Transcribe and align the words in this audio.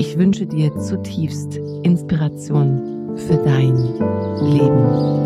Ich 0.00 0.16
wünsche 0.16 0.46
dir 0.46 0.74
zutiefst 0.78 1.56
Inspiration 1.82 3.18
für 3.18 3.36
dein 3.36 3.76
Leben. 4.40 5.20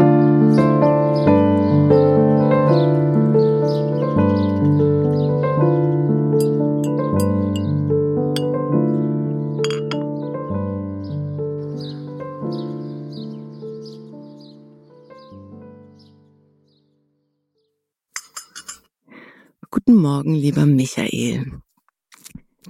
Guten 19.70 19.94
Morgen, 19.94 20.34
lieber 20.34 20.66
Michael. 20.66 21.60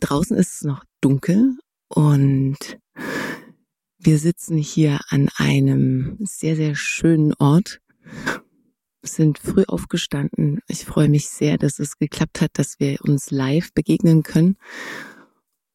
Draußen 0.00 0.36
ist 0.36 0.56
es 0.56 0.62
noch 0.64 0.84
dunkel 1.00 1.56
und 1.94 2.58
wir 3.98 4.18
sitzen 4.18 4.58
hier 4.58 4.98
an 5.10 5.28
einem 5.36 6.18
sehr, 6.20 6.56
sehr 6.56 6.74
schönen 6.74 7.34
Ort, 7.34 7.80
sind 9.02 9.38
früh 9.38 9.62
aufgestanden. 9.68 10.60
Ich 10.66 10.86
freue 10.86 11.08
mich 11.08 11.28
sehr, 11.28 11.56
dass 11.56 11.78
es 11.78 11.96
geklappt 11.96 12.40
hat, 12.40 12.50
dass 12.54 12.80
wir 12.80 12.98
uns 13.02 13.30
live 13.30 13.72
begegnen 13.74 14.24
können 14.24 14.56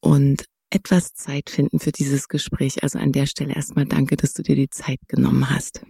und 0.02 0.44
etwas 0.70 1.14
Zeit 1.14 1.50
finden 1.50 1.80
für 1.80 1.94
dieses 1.94 2.28
Gespräch. 2.28 2.84
Also 2.84 3.00
an 3.00 3.14
der 3.14 3.26
Stelle 3.26 3.56
erstmal 3.56 3.86
danke, 3.86 4.18
dass 4.18 4.34
du 4.34 4.44
dir 4.44 4.58
die 4.58 4.70
Zeit 4.70 5.00
genommen 5.08 5.50
hast. 5.50 5.86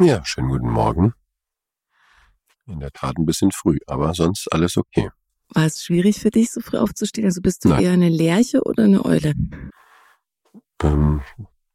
Ja, 0.00 0.24
schönen 0.24 0.48
guten 0.48 0.70
Morgen. 0.70 1.14
In 2.66 2.80
der 2.80 2.90
Tat 2.90 3.16
ein 3.16 3.26
bisschen 3.26 3.52
früh, 3.52 3.78
aber 3.86 4.12
sonst 4.12 4.52
alles 4.52 4.76
okay. 4.76 5.08
War 5.54 5.66
es 5.66 5.82
schwierig 5.82 6.20
für 6.20 6.30
dich, 6.30 6.50
so 6.50 6.60
früh 6.60 6.78
aufzustehen? 6.78 7.26
Also 7.26 7.40
bist 7.40 7.64
du 7.64 7.70
Nein. 7.70 7.82
eher 7.82 7.92
eine 7.92 8.08
Lerche 8.08 8.62
oder 8.62 8.84
eine 8.84 9.04
Eule? 9.04 9.34
Ähm, 10.82 11.22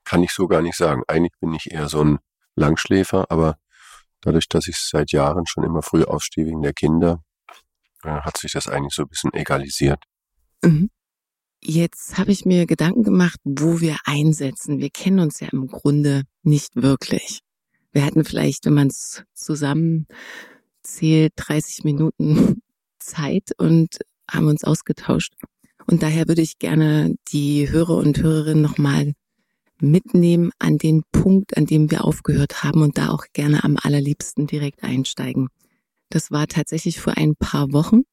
kann 0.04 0.24
ich 0.24 0.32
so 0.32 0.48
gar 0.48 0.62
nicht 0.62 0.78
sagen. 0.78 1.04
Eigentlich 1.08 1.38
bin 1.40 1.54
ich 1.54 1.72
eher 1.72 1.90
so 1.90 2.04
ein 2.04 2.20
Langschläfer, 2.56 3.26
aber 3.30 3.58
dadurch, 4.22 4.48
dass 4.48 4.68
ich 4.68 4.78
seit 4.78 5.12
Jahren 5.12 5.46
schon 5.46 5.64
immer 5.64 5.82
früh 5.82 6.04
aufstehe 6.04 6.46
wegen 6.46 6.62
der 6.62 6.74
Kinder, 6.74 7.24
äh, 8.04 8.10
hat 8.10 8.38
sich 8.38 8.52
das 8.52 8.68
eigentlich 8.68 8.94
so 8.94 9.04
ein 9.04 9.10
bisschen 9.10 9.34
egalisiert. 9.34 10.04
Mhm. 10.64 10.90
Jetzt 11.66 12.18
habe 12.18 12.32
ich 12.32 12.44
mir 12.44 12.66
Gedanken 12.66 13.04
gemacht, 13.04 13.40
wo 13.46 13.80
wir 13.80 13.98
einsetzen. 14.04 14.80
Wir 14.80 14.90
kennen 14.90 15.20
uns 15.20 15.40
ja 15.40 15.48
im 15.52 15.68
Grunde 15.68 16.24
nicht 16.42 16.76
wirklich. 16.76 17.40
Wir 17.94 18.06
hatten 18.06 18.26
vielleicht, 18.26 18.66
wenn 18.66 18.74
man 18.74 18.88
es 18.88 19.24
zusammen 19.34 20.08
zählt, 20.82 21.32
30 21.38 21.86
Minuten 21.86 22.62
Zeit 23.03 23.52
und 23.58 24.00
haben 24.30 24.47
uns 24.47 24.64
ausgetauscht. 24.64 25.34
Und 25.86 26.02
daher 26.02 26.28
würde 26.28 26.41
ich 26.41 26.59
gerne 26.59 27.16
die 27.30 27.69
Hörer 27.69 27.97
und 27.97 28.18
Hörerinnen 28.22 28.62
nochmal 28.62 29.14
mitnehmen 29.80 30.52
an 30.59 30.78
den 30.78 31.03
Punkt, 31.12 31.58
an 31.58 31.66
dem 31.66 31.92
wir 31.92 32.06
aufgehört 32.06 32.63
haben 32.63 32.81
und 32.81 32.97
da 32.97 33.09
auch 33.09 33.25
gerne 33.34 33.63
am 33.63 33.78
allerliebsten 33.81 34.48
direkt 34.48 34.83
einsteigen. 34.83 35.50
Das 36.10 36.31
war 36.31 36.48
tatsächlich 36.48 37.00
vor 37.00 37.18
ein 37.18 37.36
paar 37.36 37.74
Wochen. 37.74 38.04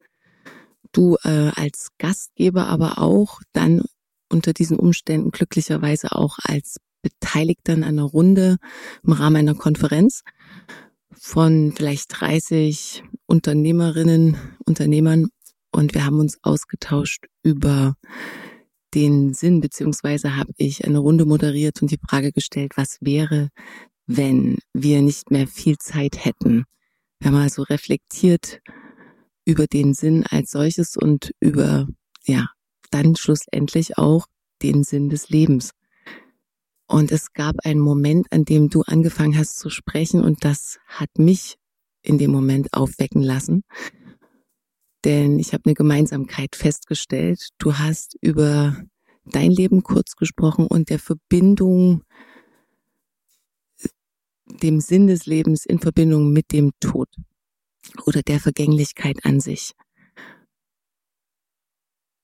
Du 0.93 1.17
äh, 1.23 1.53
als 1.55 1.91
Gastgeber, 1.99 2.67
aber 2.67 2.99
auch 2.99 3.41
dann 3.53 3.83
unter 4.29 4.53
diesen 4.53 4.79
Umständen 4.79 5.31
glücklicherweise 5.31 6.13
auch 6.13 6.39
als 6.43 6.79
Beteiligter 7.03 7.75
an 7.75 7.85
einer 7.85 8.03
Runde 8.03 8.57
im 9.05 9.13
Rahmen 9.13 9.37
einer 9.37 9.55
Konferenz 9.55 10.23
von 11.23 11.73
vielleicht 11.77 12.19
30 12.19 13.05
Unternehmerinnen, 13.27 14.39
Unternehmern 14.65 15.29
und 15.71 15.93
wir 15.93 16.07
haben 16.07 16.19
uns 16.19 16.39
ausgetauscht 16.43 17.27
über 17.43 17.95
den 18.95 19.35
Sinn, 19.35 19.61
beziehungsweise 19.61 20.37
habe 20.37 20.53
ich 20.57 20.87
eine 20.87 20.99
Runde 20.99 21.27
moderiert 21.27 21.83
und 21.83 21.91
die 21.91 22.01
Frage 22.09 22.33
gestellt, 22.33 22.73
was 22.77 22.97
wäre, 23.03 23.51
wenn 24.07 24.57
wir 24.73 25.03
nicht 25.03 25.31
mehr 25.31 25.47
viel 25.47 25.77
Zeit 25.77 26.25
hätten. 26.25 26.65
Wir 27.21 27.31
haben 27.31 27.37
also 27.37 27.63
reflektiert 27.65 28.61
über 29.45 29.67
den 29.67 29.93
Sinn 29.93 30.25
als 30.27 30.51
solches 30.51 30.97
und 30.97 31.33
über, 31.39 31.87
ja, 32.25 32.49
dann 32.91 33.15
schlussendlich 33.15 33.99
auch 33.99 34.27
den 34.63 34.85
Sinn 34.85 35.11
des 35.11 35.29
Lebens. 35.29 35.73
Und 36.91 37.13
es 37.13 37.33
gab 37.33 37.65
einen 37.65 37.79
Moment, 37.79 38.27
an 38.33 38.45
dem 38.45 38.69
du 38.69 38.83
angefangen 38.83 39.39
hast 39.39 39.61
zu 39.61 39.71
sprechen 39.71 40.25
und 40.25 40.45
das 40.45 40.81
hat 40.89 41.19
mich 41.19 41.57
in 42.03 42.19
dem 42.19 42.33
Moment 42.33 42.75
aufwecken 42.75 43.23
lassen. 43.23 43.63
Denn 45.05 45.39
ich 45.39 45.53
habe 45.53 45.67
eine 45.67 45.75
Gemeinsamkeit 45.75 46.57
festgestellt. 46.57 47.51
Du 47.59 47.79
hast 47.79 48.17
über 48.21 48.77
dein 49.25 49.53
Leben 49.53 49.85
kurz 49.85 50.17
gesprochen 50.17 50.67
und 50.67 50.91
der 50.91 50.99
Verbindung, 50.99 52.03
dem 54.61 54.81
Sinn 54.81 55.07
des 55.07 55.27
Lebens 55.27 55.67
in 55.67 55.79
Verbindung 55.79 56.33
mit 56.33 56.51
dem 56.51 56.73
Tod 56.81 57.09
oder 58.05 58.23
der 58.23 58.41
Vergänglichkeit 58.41 59.25
an 59.25 59.39
sich. 59.39 59.75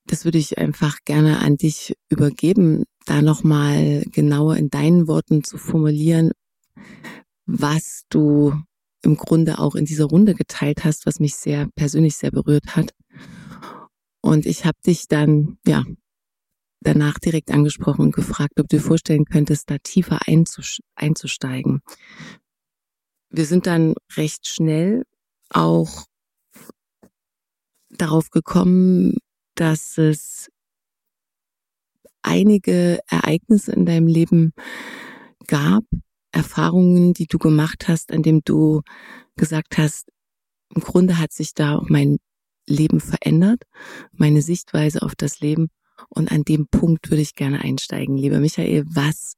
Das 0.06 0.24
würde 0.24 0.38
ich 0.38 0.58
einfach 0.58 0.98
gerne 1.04 1.38
an 1.38 1.56
dich 1.56 1.94
übergeben, 2.08 2.84
da 3.06 3.22
nochmal 3.22 4.02
genauer 4.12 4.56
in 4.56 4.68
deinen 4.68 5.08
Worten 5.08 5.42
zu 5.42 5.56
formulieren, 5.56 6.32
was 7.46 8.02
du 8.10 8.52
im 9.02 9.16
Grunde 9.16 9.58
auch 9.58 9.74
in 9.74 9.84
dieser 9.84 10.06
Runde 10.06 10.34
geteilt 10.34 10.84
hast, 10.84 11.06
was 11.06 11.20
mich 11.20 11.36
sehr 11.36 11.68
persönlich 11.76 12.16
sehr 12.16 12.32
berührt 12.32 12.76
hat. 12.76 12.92
Und 14.20 14.44
ich 14.44 14.64
habe 14.64 14.76
dich 14.84 15.06
dann, 15.06 15.58
ja, 15.64 15.84
danach 16.80 17.18
direkt 17.18 17.52
angesprochen 17.52 18.02
und 18.02 18.14
gefragt, 18.14 18.60
ob 18.60 18.68
du 18.68 18.76
dir 18.76 18.82
vorstellen 18.82 19.24
könntest, 19.24 19.70
da 19.70 19.78
tiefer 19.78 20.20
einzusteigen. 20.96 21.80
Wir 23.30 23.46
sind 23.46 23.66
dann 23.66 23.94
recht 24.16 24.46
schnell 24.48 25.04
auch 25.50 26.04
darauf 27.90 28.30
gekommen, 28.30 29.16
dass 29.54 29.96
es 29.98 30.48
einige 32.26 33.00
Ereignisse 33.08 33.72
in 33.72 33.86
deinem 33.86 34.06
Leben 34.06 34.52
gab, 35.46 35.84
Erfahrungen, 36.32 37.14
die 37.14 37.26
du 37.26 37.38
gemacht 37.38 37.88
hast, 37.88 38.12
an 38.12 38.22
dem 38.22 38.42
du 38.44 38.82
gesagt 39.36 39.78
hast, 39.78 40.10
im 40.74 40.82
Grunde 40.82 41.18
hat 41.18 41.32
sich 41.32 41.54
da 41.54 41.76
auch 41.76 41.88
mein 41.88 42.18
Leben 42.66 43.00
verändert, 43.00 43.62
meine 44.12 44.42
Sichtweise 44.42 45.02
auf 45.02 45.14
das 45.14 45.40
Leben. 45.40 45.68
Und 46.08 46.30
an 46.30 46.42
dem 46.42 46.66
Punkt 46.68 47.10
würde 47.10 47.22
ich 47.22 47.34
gerne 47.34 47.60
einsteigen. 47.62 48.18
Lieber 48.18 48.40
Michael, 48.40 48.84
was 48.86 49.34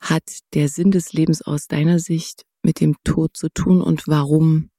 hat 0.00 0.40
der 0.52 0.68
Sinn 0.68 0.90
des 0.90 1.12
Lebens 1.12 1.42
aus 1.42 1.68
deiner 1.68 1.98
Sicht 2.00 2.42
mit 2.62 2.80
dem 2.80 2.96
Tod 3.04 3.36
zu 3.36 3.48
tun 3.48 3.80
und 3.80 4.08
warum 4.08 4.70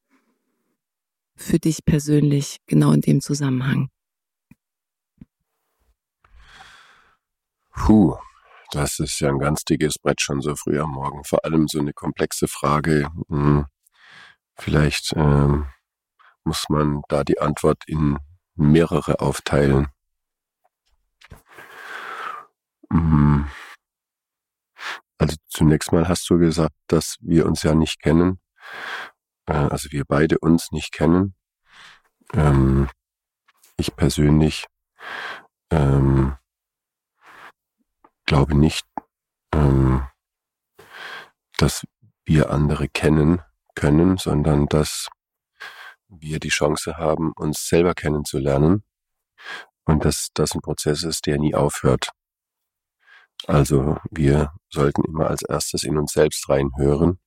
für 1.35 1.59
dich 1.59 1.85
persönlich 1.85 2.57
genau 2.67 2.91
in 2.91 3.01
dem 3.01 3.21
Zusammenhang? 3.21 3.89
Puh, 7.73 8.17
das 8.71 8.99
ist 8.99 9.19
ja 9.19 9.29
ein 9.29 9.39
ganz 9.39 9.65
dickes 9.65 9.99
Brett 9.99 10.21
schon 10.21 10.41
so 10.41 10.55
früh 10.55 10.79
am 10.79 10.91
Morgen. 10.91 11.23
Vor 11.23 11.43
allem 11.45 11.67
so 11.67 11.79
eine 11.79 11.93
komplexe 11.93 12.47
Frage. 12.47 13.09
Hm, 13.29 13.65
vielleicht 14.55 15.13
ähm, 15.15 15.67
muss 16.43 16.65
man 16.69 17.01
da 17.09 17.23
die 17.23 17.39
Antwort 17.39 17.83
in 17.87 18.17
mehrere 18.55 19.19
aufteilen. 19.19 19.87
Hm. 22.91 23.47
Also 25.17 25.35
zunächst 25.47 25.91
mal 25.91 26.07
hast 26.07 26.29
du 26.29 26.37
gesagt, 26.37 26.75
dass 26.87 27.17
wir 27.21 27.45
uns 27.45 27.63
ja 27.63 27.75
nicht 27.75 28.01
kennen. 28.01 28.39
Äh, 29.47 29.53
also 29.53 29.91
wir 29.91 30.05
beide 30.05 30.39
uns 30.39 30.71
nicht 30.71 30.91
kennen. 30.91 31.35
Ähm, 32.33 32.89
ich 33.77 33.95
persönlich 33.95 34.65
ähm, 35.71 36.37
glaube 38.25 38.55
nicht, 38.55 38.85
ähm, 39.53 40.07
dass 41.57 41.85
wir 42.25 42.51
andere 42.51 42.87
kennen 42.87 43.41
können, 43.75 44.17
sondern 44.17 44.67
dass 44.67 45.07
wir 46.07 46.39
die 46.39 46.49
Chance 46.49 46.97
haben, 46.97 47.33
uns 47.33 47.67
selber 47.67 47.93
kennenzulernen 47.93 48.83
und 49.85 50.05
dass 50.05 50.29
das 50.33 50.53
ein 50.53 50.61
Prozess 50.61 51.03
ist, 51.03 51.25
der 51.25 51.37
nie 51.37 51.55
aufhört. 51.55 52.09
Also 53.47 53.97
wir 54.09 54.53
sollten 54.69 55.03
immer 55.03 55.27
als 55.27 55.41
erstes 55.41 55.83
in 55.83 55.97
uns 55.97 56.13
selbst 56.13 56.47
reinhören 56.47 57.19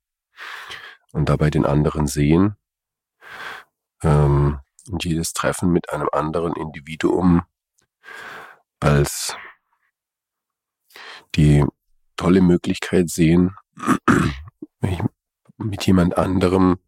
und 1.13 1.29
dabei 1.29 1.51
den 1.51 1.67
anderen 1.67 2.07
sehen. 2.07 2.57
Ähm, 4.03 4.61
und 4.89 5.05
jedes 5.05 5.33
Treffen 5.33 5.73
mit 5.73 5.91
einem 5.91 6.09
anderen 6.13 6.55
Individuum 6.55 7.43
als 8.81 9.37
die 11.37 11.65
tolle 12.17 12.41
Möglichkeit 12.41 13.11
sehen, 13.11 13.55
mit 15.59 15.87
jemand 15.87 16.17
anderem 16.17 16.79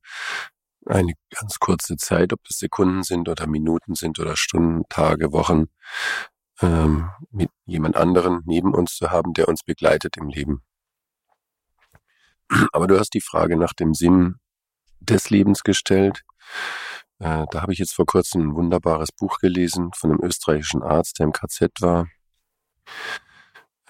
eine 0.86 1.12
ganz 1.30 1.58
kurze 1.58 1.96
Zeit, 1.96 2.32
ob 2.32 2.42
das 2.44 2.58
Sekunden 2.58 3.02
sind 3.02 3.28
oder 3.28 3.46
Minuten 3.46 3.94
sind 3.94 4.18
oder 4.18 4.36
Stunden, 4.36 4.84
Tage, 4.88 5.32
Wochen, 5.32 5.66
ähm, 6.60 7.10
mit 7.30 7.50
jemand 7.66 7.96
anderen 7.96 8.42
neben 8.46 8.74
uns 8.74 8.96
zu 8.96 9.10
haben, 9.10 9.34
der 9.34 9.48
uns 9.48 9.62
begleitet 9.62 10.16
im 10.16 10.28
Leben. 10.28 10.62
Aber 12.72 12.86
du 12.86 12.98
hast 12.98 13.12
die 13.12 13.20
Frage 13.20 13.56
nach 13.56 13.74
dem 13.74 13.92
Sinn 13.92 14.36
des 15.00 15.28
Lebens 15.28 15.62
gestellt. 15.62 16.24
Äh, 17.18 17.44
da 17.50 17.62
habe 17.62 17.72
ich 17.72 17.78
jetzt 17.78 17.94
vor 17.94 18.06
kurzem 18.06 18.48
ein 18.48 18.54
wunderbares 18.54 19.12
Buch 19.12 19.38
gelesen 19.38 19.90
von 19.94 20.10
einem 20.10 20.20
österreichischen 20.22 20.82
Arzt, 20.82 21.18
der 21.18 21.26
im 21.26 21.32
KZ 21.32 21.70
war 21.80 22.06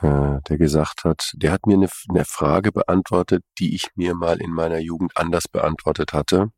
äh, 0.00 0.40
der 0.48 0.58
gesagt 0.58 1.04
hat, 1.04 1.32
der 1.34 1.52
hat 1.52 1.66
mir 1.66 1.74
eine, 1.74 1.88
eine 2.08 2.24
Frage 2.24 2.72
beantwortet, 2.72 3.44
die 3.58 3.74
ich 3.74 3.88
mir 3.96 4.14
mal 4.14 4.40
in 4.40 4.52
meiner 4.52 4.78
Jugend 4.78 5.16
anders 5.16 5.48
beantwortet 5.48 6.12
hatte. 6.12 6.52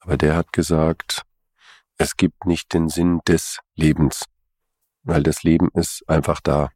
Aber 0.00 0.16
der 0.16 0.36
hat 0.36 0.52
gesagt, 0.52 1.22
es 1.98 2.16
gibt 2.16 2.44
nicht 2.44 2.72
den 2.74 2.88
Sinn 2.88 3.20
des 3.26 3.58
Lebens, 3.74 4.24
weil 5.02 5.22
das 5.22 5.42
Leben 5.42 5.68
ist 5.74 6.02
einfach 6.08 6.40
da. 6.40 6.70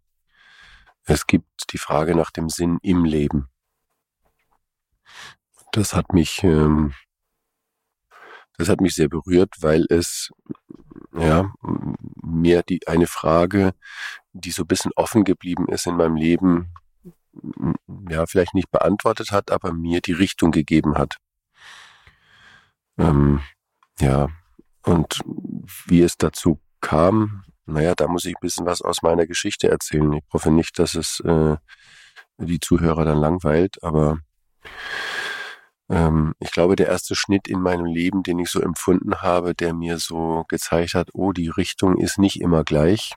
Es 1.04 1.26
gibt 1.26 1.72
die 1.72 1.78
Frage 1.78 2.14
nach 2.14 2.30
dem 2.30 2.48
Sinn 2.48 2.78
im 2.82 3.04
Leben. 3.04 3.48
Das 5.72 5.94
hat 5.94 6.12
mich, 6.12 6.42
ähm, 6.44 6.94
das 8.56 8.68
hat 8.68 8.80
mich 8.80 8.94
sehr 8.94 9.08
berührt, 9.08 9.54
weil 9.60 9.86
es 9.88 10.30
ja 11.12 11.52
mir 12.22 12.62
die 12.62 12.86
eine 12.86 13.06
Frage 13.06 13.72
die 14.32 14.50
so 14.50 14.62
ein 14.62 14.68
bisschen 14.68 14.92
offen 14.96 15.24
geblieben 15.24 15.68
ist 15.68 15.86
in 15.86 15.96
meinem 15.96 16.16
Leben, 16.16 16.72
ja, 18.08 18.26
vielleicht 18.26 18.54
nicht 18.54 18.70
beantwortet 18.70 19.30
hat, 19.30 19.50
aber 19.50 19.72
mir 19.72 20.00
die 20.00 20.12
Richtung 20.12 20.50
gegeben 20.50 20.96
hat. 20.96 21.16
Ähm, 22.98 23.40
ja, 24.00 24.28
und 24.82 25.20
wie 25.86 26.02
es 26.02 26.16
dazu 26.16 26.60
kam, 26.80 27.44
naja, 27.66 27.94
da 27.94 28.08
muss 28.08 28.24
ich 28.24 28.34
ein 28.34 28.40
bisschen 28.40 28.66
was 28.66 28.82
aus 28.82 29.02
meiner 29.02 29.26
Geschichte 29.26 29.70
erzählen. 29.70 30.12
Ich 30.14 30.24
hoffe 30.32 30.50
nicht, 30.50 30.78
dass 30.78 30.94
es 30.94 31.20
äh, 31.20 31.56
die 32.38 32.60
Zuhörer 32.60 33.04
dann 33.04 33.18
langweilt, 33.18 33.82
aber 33.82 34.18
ähm, 35.90 36.34
ich 36.40 36.52
glaube, 36.52 36.76
der 36.76 36.88
erste 36.88 37.14
Schnitt 37.14 37.48
in 37.48 37.60
meinem 37.60 37.84
Leben, 37.86 38.22
den 38.22 38.38
ich 38.38 38.50
so 38.50 38.60
empfunden 38.60 39.16
habe, 39.16 39.54
der 39.54 39.74
mir 39.74 39.98
so 39.98 40.44
gezeigt 40.48 40.94
hat, 40.94 41.10
oh, 41.12 41.32
die 41.32 41.48
Richtung 41.48 41.98
ist 41.98 42.18
nicht 42.18 42.40
immer 42.40 42.64
gleich 42.64 43.12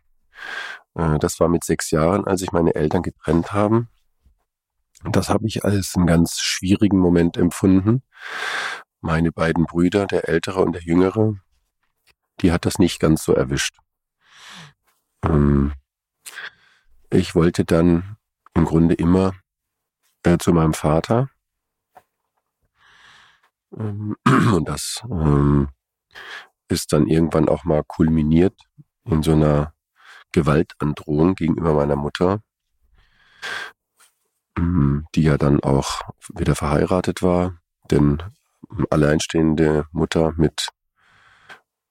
äh, 0.95 1.19
das 1.19 1.39
war 1.39 1.49
mit 1.49 1.63
sechs 1.63 1.91
Jahren, 1.91 2.25
als 2.25 2.41
sich 2.41 2.51
meine 2.51 2.75
Eltern 2.75 3.03
getrennt 3.03 3.51
haben. 3.53 3.89
Das 5.03 5.29
habe 5.29 5.47
ich 5.47 5.65
als 5.65 5.95
einen 5.95 6.07
ganz 6.07 6.39
schwierigen 6.39 6.99
Moment 6.99 7.37
empfunden. 7.37 8.03
Meine 9.01 9.31
beiden 9.31 9.65
Brüder, 9.65 10.05
der 10.07 10.29
ältere 10.29 10.61
und 10.61 10.73
der 10.73 10.83
jüngere, 10.83 11.35
die 12.41 12.51
hat 12.51 12.65
das 12.65 12.79
nicht 12.79 12.99
ganz 12.99 13.23
so 13.23 13.33
erwischt. 13.33 13.77
Ähm, 15.25 15.73
ich 17.09 17.35
wollte 17.35 17.65
dann 17.65 18.17
im 18.53 18.65
Grunde 18.65 18.95
immer 18.95 19.33
äh, 20.23 20.37
zu 20.37 20.53
meinem 20.53 20.73
Vater. 20.73 21.29
Ähm, 23.77 24.15
und 24.53 24.67
das 24.67 25.03
ähm, 25.09 25.69
ist 26.67 26.93
dann 26.93 27.07
irgendwann 27.07 27.49
auch 27.49 27.63
mal 27.63 27.83
kulminiert 27.83 28.59
in 29.05 29.23
so 29.23 29.33
einer 29.33 29.73
Gewaltandrohung 30.31 31.35
gegenüber 31.35 31.73
meiner 31.73 31.95
Mutter, 31.95 32.41
mm, 34.57 35.01
die 35.15 35.23
ja 35.23 35.37
dann 35.37 35.61
auch 35.61 36.01
wieder 36.33 36.55
verheiratet 36.55 37.21
war, 37.21 37.59
denn 37.91 38.23
alleinstehende 38.89 39.85
Mutter 39.91 40.33
mit 40.37 40.69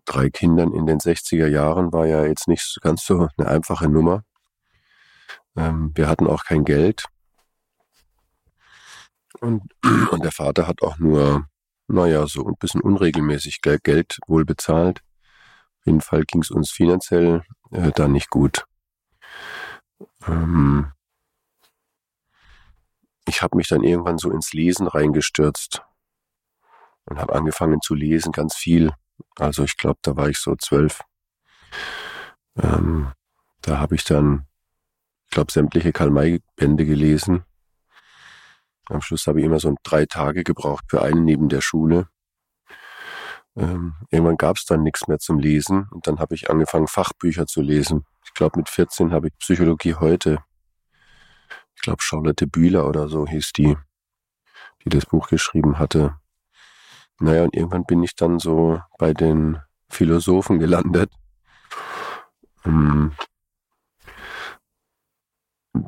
drei 0.04 0.30
Kindern 0.30 0.72
in 0.72 0.86
den 0.86 0.98
60er 0.98 1.46
Jahren 1.46 1.92
war 1.92 2.06
ja 2.06 2.24
jetzt 2.24 2.48
nicht 2.48 2.78
ganz 2.82 3.04
so 3.04 3.28
eine 3.36 3.48
einfache 3.48 3.88
Nummer. 3.88 4.24
Ähm, 5.56 5.92
wir 5.94 6.08
hatten 6.08 6.26
auch 6.26 6.44
kein 6.44 6.64
Geld. 6.64 7.06
Und, 9.40 9.62
und 10.10 10.24
der 10.24 10.32
Vater 10.32 10.66
hat 10.66 10.82
auch 10.82 10.98
nur, 10.98 11.46
naja, 11.92 12.26
so 12.26 12.46
ein 12.46 12.56
bisschen 12.56 12.80
unregelmäßig 12.80 13.61
Geld 13.61 14.18
wohl 14.26 14.44
bezahlt. 14.44 15.00
Auf 15.80 15.87
jeden 15.87 16.00
Fall 16.00 16.25
ging 16.25 16.42
es 16.42 16.50
uns 16.50 16.70
finanziell 16.70 17.42
äh, 17.70 17.90
da 17.92 18.08
nicht 18.08 18.30
gut. 18.30 18.64
Ähm, 20.26 20.92
ich 23.26 23.42
habe 23.42 23.56
mich 23.56 23.68
dann 23.68 23.84
irgendwann 23.84 24.18
so 24.18 24.30
ins 24.30 24.52
Lesen 24.52 24.87
reingestürzt 24.87 25.82
und 27.04 27.18
habe 27.18 27.34
angefangen 27.34 27.80
zu 27.80 27.94
lesen, 27.94 28.32
ganz 28.32 28.54
viel. 28.54 28.92
Also 29.37 29.64
ich 29.64 29.76
glaube, 29.76 29.99
da 30.02 30.16
war 30.16 30.28
ich 30.28 30.38
so 30.38 30.56
zwölf. 30.56 31.00
Ähm, 32.56 33.12
da 33.61 33.78
habe 33.78 33.94
ich 33.94 34.04
dann, 34.04 34.46
ich 35.26 35.30
glaube, 35.30 35.52
sämtliche 35.52 35.92
Karl-May-Bände 35.92 36.84
gelesen. 36.84 37.44
Am 38.92 39.00
Schluss 39.00 39.26
habe 39.26 39.40
ich 39.40 39.46
immer 39.46 39.58
so 39.58 39.75
drei 39.82 40.06
Tage 40.06 40.44
gebraucht 40.44 40.84
für 40.88 41.02
einen 41.02 41.25
neben 41.25 41.49
der 41.49 41.62
Schule. 41.62 42.08
Ähm, 43.56 43.94
irgendwann 44.11 44.37
gab 44.37 44.56
es 44.56 44.64
dann 44.64 44.82
nichts 44.82 45.08
mehr 45.08 45.18
zum 45.18 45.38
Lesen 45.38 45.88
und 45.90 46.06
dann 46.06 46.18
habe 46.18 46.34
ich 46.34 46.50
angefangen, 46.50 46.87
Fachbücher 46.87 47.46
zu 47.46 47.61
lesen. 47.62 48.04
Ich 48.25 48.34
glaube, 48.34 48.58
mit 48.58 48.68
14 48.68 49.12
habe 49.12 49.28
ich 49.28 49.38
Psychologie 49.38 49.94
heute. 49.94 50.38
Ich 51.75 51.82
glaube, 51.82 52.02
Charlotte 52.02 52.46
Bühler 52.46 52.87
oder 52.87 53.08
so 53.08 53.26
hieß 53.26 53.52
die, 53.52 53.76
die 54.84 54.88
das 54.88 55.06
Buch 55.06 55.28
geschrieben 55.28 55.78
hatte. 55.78 56.16
Naja, 57.18 57.44
und 57.44 57.54
irgendwann 57.54 57.84
bin 57.84 58.02
ich 58.02 58.14
dann 58.14 58.38
so 58.38 58.80
bei 58.99 59.14
den 59.14 59.58
Philosophen 59.88 60.58
gelandet. 60.58 61.12
Ähm, 62.64 63.12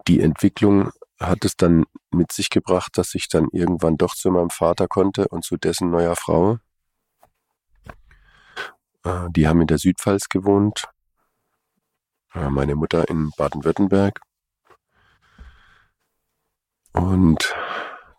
die 0.07 0.21
Entwicklung 0.21 0.93
hat 1.21 1.45
es 1.45 1.57
dann 1.57 1.85
mit 2.11 2.33
sich 2.33 2.51
gebracht, 2.51 2.99
dass 2.99 3.15
ich 3.15 3.29
dann 3.29 3.49
irgendwann 3.53 3.97
doch 3.97 4.15
zu 4.15 4.31
meinem 4.31 4.51
Vater 4.51 4.89
konnte 4.89 5.29
und 5.29 5.45
zu 5.45 5.57
dessen 5.57 5.91
neuer 5.91 6.17
Frau. 6.17 6.59
Äh, 9.05 9.29
die 9.31 9.47
haben 9.47 9.61
in 9.61 9.67
der 9.67 9.79
Südpfalz 9.79 10.29
gewohnt, 10.29 10.89
äh, 12.35 12.49
meine 12.49 12.75
Mutter 12.75 13.09
in 13.09 13.31
Baden-Württemberg. 13.37 14.21
Und 16.93 17.55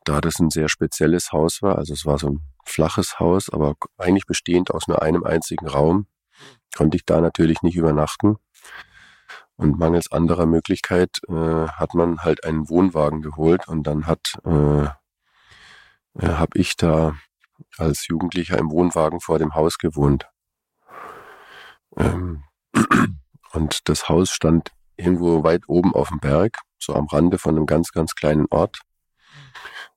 da 0.03 0.21
das 0.21 0.39
ein 0.39 0.49
sehr 0.49 0.69
spezielles 0.69 1.31
Haus 1.31 1.61
war, 1.61 1.77
also 1.77 1.93
es 1.93 2.05
war 2.05 2.19
so 2.19 2.29
ein 2.29 2.41
flaches 2.65 3.19
Haus, 3.19 3.49
aber 3.49 3.75
eigentlich 3.97 4.25
bestehend 4.25 4.71
aus 4.71 4.87
nur 4.87 5.01
einem 5.01 5.23
einzigen 5.23 5.67
Raum, 5.67 6.07
konnte 6.75 6.97
ich 6.97 7.05
da 7.05 7.21
natürlich 7.21 7.61
nicht 7.61 7.75
übernachten. 7.75 8.37
Und 9.57 9.79
mangels 9.79 10.11
anderer 10.11 10.45
Möglichkeit 10.45 11.21
äh, 11.29 11.67
hat 11.67 11.93
man 11.93 12.19
halt 12.19 12.43
einen 12.43 12.69
Wohnwagen 12.69 13.21
geholt 13.21 13.67
und 13.67 13.83
dann 13.83 14.05
hat 14.05 14.33
äh, 14.45 14.87
äh, 16.19 16.27
habe 16.27 16.57
ich 16.57 16.75
da 16.77 17.15
als 17.77 18.07
Jugendlicher 18.07 18.57
im 18.57 18.71
Wohnwagen 18.71 19.19
vor 19.19 19.39
dem 19.39 19.55
Haus 19.55 19.77
gewohnt. 19.77 20.27
Ähm, 21.97 22.43
und 23.53 23.89
das 23.89 24.09
Haus 24.09 24.31
stand 24.31 24.71
irgendwo 24.97 25.43
weit 25.43 25.63
oben 25.67 25.93
auf 25.93 26.09
dem 26.09 26.19
Berg, 26.19 26.59
so 26.77 26.93
am 26.93 27.07
Rande 27.07 27.37
von 27.37 27.55
einem 27.55 27.65
ganz, 27.65 27.91
ganz 27.91 28.15
kleinen 28.15 28.47
Ort. 28.49 28.81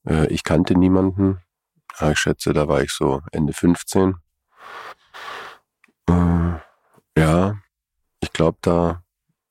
Äh, 0.07 0.27
ich 0.29 0.45
kannte 0.45 0.75
niemanden. 0.77 1.41
Ich 2.01 2.19
schätze, 2.19 2.53
da 2.53 2.69
war 2.69 2.83
ich 2.83 2.93
so 2.93 3.23
Ende 3.33 3.53
15. 3.53 4.17
Äh, 6.09 6.59
ja, 7.17 7.59
ich 8.21 8.33
glaube, 8.33 8.59
da, 8.61 9.03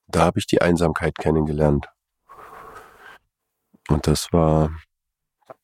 da 0.08 0.24
habe 0.24 0.38
ich 0.38 0.46
die 0.46 0.62
Einsamkeit 0.62 1.16
kennengelernt. 1.16 1.86
Und 3.88 4.06
das 4.06 4.32
war, 4.32 4.70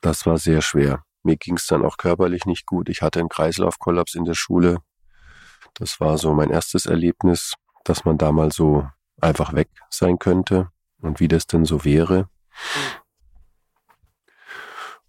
das 0.01 0.27
war 0.27 0.39
sehr 0.39 0.63
schwer. 0.63 1.03
Mir 1.23 1.37
ging 1.37 1.57
es 1.57 1.67
dann 1.67 1.85
auch 1.85 1.97
körperlich 1.97 2.45
nicht 2.45 2.67
gut. 2.67 2.89
Ich 2.89 3.03
hatte 3.03 3.21
einen 3.21 3.31
Kreislaufkollaps 3.31 4.15
in 4.15 4.25
der 4.25 4.35
Schule. 4.35 4.79
Das 5.75 5.99
war 5.99 6.19
so 6.19 6.35
mein 6.35 6.51
erstes 6.51 6.87
Erlebnis, 6.87 7.55
dass 7.85 8.05
man 8.05 8.19
da 8.19 8.31
mal 8.31 8.53
so 8.53 8.87
einfach 9.21 9.55
weg 9.55 9.71
sein 9.91 10.19
könnte 10.19 10.69
und 11.01 11.21
wie 11.21 11.29
das 11.29 11.47
denn 11.47 11.65
so 11.65 11.85
wäre. 11.85 12.29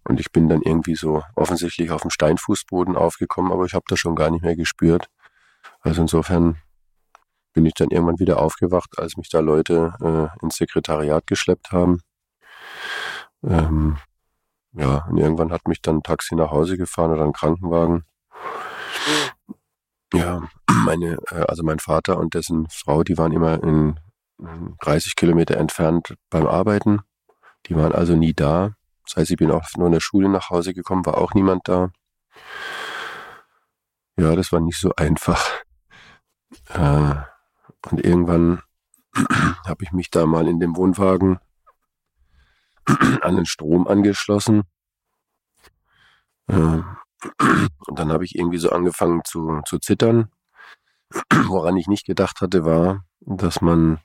Und 0.04 0.20
ich 0.20 0.32
bin 0.32 0.48
dann 0.48 0.62
irgendwie 0.62 0.94
so 0.94 1.22
offensichtlich 1.34 1.90
auf 1.90 2.02
dem 2.02 2.10
Steinfußboden 2.10 2.96
aufgekommen, 2.96 3.52
aber 3.52 3.64
ich 3.64 3.74
habe 3.74 3.84
das 3.88 3.98
schon 3.98 4.14
gar 4.14 4.30
nicht 4.30 4.42
mehr 4.42 4.56
gespürt. 4.56 5.08
Also 5.80 6.02
insofern 6.02 6.60
bin 7.56 7.64
ich 7.64 7.72
dann 7.72 7.88
irgendwann 7.88 8.18
wieder 8.18 8.38
aufgewacht, 8.38 8.98
als 8.98 9.16
mich 9.16 9.30
da 9.30 9.40
Leute 9.40 9.94
äh, 10.02 10.44
ins 10.44 10.56
Sekretariat 10.56 11.26
geschleppt 11.26 11.72
haben. 11.72 12.02
Ähm, 13.42 13.96
ja, 14.74 15.06
und 15.08 15.16
irgendwann 15.16 15.50
hat 15.52 15.66
mich 15.66 15.80
dann 15.80 15.96
ein 15.96 16.02
Taxi 16.02 16.34
nach 16.34 16.50
Hause 16.50 16.76
gefahren 16.76 17.12
oder 17.12 17.24
ein 17.24 17.32
Krankenwagen. 17.32 18.04
Ja, 20.12 20.42
meine, 20.68 21.16
äh, 21.30 21.46
also 21.48 21.62
mein 21.62 21.78
Vater 21.78 22.18
und 22.18 22.34
dessen 22.34 22.68
Frau, 22.68 23.02
die 23.02 23.16
waren 23.16 23.32
immer 23.32 23.62
in 23.62 23.98
30 24.82 25.16
Kilometer 25.16 25.56
entfernt 25.56 26.14
beim 26.28 26.46
Arbeiten. 26.46 27.00
Die 27.68 27.74
waren 27.74 27.94
also 27.94 28.16
nie 28.16 28.34
da. 28.34 28.74
Das 29.06 29.16
heißt, 29.16 29.30
ich 29.30 29.38
bin 29.38 29.50
auch 29.50 29.64
nur 29.78 29.86
in 29.86 29.94
der 29.94 30.00
Schule 30.00 30.28
nach 30.28 30.50
Hause 30.50 30.74
gekommen, 30.74 31.06
war 31.06 31.16
auch 31.16 31.32
niemand 31.32 31.68
da. 31.68 31.90
Ja, 34.18 34.36
das 34.36 34.52
war 34.52 34.60
nicht 34.60 34.78
so 34.78 34.92
einfach. 34.94 35.42
Äh, 36.68 37.14
und 37.90 38.04
irgendwann 38.04 38.62
habe 39.66 39.84
ich 39.84 39.92
mich 39.92 40.10
da 40.10 40.26
mal 40.26 40.48
in 40.48 40.60
dem 40.60 40.76
Wohnwagen 40.76 41.38
an 43.22 43.36
den 43.36 43.46
Strom 43.46 43.86
angeschlossen. 43.86 44.64
Äh, 46.48 46.54
und 47.86 47.98
dann 47.98 48.12
habe 48.12 48.24
ich 48.24 48.36
irgendwie 48.36 48.58
so 48.58 48.70
angefangen 48.70 49.22
zu, 49.24 49.60
zu 49.66 49.78
zittern. 49.78 50.30
Woran 51.46 51.76
ich 51.76 51.86
nicht 51.86 52.04
gedacht 52.04 52.40
hatte, 52.40 52.64
war, 52.64 53.04
dass 53.20 53.60
man, 53.60 54.00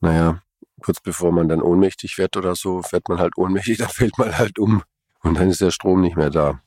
naja, 0.00 0.42
kurz 0.82 1.00
bevor 1.00 1.32
man 1.32 1.48
dann 1.48 1.62
ohnmächtig 1.62 2.18
wird 2.18 2.36
oder 2.36 2.54
so, 2.54 2.82
wird 2.90 3.08
man 3.08 3.18
halt 3.18 3.36
ohnmächtig, 3.36 3.78
dann 3.78 3.88
fällt 3.88 4.18
man 4.18 4.36
halt 4.36 4.58
um 4.58 4.82
und 5.22 5.34
dann 5.38 5.48
ist 5.48 5.60
der 5.60 5.70
Strom 5.70 6.00
nicht 6.00 6.16
mehr 6.16 6.30
da. 6.30 6.60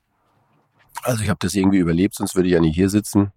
Also 1.03 1.23
ich 1.23 1.29
habe 1.29 1.39
das 1.39 1.53
irgendwie 1.53 1.77
überlebt, 1.77 2.15
sonst 2.15 2.35
würde 2.35 2.49
ich 2.49 2.53
ja 2.53 2.59
nicht 2.59 2.75
hier 2.75 2.89
sitzen. 2.89 3.31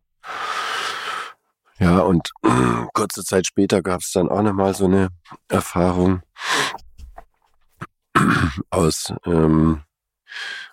Ja, 1.80 2.00
und 2.00 2.30
kurze 2.94 3.24
Zeit 3.24 3.46
später 3.46 3.82
gab 3.82 4.02
es 4.02 4.12
dann 4.12 4.28
auch 4.28 4.42
nochmal 4.42 4.74
so 4.74 4.84
eine 4.84 5.08
Erfahrung 5.48 6.22
aus 8.70 9.12
ähm, 9.24 9.82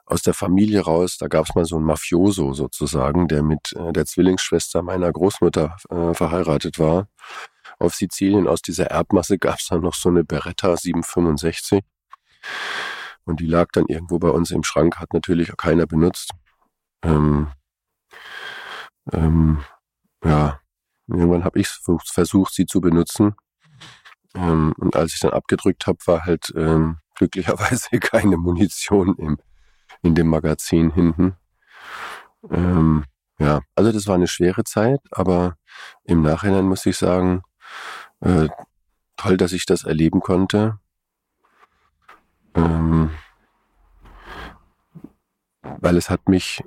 aus 0.05 0.21
der 0.21 0.33
Familie 0.33 0.81
raus, 0.81 1.17
da 1.17 1.27
gab 1.27 1.47
es 1.47 1.55
mal 1.55 1.65
so 1.65 1.75
einen 1.75 1.85
Mafioso 1.85 2.53
sozusagen, 2.53 3.27
der 3.27 3.43
mit 3.43 3.73
äh, 3.73 3.91
der 3.91 4.05
Zwillingsschwester 4.05 4.81
meiner 4.81 5.11
Großmutter 5.11 5.75
äh, 5.89 6.13
verheiratet 6.13 6.79
war. 6.79 7.09
Auf 7.77 7.95
Sizilien 7.95 8.47
aus 8.47 8.61
dieser 8.61 8.85
Erbmasse 8.87 9.37
gab 9.37 9.59
es 9.59 9.67
dann 9.67 9.81
noch 9.81 9.95
so 9.95 10.09
eine 10.09 10.23
Beretta 10.23 10.77
765. 10.77 11.83
Und 13.25 13.41
die 13.41 13.45
lag 13.45 13.67
dann 13.73 13.85
irgendwo 13.87 14.17
bei 14.17 14.29
uns 14.29 14.51
im 14.51 14.63
Schrank, 14.63 14.97
hat 14.97 15.13
natürlich 15.13 15.51
keiner 15.57 15.85
benutzt. 15.85 16.31
Ähm, 17.03 17.51
ähm, 19.11 19.63
ja, 20.23 20.61
irgendwann 21.07 21.43
habe 21.43 21.59
ich 21.59 21.67
versucht, 21.67 22.53
sie 22.53 22.65
zu 22.65 22.81
benutzen. 22.81 23.35
Ähm, 24.35 24.73
und 24.77 24.95
als 24.95 25.13
ich 25.13 25.19
dann 25.19 25.31
abgedrückt 25.31 25.87
habe, 25.87 25.99
war 26.05 26.25
halt 26.25 26.53
ähm, 26.55 26.99
glücklicherweise 27.15 27.99
keine 27.99 28.37
Munition 28.37 29.15
im 29.17 29.37
in 30.01 30.15
dem 30.15 30.27
Magazin 30.27 30.91
hinten. 30.91 31.35
Ähm, 32.49 33.05
ja, 33.39 33.61
also 33.75 33.91
das 33.91 34.07
war 34.07 34.15
eine 34.15 34.27
schwere 34.27 34.63
Zeit, 34.63 34.99
aber 35.11 35.57
im 36.03 36.21
Nachhinein 36.21 36.65
muss 36.65 36.85
ich 36.85 36.97
sagen, 36.97 37.43
äh, 38.21 38.47
toll, 39.15 39.37
dass 39.37 39.51
ich 39.51 39.65
das 39.65 39.83
erleben 39.83 40.21
konnte. 40.21 40.79
Ähm, 42.55 43.11
weil 45.61 45.97
es 45.97 46.09
hat 46.09 46.27
mich 46.29 46.63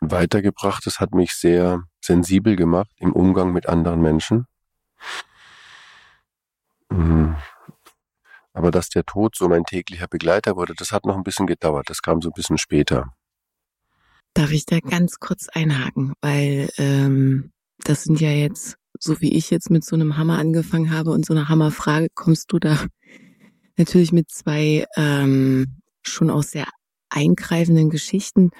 weitergebracht, 0.00 0.86
es 0.86 1.00
hat 1.00 1.14
mich 1.14 1.34
sehr 1.34 1.84
sensibel 2.04 2.56
gemacht 2.56 2.90
im 2.98 3.12
Umgang 3.12 3.52
mit 3.52 3.68
anderen 3.68 4.02
Menschen. 4.02 4.46
Mhm. 6.90 7.36
Aber 8.52 8.70
dass 8.70 8.88
der 8.88 9.04
Tod 9.04 9.34
so 9.34 9.48
mein 9.48 9.64
täglicher 9.64 10.08
Begleiter 10.08 10.56
wurde, 10.56 10.74
das 10.74 10.92
hat 10.92 11.06
noch 11.06 11.16
ein 11.16 11.24
bisschen 11.24 11.46
gedauert. 11.46 11.88
Das 11.88 12.02
kam 12.02 12.20
so 12.20 12.28
ein 12.28 12.34
bisschen 12.34 12.58
später. 12.58 13.14
Darf 14.34 14.52
ich 14.52 14.66
da 14.66 14.78
ganz 14.80 15.18
kurz 15.20 15.48
einhaken? 15.48 16.14
Weil 16.20 16.70
ähm, 16.76 17.52
das 17.78 18.04
sind 18.04 18.20
ja 18.20 18.30
jetzt, 18.30 18.76
so 18.98 19.20
wie 19.20 19.34
ich 19.34 19.50
jetzt 19.50 19.70
mit 19.70 19.84
so 19.84 19.96
einem 19.96 20.16
Hammer 20.16 20.38
angefangen 20.38 20.90
habe 20.90 21.10
und 21.10 21.24
so 21.24 21.34
einer 21.34 21.48
Hammerfrage, 21.48 22.08
kommst 22.14 22.52
du 22.52 22.58
da 22.58 22.78
natürlich 23.76 24.12
mit 24.12 24.30
zwei 24.30 24.86
ähm, 24.96 25.80
schon 26.02 26.30
auch 26.30 26.42
sehr 26.42 26.66
eingreifenden 27.08 27.90
Geschichten. 27.90 28.50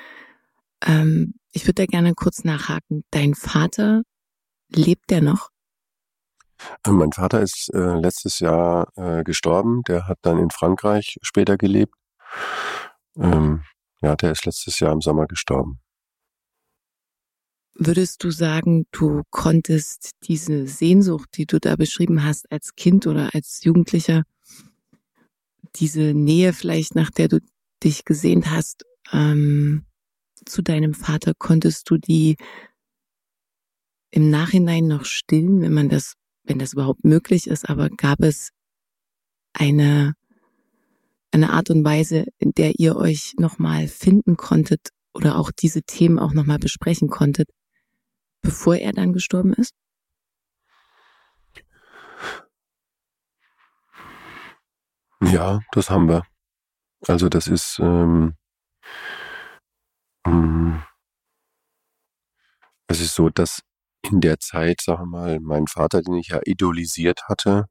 Ähm, 0.85 1.35
ich 1.53 1.65
würde 1.65 1.83
da 1.83 1.87
gerne 1.87 2.15
kurz 2.15 2.45
nachhaken. 2.45 3.05
Dein 3.11 3.35
Vater, 3.35 4.03
lebt 4.69 5.11
der 5.11 5.23
noch? 5.23 5.51
Äh, 6.85 6.91
mein 6.91 7.13
Vater 7.13 7.41
ist 7.41 7.71
äh, 7.75 7.95
letztes 7.95 8.41
Jahr 8.41 8.89
äh, 8.97 9.23
gestorben. 9.25 9.83
Der 9.89 10.09
hat 10.09 10.19
dann 10.23 10.39
in 10.39 10.51
Frankreich 10.51 11.19
später 11.23 11.57
gelebt. 11.57 11.95
Ähm, 13.17 13.63
ja, 14.01 14.17
der 14.17 14.33
ist 14.33 14.47
letztes 14.47 14.81
Jahr 14.81 14.93
im 14.93 15.01
Sommer 15.01 15.27
gestorben. 15.27 15.81
Würdest 17.75 18.23
du 18.23 18.31
sagen, 18.31 18.87
du 18.93 19.23
konntest 19.31 20.11
diese 20.25 20.67
Sehnsucht, 20.67 21.31
die 21.37 21.47
du 21.47 21.59
da 21.59 21.77
beschrieben 21.77 22.23
hast 22.23 22.51
als 22.53 22.75
Kind 22.75 23.07
oder 23.07 23.31
als 23.35 23.65
Jugendlicher, 23.65 24.25
diese 25.77 26.13
Nähe 26.13 26.53
vielleicht, 26.53 26.95
nach 26.95 27.11
der 27.11 27.29
du 27.29 27.41
dich 27.83 28.05
gesehnt 28.05 28.51
hast, 28.51 28.85
ähm, 29.13 29.87
zu 30.47 30.63
deinem 30.63 30.95
Vater, 30.95 31.33
konntest 31.37 31.89
du 31.91 31.97
die 31.97 32.37
im 34.11 34.31
Nachhinein 34.31 34.87
noch 34.87 35.05
stillen, 35.05 35.63
wenn 35.63 35.73
man 35.73 35.89
das, 35.89 36.15
wenn 36.45 36.59
das 36.59 36.75
überhaupt 36.75 37.05
möglich 37.05 37.47
ist, 37.47 37.69
aber 37.69 37.89
gab 37.89 38.21
es 38.21 38.51
eine, 39.55 40.15
eine 41.31 41.51
Art 41.51 41.71
und 41.71 41.85
Weise, 41.85 42.27
in 42.39 42.53
der 42.53 42.79
ihr 42.79 42.97
euch 42.97 43.35
nochmal 43.39 43.89
finden 43.89 44.37
konntet 44.37 44.91
oder 45.15 45.39
auch 45.39 45.51
diese 45.51 45.83
Themen 45.83 46.19
auch 46.19 46.33
nochmal 46.35 46.59
besprechen 46.59 47.09
konntet, 47.09 47.49
bevor 48.43 48.77
er 48.77 48.93
dann 48.93 49.13
gestorben 49.13 49.53
ist? 49.55 49.75
Ja, 55.23 55.61
das 55.73 55.89
haben 55.89 56.09
wir. 56.09 56.25
Also 57.07 57.29
das 57.29 57.47
ist 57.47 57.79
ähm, 57.81 58.35
es 62.89 63.01
ist 63.01 63.15
so, 63.15 63.29
dass 63.31 63.63
in 64.03 64.21
der 64.21 64.39
Zeit, 64.41 64.81
sagen 64.81 65.03
wir 65.03 65.07
mal, 65.07 65.41
mein 65.41 65.67
Vater, 65.67 66.03
den 66.03 66.15
ich 66.15 66.29
ja 66.29 66.41
idolisiert 66.45 67.29
hatte, 67.29 67.67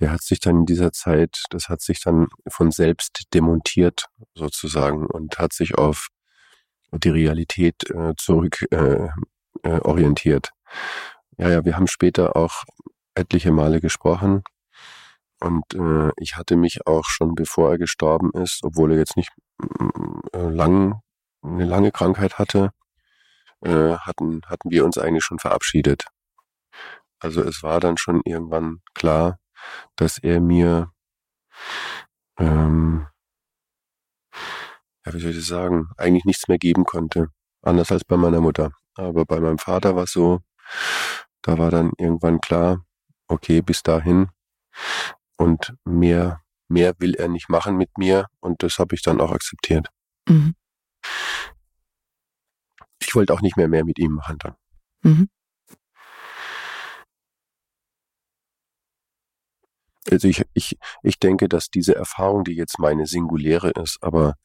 der 0.00 0.10
hat 0.10 0.22
sich 0.22 0.40
dann 0.40 0.60
in 0.60 0.66
dieser 0.66 0.92
Zeit, 0.92 1.44
das 1.50 1.68
hat 1.68 1.80
sich 1.80 2.00
dann 2.02 2.28
von 2.48 2.70
selbst 2.70 3.24
demontiert 3.34 4.06
sozusagen 4.34 5.06
und 5.06 5.38
hat 5.38 5.52
sich 5.52 5.76
auf 5.76 6.08
die 6.92 7.10
Realität 7.10 7.88
äh, 7.90 8.14
zurück 8.16 8.66
äh, 8.70 9.08
äh, 9.62 9.80
orientiert. 9.80 10.50
Ja, 11.38 11.48
ja, 11.48 11.64
wir 11.64 11.76
haben 11.76 11.86
später 11.86 12.36
auch 12.36 12.64
etliche 13.14 13.52
Male 13.52 13.80
gesprochen 13.80 14.42
und 15.40 15.74
äh, 15.74 16.10
ich 16.16 16.36
hatte 16.36 16.56
mich 16.56 16.86
auch 16.86 17.04
schon 17.04 17.34
bevor 17.34 17.72
er 17.72 17.78
gestorben 17.78 18.30
ist, 18.34 18.60
obwohl 18.62 18.92
er 18.92 18.98
jetzt 18.98 19.16
nicht 19.16 19.30
äh, 20.32 20.48
lang 20.48 21.00
eine 21.42 21.64
lange 21.64 21.92
Krankheit 21.92 22.38
hatte, 22.38 22.72
äh, 23.60 23.96
hatten 23.96 24.42
hatten 24.46 24.70
wir 24.70 24.84
uns 24.84 24.98
eigentlich 24.98 25.24
schon 25.24 25.38
verabschiedet. 25.38 26.06
Also 27.20 27.42
es 27.42 27.62
war 27.62 27.80
dann 27.80 27.96
schon 27.96 28.22
irgendwann 28.24 28.80
klar, 28.94 29.38
dass 29.96 30.18
er 30.18 30.40
mir 30.40 30.92
ähm, 32.38 33.06
ja, 35.04 35.14
wie 35.14 35.20
soll 35.20 35.30
ich 35.30 35.36
das 35.36 35.46
sagen, 35.46 35.88
eigentlich 35.96 36.24
nichts 36.24 36.48
mehr 36.48 36.58
geben 36.58 36.84
konnte. 36.84 37.28
Anders 37.62 37.90
als 37.92 38.04
bei 38.04 38.16
meiner 38.16 38.40
Mutter. 38.40 38.70
Aber 38.94 39.24
bei 39.24 39.40
meinem 39.40 39.58
Vater 39.58 39.96
war 39.96 40.04
es 40.04 40.12
so, 40.12 40.40
da 41.42 41.58
war 41.58 41.70
dann 41.70 41.92
irgendwann 41.98 42.40
klar, 42.40 42.84
okay, 43.28 43.62
bis 43.62 43.82
dahin. 43.82 44.28
Und 45.36 45.74
mehr, 45.84 46.40
mehr 46.68 46.94
will 46.98 47.14
er 47.14 47.28
nicht 47.28 47.48
machen 47.48 47.76
mit 47.76 47.96
mir. 47.98 48.26
Und 48.40 48.62
das 48.62 48.78
habe 48.78 48.94
ich 48.94 49.02
dann 49.02 49.20
auch 49.20 49.32
akzeptiert. 49.32 49.88
Mhm. 50.28 50.54
Ich 53.12 53.16
wollte 53.16 53.34
auch 53.34 53.42
nicht 53.42 53.58
mehr 53.58 53.68
mehr 53.68 53.84
mit 53.84 53.98
ihm 53.98 54.22
dann. 54.38 54.54
Mhm. 55.02 55.28
Also 60.10 60.28
ich, 60.28 60.42
ich, 60.54 60.78
ich 61.02 61.18
denke, 61.18 61.46
dass 61.50 61.68
diese 61.68 61.94
Erfahrung, 61.94 62.44
die 62.44 62.54
jetzt 62.54 62.78
meine 62.78 63.04
singuläre 63.04 63.72
ist, 63.72 63.98
aber 64.00 64.36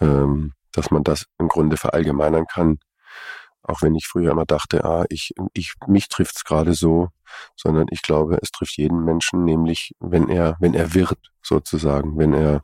ähm, 0.00 0.54
dass 0.72 0.90
man 0.90 1.04
das 1.04 1.26
im 1.38 1.46
Grunde 1.46 1.76
verallgemeinern 1.76 2.46
kann, 2.46 2.80
auch 3.62 3.80
wenn 3.80 3.94
ich 3.94 4.08
früher 4.08 4.32
immer 4.32 4.44
dachte, 4.44 4.84
ah, 4.84 5.04
ich, 5.08 5.32
ich, 5.52 5.74
mich 5.86 6.08
trifft's 6.08 6.42
gerade 6.42 6.74
so, 6.74 7.10
sondern 7.54 7.86
ich 7.92 8.02
glaube, 8.02 8.40
es 8.42 8.50
trifft 8.50 8.76
jeden 8.76 9.04
Menschen, 9.04 9.44
nämlich 9.44 9.94
wenn 10.00 10.28
er, 10.28 10.56
wenn 10.58 10.74
er 10.74 10.94
wird, 10.94 11.30
sozusagen, 11.44 12.18
wenn 12.18 12.34
er 12.34 12.60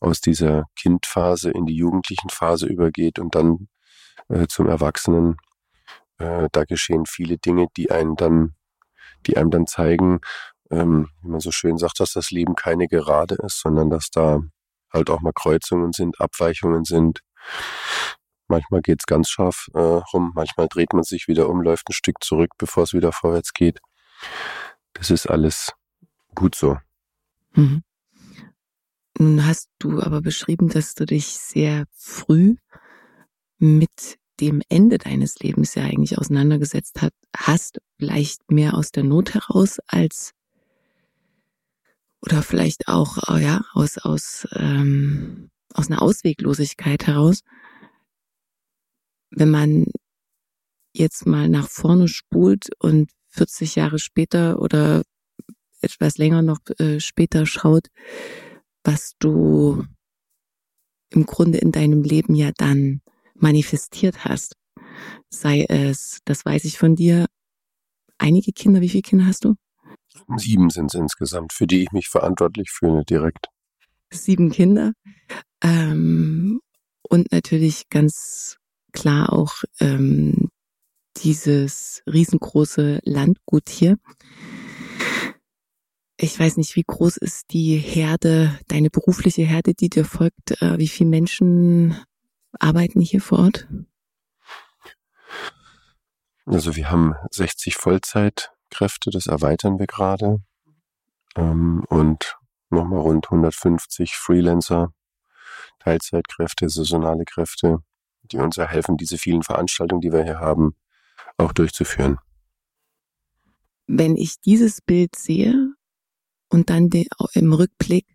aus 0.00 0.20
dieser 0.20 0.64
Kindphase 0.74 1.52
in 1.52 1.66
die 1.66 1.76
jugendlichen 1.76 2.30
Phase 2.30 2.66
übergeht 2.66 3.20
und 3.20 3.36
dann 3.36 3.68
äh, 4.28 4.46
zum 4.46 4.68
Erwachsenen, 4.68 5.36
äh, 6.18 6.48
da 6.52 6.64
geschehen 6.64 7.06
viele 7.06 7.38
Dinge, 7.38 7.66
die 7.76 7.90
einen 7.90 8.16
dann, 8.16 8.54
die 9.26 9.36
einem 9.36 9.50
dann 9.50 9.66
zeigen, 9.66 10.20
ähm, 10.70 11.08
wie 11.22 11.28
man 11.28 11.40
so 11.40 11.50
schön 11.50 11.78
sagt, 11.78 12.00
dass 12.00 12.12
das 12.12 12.30
Leben 12.30 12.54
keine 12.54 12.88
Gerade 12.88 13.36
ist, 13.36 13.60
sondern 13.60 13.90
dass 13.90 14.10
da 14.10 14.40
halt 14.92 15.10
auch 15.10 15.20
mal 15.20 15.32
Kreuzungen 15.34 15.92
sind, 15.92 16.20
Abweichungen 16.20 16.84
sind. 16.84 17.20
Manchmal 18.48 18.82
geht's 18.82 19.06
ganz 19.06 19.30
scharf 19.30 19.68
äh, 19.74 19.78
rum, 19.78 20.32
manchmal 20.34 20.68
dreht 20.68 20.92
man 20.92 21.04
sich 21.04 21.28
wieder 21.28 21.48
um, 21.48 21.62
läuft 21.62 21.88
ein 21.88 21.94
Stück 21.94 22.22
zurück, 22.22 22.50
bevor 22.58 22.84
es 22.84 22.92
wieder 22.92 23.12
vorwärts 23.12 23.52
geht. 23.52 23.80
Das 24.92 25.10
ist 25.10 25.26
alles 25.26 25.72
gut 26.34 26.54
so. 26.54 26.78
Mhm. 27.54 27.82
Nun 29.18 29.46
hast 29.46 29.70
du 29.78 30.00
aber 30.00 30.20
beschrieben, 30.20 30.68
dass 30.68 30.94
du 30.94 31.06
dich 31.06 31.26
sehr 31.26 31.84
früh 31.92 32.56
mit 33.62 34.18
dem 34.40 34.60
Ende 34.68 34.98
deines 34.98 35.38
Lebens 35.38 35.76
ja 35.76 35.84
eigentlich 35.84 36.18
auseinandergesetzt 36.18 37.00
hat, 37.00 37.14
hast, 37.34 37.78
vielleicht 37.96 38.50
mehr 38.50 38.74
aus 38.74 38.90
der 38.90 39.04
Not 39.04 39.34
heraus 39.34 39.78
als 39.86 40.32
oder 42.20 42.42
vielleicht 42.42 42.88
auch 42.88 43.18
äh, 43.28 43.40
ja 43.40 43.62
aus 43.72 43.98
aus 43.98 44.48
ähm, 44.56 45.50
aus 45.72 45.90
einer 45.90 46.02
Ausweglosigkeit 46.02 47.06
heraus. 47.06 47.42
Wenn 49.30 49.50
man 49.50 49.86
jetzt 50.92 51.24
mal 51.24 51.48
nach 51.48 51.68
vorne 51.68 52.08
spult 52.08 52.68
und 52.80 53.12
40 53.28 53.76
Jahre 53.76 54.00
später 54.00 54.60
oder 54.60 55.02
etwas 55.80 56.18
länger 56.18 56.42
noch 56.42 56.58
äh, 56.78 56.98
später 56.98 57.46
schaut, 57.46 57.88
was 58.82 59.14
du 59.20 59.84
im 61.10 61.26
Grunde 61.26 61.58
in 61.58 61.70
deinem 61.70 62.02
Leben 62.02 62.34
ja 62.34 62.50
dann 62.56 63.02
manifestiert 63.34 64.24
hast. 64.24 64.56
Sei 65.30 65.64
es, 65.68 66.20
das 66.24 66.44
weiß 66.44 66.64
ich 66.64 66.78
von 66.78 66.94
dir, 66.94 67.26
einige 68.18 68.52
Kinder, 68.52 68.80
wie 68.80 68.88
viele 68.88 69.02
Kinder 69.02 69.26
hast 69.26 69.44
du? 69.44 69.54
Sieben 70.36 70.70
sind 70.70 70.94
es 70.94 71.00
insgesamt, 71.00 71.52
für 71.52 71.66
die 71.66 71.82
ich 71.82 71.92
mich 71.92 72.08
verantwortlich 72.08 72.70
fühle 72.70 73.04
direkt. 73.04 73.46
Sieben 74.10 74.50
Kinder. 74.50 74.92
Ähm, 75.62 76.60
und 77.02 77.32
natürlich 77.32 77.88
ganz 77.88 78.58
klar 78.92 79.32
auch 79.32 79.64
ähm, 79.80 80.48
dieses 81.18 82.02
riesengroße 82.06 83.00
Landgut 83.04 83.68
hier. 83.68 83.98
Ich 86.18 86.38
weiß 86.38 86.56
nicht, 86.56 86.76
wie 86.76 86.84
groß 86.86 87.16
ist 87.16 87.52
die 87.52 87.76
Herde, 87.76 88.58
deine 88.68 88.90
berufliche 88.90 89.42
Herde, 89.42 89.74
die 89.74 89.88
dir 89.88 90.04
folgt? 90.04 90.62
Äh, 90.62 90.78
wie 90.78 90.88
viele 90.88 91.10
Menschen 91.10 91.96
arbeiten 92.58 93.00
hier 93.00 93.20
vor 93.20 93.38
Ort? 93.40 93.68
Also 96.44 96.76
wir 96.76 96.90
haben 96.90 97.14
60 97.30 97.76
Vollzeitkräfte, 97.76 99.10
das 99.10 99.26
erweitern 99.26 99.78
wir 99.78 99.86
gerade. 99.86 100.42
Ähm, 101.36 101.84
und 101.88 102.38
nochmal 102.70 103.00
rund 103.00 103.26
150 103.26 104.16
Freelancer, 104.16 104.92
Teilzeitkräfte, 105.78 106.68
saisonale 106.68 107.24
Kräfte, 107.24 107.82
die 108.22 108.38
uns 108.38 108.56
helfen, 108.68 108.96
diese 108.96 109.18
vielen 109.18 109.42
Veranstaltungen, 109.42 110.00
die 110.00 110.12
wir 110.12 110.24
hier 110.24 110.40
haben, 110.40 110.74
auch 111.36 111.52
durchzuführen. 111.52 112.18
Wenn 113.86 114.16
ich 114.16 114.40
dieses 114.40 114.80
Bild 114.80 115.16
sehe 115.16 115.74
und 116.48 116.70
dann 116.70 116.88
im 117.34 117.52
Rückblick 117.52 118.06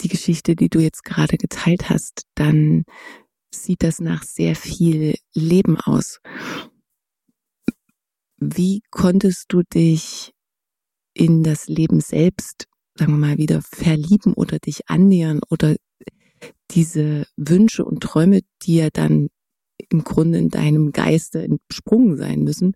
die 0.00 0.08
Geschichte, 0.08 0.56
die 0.56 0.68
du 0.68 0.80
jetzt 0.80 1.04
gerade 1.04 1.36
geteilt 1.36 1.90
hast, 1.90 2.26
dann 2.34 2.84
sieht 3.54 3.82
das 3.82 4.00
nach 4.00 4.22
sehr 4.22 4.56
viel 4.56 5.14
Leben 5.34 5.78
aus. 5.78 6.20
Wie 8.38 8.82
konntest 8.90 9.46
du 9.48 9.62
dich 9.62 10.32
in 11.14 11.42
das 11.42 11.68
Leben 11.68 12.00
selbst, 12.00 12.66
sagen 12.94 13.12
wir 13.12 13.18
mal, 13.18 13.38
wieder 13.38 13.62
verlieben 13.62 14.34
oder 14.34 14.58
dich 14.58 14.88
annähern 14.88 15.40
oder 15.48 15.76
diese 16.70 17.26
Wünsche 17.36 17.84
und 17.84 18.02
Träume, 18.02 18.40
die 18.62 18.76
ja 18.76 18.88
dann 18.90 19.28
im 19.90 20.04
Grunde 20.04 20.38
in 20.38 20.48
deinem 20.48 20.92
Geiste 20.92 21.42
entsprungen 21.42 22.16
sein 22.16 22.42
müssen, 22.42 22.72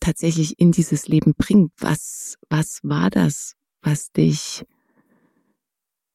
tatsächlich 0.00 0.58
in 0.58 0.72
dieses 0.72 1.08
Leben 1.08 1.34
bringt. 1.36 1.72
Was, 1.78 2.36
was 2.48 2.80
war 2.82 3.10
das, 3.10 3.54
was 3.82 4.10
dich 4.12 4.64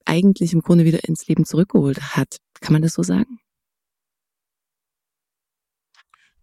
eigentlich 0.08 0.54
im 0.54 0.62
Grunde 0.62 0.86
wieder 0.86 1.04
ins 1.08 1.28
Leben 1.28 1.46
zurückgeholt 1.46 2.16
hat? 2.16 2.38
Kann 2.62 2.74
man 2.74 2.82
das 2.82 2.94
so 2.94 3.04
sagen? 3.04 3.40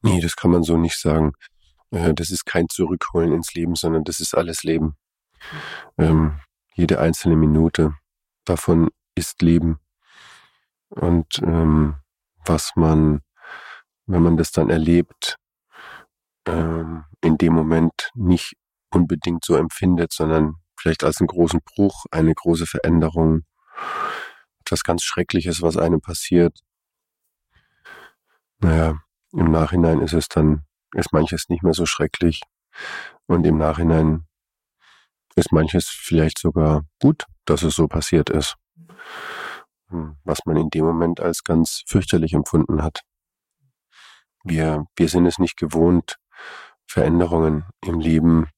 Nee, 0.03 0.20
das 0.20 0.37
kann 0.37 0.50
man 0.50 0.62
so 0.62 0.77
nicht 0.77 0.98
sagen. 0.98 1.33
Äh, 1.90 2.14
das 2.14 2.31
ist 2.31 2.44
kein 2.44 2.68
Zurückholen 2.68 3.33
ins 3.33 3.55
Leben, 3.55 3.74
sondern 3.74 4.05
das 4.05 4.20
ist 4.20 4.35
alles 4.35 4.62
Leben. 4.62 4.96
Ähm, 5.96 6.40
jede 6.74 7.00
einzelne 7.00 7.37
Minute 7.37 7.94
davon 8.44 8.90
ist 9.14 9.42
Leben. 9.42 9.79
Und 10.90 11.38
ähm, 11.42 11.96
was 12.44 12.72
man, 12.77 13.22
wenn 14.07 14.22
man 14.22 14.37
das 14.37 14.53
dann 14.53 14.70
erlebt, 14.70 15.38
ähm, 16.46 17.05
in 17.22 17.38
dem 17.38 17.55
Moment 17.55 18.11
nicht 18.14 18.57
unbedingt 18.90 19.44
so 19.44 19.57
empfindet, 19.57 20.12
sondern 20.12 20.57
vielleicht 20.79 21.05
als 21.05 21.20
einen 21.20 21.29
großen 21.29 21.61
Bruch, 21.64 22.05
eine 22.11 22.35
große 22.35 22.66
Veränderung, 22.66 23.44
etwas 24.60 24.82
ganz 24.82 25.02
Schreckliches, 25.02 25.62
was 25.62 25.76
einem 25.76 26.00
passiert. 26.00 26.60
Naja, 28.58 28.98
im 29.32 29.50
Nachhinein 29.50 30.00
ist 30.00 30.14
es 30.14 30.28
dann, 30.28 30.64
ist 30.94 31.12
manches 31.12 31.48
nicht 31.48 31.62
mehr 31.62 31.74
so 31.74 31.87
schrecklich 31.87 32.40
und 33.26 33.46
im 33.46 33.58
Nachhinein 33.58 34.26
ist 35.37 35.52
manches 35.52 35.88
vielleicht 35.88 36.38
sogar 36.38 36.84
gut, 37.00 37.24
dass 37.44 37.62
es 37.62 37.74
so 37.74 37.88
passiert 37.88 38.30
ist, 38.30 38.56
hm, 39.88 40.16
was 40.24 40.40
man 40.46 40.56
in 40.56 40.70
dem 40.70 40.84
Moment 40.84 41.20
als 41.20 41.42
ganz 41.44 41.82
fürchterlich 41.87 42.32
empfunden 42.32 42.82
hat. 42.82 43.02
Wir, 44.44 44.87
wir 44.96 45.08
sind 45.08 45.26
es 45.26 45.38
nicht 45.38 45.56
gewohnt, 45.56 46.16
Veränderungen 46.87 47.64
im 47.84 47.98
Leben 47.98 48.48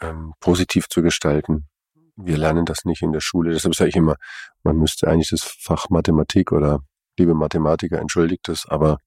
ähm, 0.00 0.34
positiv 0.40 0.88
zu 0.88 1.02
gestalten. 1.02 1.68
Wir 2.16 2.36
lernen 2.36 2.64
das 2.64 2.84
nicht 2.84 3.02
in 3.02 3.12
der 3.12 3.20
Schule. 3.20 3.52
Deshalb 3.52 3.74
sage 3.74 3.90
ich 3.90 3.96
immer, 3.96 4.16
man 4.62 4.76
müsste 4.76 5.08
eigentlich 5.08 5.30
das 5.30 5.42
Fach 5.42 5.90
Mathematik 5.90 6.52
oder 6.52 6.80
liebe 7.18 7.34
Mathematiker, 7.34 7.98
entschuldigt 8.00 8.48
es, 8.48 8.66
aber 8.66 8.98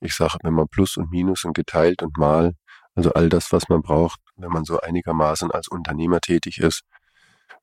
ich 0.00 0.14
sage, 0.14 0.38
wenn 0.42 0.54
man 0.54 0.68
Plus 0.68 0.96
und 0.96 1.10
Minus 1.10 1.44
und 1.44 1.54
geteilt 1.54 2.02
und 2.02 2.16
mal, 2.16 2.54
also 2.94 3.12
all 3.12 3.28
das, 3.28 3.52
was 3.52 3.68
man 3.68 3.82
braucht, 3.82 4.20
wenn 4.36 4.50
man 4.50 4.64
so 4.64 4.80
einigermaßen 4.80 5.50
als 5.50 5.68
Unternehmer 5.68 6.20
tätig 6.20 6.58
ist, 6.58 6.82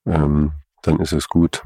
ähm, 0.06 0.54
dann 0.84 1.00
ist 1.00 1.14
es 1.14 1.28
gut. 1.28 1.64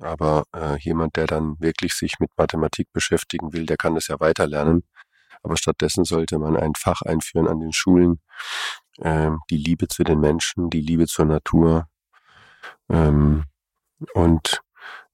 Aber 0.00 0.44
äh, 0.54 0.78
jemand, 0.80 1.16
der 1.16 1.26
dann 1.26 1.56
wirklich 1.60 1.94
sich 1.94 2.18
mit 2.18 2.30
Mathematik 2.36 2.88
beschäftigen 2.92 3.52
will, 3.52 3.66
der 3.66 3.76
kann 3.76 3.94
das 3.94 4.08
ja 4.08 4.18
weiterlernen. 4.20 4.84
Aber 5.42 5.56
stattdessen 5.56 6.04
sollte 6.04 6.38
man 6.38 6.56
ein 6.56 6.74
Fach 6.76 7.02
einführen 7.02 7.48
an 7.48 7.60
den 7.60 7.72
Schulen, 7.72 8.20
ähm, 9.00 9.40
die 9.50 9.56
Liebe 9.56 9.88
zu 9.88 10.04
den 10.04 10.20
Menschen, 10.20 10.70
die 10.70 10.80
Liebe 10.80 11.06
zur 11.06 11.24
Natur 11.24 11.88
ähm, 12.88 13.44
und 14.14 14.62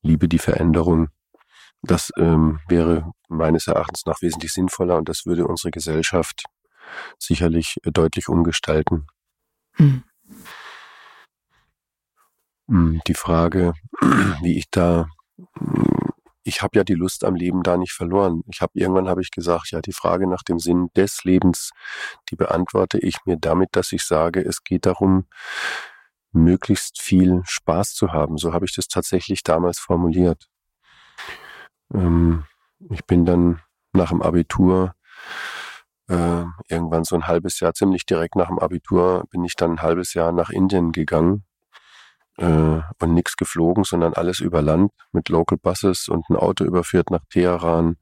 Liebe 0.03 0.29
die 0.29 0.39
Veränderung. 0.39 1.09
Das 1.83 2.11
ähm, 2.17 2.61
wäre 2.69 3.13
meines 3.29 3.67
Erachtens 3.67 4.07
nach 4.07 4.23
wesentlich 4.23 4.53
sinnvoller 4.53 4.97
und 4.97 5.09
das 5.09 5.27
würde 5.27 5.47
unsere 5.47 5.71
Gesellschaft 5.71 6.45
sicherlich 7.19 7.77
deutlich 7.85 8.29
umgestalten. 8.29 9.07
Hm. 9.73 10.03
hm 12.69 13.01
die 13.07 13.15
Frage, 13.15 13.75
wie 14.43 14.59
ich 14.59 14.71
da 14.71 15.09
ich 16.49 16.63
habe 16.63 16.79
ja 16.79 16.85
die 16.85 16.95
Lust 16.95 17.25
am 17.25 17.35
Leben 17.35 17.63
da 17.63 17.77
nicht 17.77 17.93
verloren. 17.93 18.43
Ich 18.51 18.63
habe 18.63 18.73
irgendwann 18.75 19.09
habe 19.09 19.21
ich 19.21 19.31
gesagt, 19.31 19.71
ja, 19.71 19.81
die 19.81 19.93
Frage 19.93 20.27
nach 20.27 20.43
dem 20.43 20.59
Sinn 20.59 20.89
des 20.97 21.23
Lebens, 21.25 21.71
die 22.31 22.37
beantworte 22.37 22.99
ich 22.99 23.17
mir 23.27 23.37
damit, 23.37 23.71
dass 23.73 23.93
ich 23.93 24.03
sage, 24.03 24.41
es 24.41 24.65
geht 24.65 24.87
darum, 24.87 25.27
möglichst 26.39 27.01
viel 27.01 27.43
Spaß 27.45 27.95
zu 27.95 28.13
haben. 28.13 28.39
So 28.39 28.53
habe 28.53 28.65
ich 28.65 28.75
das 28.75 28.89
tatsächlich 28.89 29.43
damals 29.43 29.79
formuliert. 29.79 30.49
Ähm, 31.93 32.45
ich 32.91 33.05
bin 33.05 33.25
dann 33.25 33.61
nach 33.93 34.11
dem 34.11 34.23
Abitur 34.23 34.95
äh, 36.09 36.45
irgendwann 36.69 37.05
so 37.05 37.17
ein 37.17 37.27
halbes 37.27 37.61
Jahr, 37.61 37.75
ziemlich 37.75 38.07
direkt 38.07 38.37
nach 38.37 38.49
dem 38.49 38.59
Abitur, 38.59 39.25
bin 39.31 39.45
ich 39.45 39.57
dann 39.57 39.73
ein 39.73 39.83
halbes 39.83 40.15
Jahr 40.15 40.33
nach 40.33 40.51
Indien 40.51 40.93
gegangen 40.93 41.45
äh, 42.39 42.45
und 43.01 43.15
nichts 43.15 43.37
geflogen, 43.37 43.85
sondern 43.85 44.15
alles 44.15 44.41
über 44.41 44.63
Land 44.63 44.93
mit 45.13 45.29
Local 45.29 45.59
Buses 45.59 46.09
und 46.09 46.29
ein 46.31 46.37
Auto 46.37 46.65
überführt 46.65 47.11
nach 47.11 47.25
Teheran. 47.31 47.97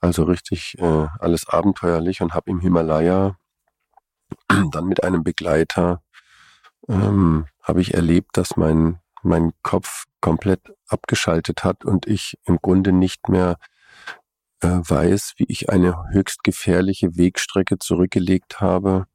Also 0.00 0.24
richtig 0.24 0.76
äh, 0.78 1.06
alles 1.18 1.48
abenteuerlich 1.48 2.20
und 2.20 2.34
habe 2.34 2.50
im 2.50 2.60
Himalaya 2.60 3.36
dann 4.70 4.86
mit 4.86 5.02
einem 5.02 5.24
Begleiter 5.24 6.02
ähm, 6.88 7.46
habe 7.62 7.80
ich 7.80 7.94
erlebt, 7.94 8.36
dass 8.36 8.56
mein 8.56 9.00
mein 9.22 9.52
Kopf 9.62 10.04
komplett 10.20 10.60
abgeschaltet 10.88 11.64
hat 11.64 11.84
und 11.84 12.06
ich 12.06 12.38
im 12.44 12.58
Grunde 12.60 12.92
nicht 12.92 13.28
mehr 13.28 13.56
äh, 14.60 14.68
weiß, 14.68 15.34
wie 15.36 15.46
ich 15.48 15.70
eine 15.70 16.08
höchst 16.10 16.42
gefährliche 16.44 17.16
Wegstrecke 17.16 17.78
zurückgelegt 17.78 18.60
habe, 18.60 19.06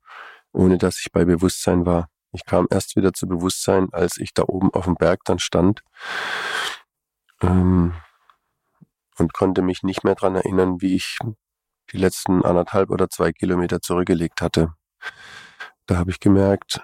ohne 0.52 0.78
dass 0.78 1.00
ich 1.00 1.12
bei 1.12 1.26
Bewusstsein 1.26 1.86
war. 1.86 2.10
Ich 2.32 2.46
kam 2.46 2.68
erst 2.70 2.96
wieder 2.96 3.14
zu 3.14 3.28
Bewusstsein, 3.28 3.90
als 3.92 4.18
ich 4.18 4.34
da 4.34 4.44
oben 4.48 4.74
auf 4.74 4.86
dem 4.86 4.96
Berg 4.96 5.22
dann 5.26 5.40
stand 5.40 5.82
ähm, 7.42 7.94
und 9.18 9.34
konnte 9.34 9.62
mich 9.62 9.84
nicht 9.84 10.04
mehr 10.04 10.16
dran 10.16 10.36
erinnern, 10.36 10.82
wie 10.82 10.96
ich 10.96 11.20
die 11.92 11.98
letzten 11.98 12.44
anderthalb 12.44 12.90
oder 12.90 13.10
zwei 13.10 13.32
Kilometer 13.32 13.82
zurückgelegt 13.82 14.42
hatte. 14.42 14.74
Da 15.86 15.98
habe 15.98 16.12
ich 16.12 16.20
gemerkt, 16.20 16.82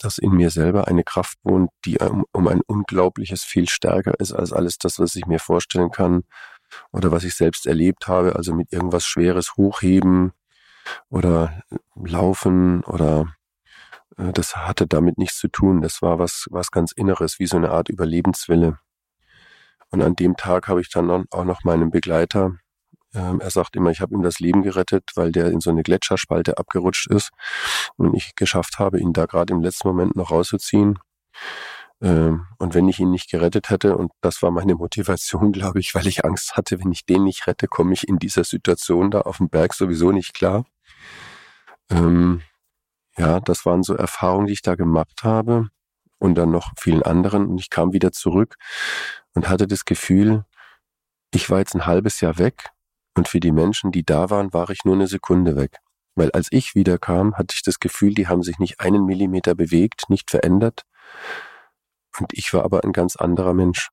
dass 0.00 0.18
in 0.18 0.32
mir 0.32 0.50
selber 0.50 0.88
eine 0.88 1.04
Kraft 1.04 1.38
wohnt, 1.42 1.70
die 1.84 1.98
um, 1.98 2.24
um 2.32 2.48
ein 2.48 2.60
unglaubliches 2.66 3.44
viel 3.44 3.68
stärker 3.68 4.18
ist 4.20 4.32
als 4.32 4.52
alles 4.52 4.78
das, 4.78 4.98
was 4.98 5.16
ich 5.16 5.26
mir 5.26 5.38
vorstellen 5.38 5.90
kann 5.90 6.24
oder 6.90 7.10
was 7.10 7.24
ich 7.24 7.34
selbst 7.34 7.66
erlebt 7.66 8.08
habe, 8.08 8.36
also 8.36 8.54
mit 8.54 8.72
irgendwas 8.72 9.04
Schweres 9.04 9.56
hochheben 9.56 10.32
oder 11.08 11.62
laufen 11.94 12.84
oder 12.84 13.34
äh, 14.18 14.32
das 14.32 14.56
hatte 14.56 14.86
damit 14.86 15.18
nichts 15.18 15.38
zu 15.38 15.48
tun. 15.48 15.82
Das 15.82 16.02
war 16.02 16.18
was, 16.18 16.46
was 16.50 16.70
ganz 16.70 16.92
Inneres, 16.92 17.38
wie 17.38 17.46
so 17.46 17.56
eine 17.56 17.70
Art 17.70 17.88
Überlebenswille. 17.88 18.78
Und 19.90 20.02
an 20.02 20.16
dem 20.16 20.36
Tag 20.36 20.68
habe 20.68 20.80
ich 20.80 20.90
dann 20.90 21.10
auch 21.30 21.44
noch 21.44 21.64
meinen 21.64 21.90
Begleiter, 21.90 22.46
ähm, 22.46 22.61
er 23.12 23.50
sagt 23.50 23.76
immer, 23.76 23.90
ich 23.90 24.00
habe 24.00 24.14
ihm 24.14 24.22
das 24.22 24.40
Leben 24.40 24.62
gerettet, 24.62 25.10
weil 25.14 25.32
der 25.32 25.50
in 25.50 25.60
so 25.60 25.70
eine 25.70 25.82
Gletscherspalte 25.82 26.58
abgerutscht 26.58 27.08
ist 27.08 27.30
und 27.96 28.14
ich 28.14 28.34
geschafft 28.36 28.78
habe, 28.78 29.00
ihn 29.00 29.12
da 29.12 29.26
gerade 29.26 29.52
im 29.52 29.60
letzten 29.60 29.88
Moment 29.88 30.16
noch 30.16 30.30
rauszuziehen. 30.30 30.98
Ähm, 32.00 32.46
und 32.58 32.74
wenn 32.74 32.88
ich 32.88 32.98
ihn 32.98 33.10
nicht 33.10 33.30
gerettet 33.30 33.70
hätte, 33.70 33.96
und 33.96 34.12
das 34.20 34.42
war 34.42 34.50
meine 34.50 34.74
Motivation, 34.76 35.52
glaube 35.52 35.80
ich, 35.80 35.94
weil 35.94 36.06
ich 36.06 36.24
Angst 36.24 36.56
hatte, 36.56 36.80
wenn 36.80 36.92
ich 36.92 37.06
den 37.06 37.24
nicht 37.24 37.46
rette, 37.46 37.68
komme 37.68 37.92
ich 37.92 38.08
in 38.08 38.18
dieser 38.18 38.44
Situation 38.44 39.10
da 39.10 39.20
auf 39.22 39.38
dem 39.38 39.48
Berg 39.48 39.74
sowieso 39.74 40.10
nicht 40.12 40.34
klar. 40.34 40.64
Ähm, 41.90 42.42
ja, 43.16 43.40
das 43.40 43.66
waren 43.66 43.82
so 43.82 43.94
Erfahrungen, 43.94 44.46
die 44.46 44.54
ich 44.54 44.62
da 44.62 44.74
gemacht 44.74 45.22
habe 45.22 45.68
und 46.18 46.34
dann 46.36 46.50
noch 46.50 46.72
vielen 46.78 47.02
anderen. 47.02 47.46
Und 47.46 47.58
ich 47.58 47.70
kam 47.70 47.92
wieder 47.92 48.12
zurück 48.12 48.56
und 49.34 49.48
hatte 49.48 49.66
das 49.66 49.84
Gefühl, 49.84 50.44
ich 51.34 51.50
war 51.50 51.58
jetzt 51.58 51.74
ein 51.74 51.86
halbes 51.86 52.20
Jahr 52.20 52.38
weg 52.38 52.70
und 53.14 53.28
für 53.28 53.40
die 53.40 53.52
Menschen, 53.52 53.92
die 53.92 54.04
da 54.04 54.30
waren, 54.30 54.52
war 54.52 54.70
ich 54.70 54.84
nur 54.84 54.94
eine 54.94 55.06
Sekunde 55.06 55.56
weg. 55.56 55.78
Weil 56.14 56.30
als 56.32 56.48
ich 56.50 56.74
wiederkam, 56.74 57.36
hatte 57.36 57.54
ich 57.54 57.62
das 57.62 57.80
Gefühl, 57.80 58.14
die 58.14 58.28
haben 58.28 58.42
sich 58.42 58.58
nicht 58.58 58.80
einen 58.80 59.04
Millimeter 59.04 59.54
bewegt, 59.54 60.08
nicht 60.08 60.30
verändert. 60.30 60.82
Und 62.18 62.32
ich 62.32 62.52
war 62.52 62.64
aber 62.64 62.84
ein 62.84 62.92
ganz 62.92 63.16
anderer 63.16 63.54
Mensch. 63.54 63.88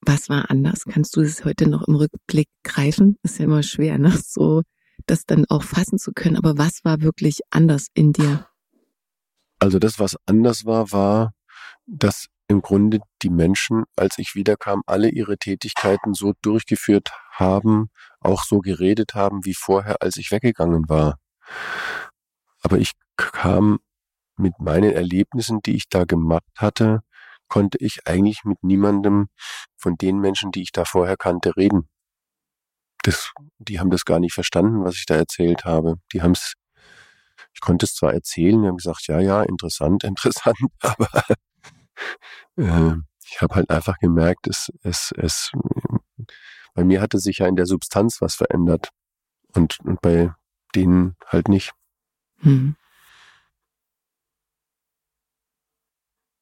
Was 0.00 0.28
war 0.28 0.50
anders? 0.50 0.84
Kannst 0.84 1.16
du 1.16 1.20
es 1.20 1.44
heute 1.44 1.68
noch 1.68 1.86
im 1.88 1.96
Rückblick 1.96 2.48
greifen? 2.64 3.16
Ist 3.22 3.38
ja 3.38 3.44
immer 3.44 3.62
schwer, 3.62 3.98
ne? 3.98 4.10
So 4.24 4.62
das 5.06 5.24
dann 5.24 5.44
auch 5.48 5.62
fassen 5.62 5.98
zu 5.98 6.12
können. 6.12 6.36
Aber 6.36 6.58
was 6.58 6.84
war 6.84 7.00
wirklich 7.00 7.40
anders 7.50 7.88
in 7.94 8.12
dir? 8.12 8.46
Also 9.58 9.78
das, 9.78 9.98
was 9.98 10.16
anders 10.26 10.64
war, 10.64 10.92
war, 10.92 11.32
dass 11.86 12.26
im 12.48 12.62
Grunde 12.62 13.00
die 13.22 13.30
Menschen, 13.30 13.84
als 13.96 14.18
ich 14.18 14.34
wiederkam, 14.34 14.82
alle 14.86 15.08
ihre 15.08 15.38
Tätigkeiten 15.38 16.14
so 16.14 16.32
durchgeführt 16.42 17.10
haben, 17.30 17.90
auch 18.20 18.44
so 18.44 18.60
geredet 18.60 19.14
haben 19.14 19.44
wie 19.44 19.54
vorher, 19.54 19.96
als 20.00 20.16
ich 20.16 20.30
weggegangen 20.30 20.88
war. 20.88 21.18
Aber 22.62 22.78
ich 22.78 22.92
kam 23.16 23.78
mit 24.36 24.58
meinen 24.60 24.92
Erlebnissen, 24.92 25.60
die 25.64 25.76
ich 25.76 25.88
da 25.88 26.04
gemacht 26.04 26.44
hatte, 26.56 27.00
konnte 27.48 27.78
ich 27.78 28.06
eigentlich 28.06 28.44
mit 28.44 28.62
niemandem 28.62 29.28
von 29.76 29.96
den 29.96 30.18
Menschen, 30.18 30.52
die 30.52 30.62
ich 30.62 30.72
da 30.72 30.84
vorher 30.84 31.16
kannte, 31.16 31.56
reden 31.56 31.88
das, 33.06 33.32
die 33.58 33.78
haben 33.80 33.90
das 33.90 34.04
gar 34.04 34.18
nicht 34.18 34.34
verstanden, 34.34 34.84
was 34.84 34.96
ich 34.96 35.06
da 35.06 35.14
erzählt 35.16 35.64
habe. 35.64 35.96
Die 36.12 36.22
haben 36.22 36.32
es, 36.32 36.54
ich 37.54 37.60
konnte 37.60 37.86
es 37.86 37.94
zwar 37.94 38.12
erzählen, 38.12 38.60
die 38.62 38.68
haben 38.68 38.76
gesagt, 38.76 39.06
ja, 39.06 39.20
ja, 39.20 39.42
interessant, 39.42 40.04
interessant, 40.04 40.58
aber 40.80 41.08
äh, 42.56 42.92
ich 43.28 43.40
habe 43.40 43.54
halt 43.54 43.70
einfach 43.70 43.98
gemerkt, 43.98 44.46
es, 44.46 44.72
es, 44.82 45.12
es, 45.16 45.52
bei 46.74 46.84
mir 46.84 47.00
hatte 47.00 47.18
sich 47.18 47.38
ja 47.38 47.46
in 47.46 47.56
der 47.56 47.66
Substanz 47.66 48.20
was 48.20 48.34
verändert 48.34 48.90
und, 49.54 49.80
und 49.80 50.00
bei 50.00 50.32
denen 50.74 51.16
halt 51.26 51.48
nicht. 51.48 51.72
Mhm. 52.40 52.76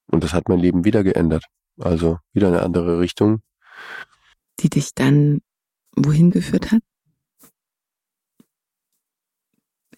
Und 0.06 0.22
das 0.22 0.32
hat 0.32 0.48
mein 0.48 0.58
Leben 0.58 0.84
wieder 0.84 1.02
geändert. 1.02 1.44
Also 1.78 2.18
wieder 2.32 2.48
eine 2.48 2.62
andere 2.62 3.00
Richtung. 3.00 3.42
Die 4.60 4.70
dich 4.70 4.94
dann 4.94 5.40
wohin 5.96 6.30
geführt 6.30 6.70
hat? 6.70 6.82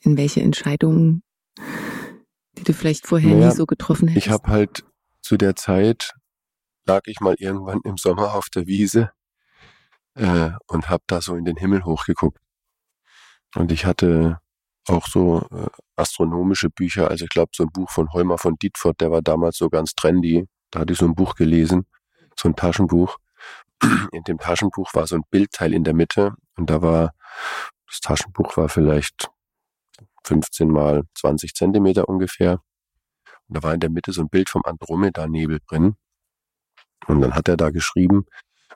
In 0.00 0.16
welche 0.16 0.40
Entscheidungen, 0.40 1.22
die 2.56 2.64
du 2.64 2.72
vielleicht 2.72 3.06
vorher 3.06 3.34
naja, 3.34 3.48
nie 3.48 3.54
so 3.54 3.66
getroffen 3.66 4.08
hättest? 4.08 4.26
Ich 4.26 4.32
habe 4.32 4.48
halt 4.48 4.84
zu 5.26 5.36
der 5.36 5.56
Zeit, 5.56 6.14
lag 6.86 7.02
ich 7.06 7.20
mal 7.20 7.34
irgendwann 7.38 7.80
im 7.84 7.96
Sommer 7.96 8.34
auf 8.34 8.48
der 8.48 8.66
Wiese 8.66 9.10
äh, 10.14 10.50
und 10.68 10.88
habe 10.88 11.02
da 11.06 11.20
so 11.20 11.34
in 11.34 11.44
den 11.44 11.56
Himmel 11.56 11.84
hochgeguckt. 11.84 12.38
Und 13.54 13.72
ich 13.72 13.86
hatte 13.86 14.40
auch 14.86 15.06
so 15.08 15.46
äh, 15.50 15.66
astronomische 15.96 16.70
Bücher. 16.70 17.10
Also 17.10 17.24
ich 17.24 17.30
glaube, 17.30 17.50
so 17.54 17.64
ein 17.64 17.72
Buch 17.72 17.90
von 17.90 18.12
Heumer 18.12 18.38
von 18.38 18.56
Dietfurt, 18.56 19.00
der 19.00 19.10
war 19.10 19.22
damals 19.22 19.56
so 19.56 19.68
ganz 19.68 19.94
trendy. 19.94 20.46
Da 20.70 20.80
hatte 20.80 20.92
ich 20.92 20.98
so 20.98 21.06
ein 21.06 21.14
Buch 21.14 21.34
gelesen, 21.34 21.86
so 22.38 22.48
ein 22.48 22.54
Taschenbuch. 22.54 23.18
In 24.12 24.22
dem 24.24 24.38
Taschenbuch 24.38 24.94
war 24.94 25.06
so 25.06 25.16
ein 25.16 25.24
Bildteil 25.30 25.74
in 25.74 25.84
der 25.84 25.94
Mitte 25.94 26.34
und 26.56 26.70
da 26.70 26.82
war, 26.82 27.14
das 27.88 28.00
Taschenbuch 28.00 28.56
war 28.56 28.68
vielleicht 28.68 29.28
15 30.24 30.68
mal 30.68 31.02
20 31.14 31.54
Zentimeter 31.54 32.08
ungefähr. 32.08 32.60
Und 33.48 33.56
da 33.56 33.62
war 33.62 33.74
in 33.74 33.80
der 33.80 33.90
Mitte 33.90 34.12
so 34.12 34.22
ein 34.22 34.28
Bild 34.28 34.48
vom 34.50 34.62
Andromeda-Nebel 34.64 35.60
drin. 35.68 35.96
Und 37.06 37.20
dann 37.20 37.34
hat 37.34 37.48
er 37.48 37.56
da 37.56 37.70
geschrieben, 37.70 38.26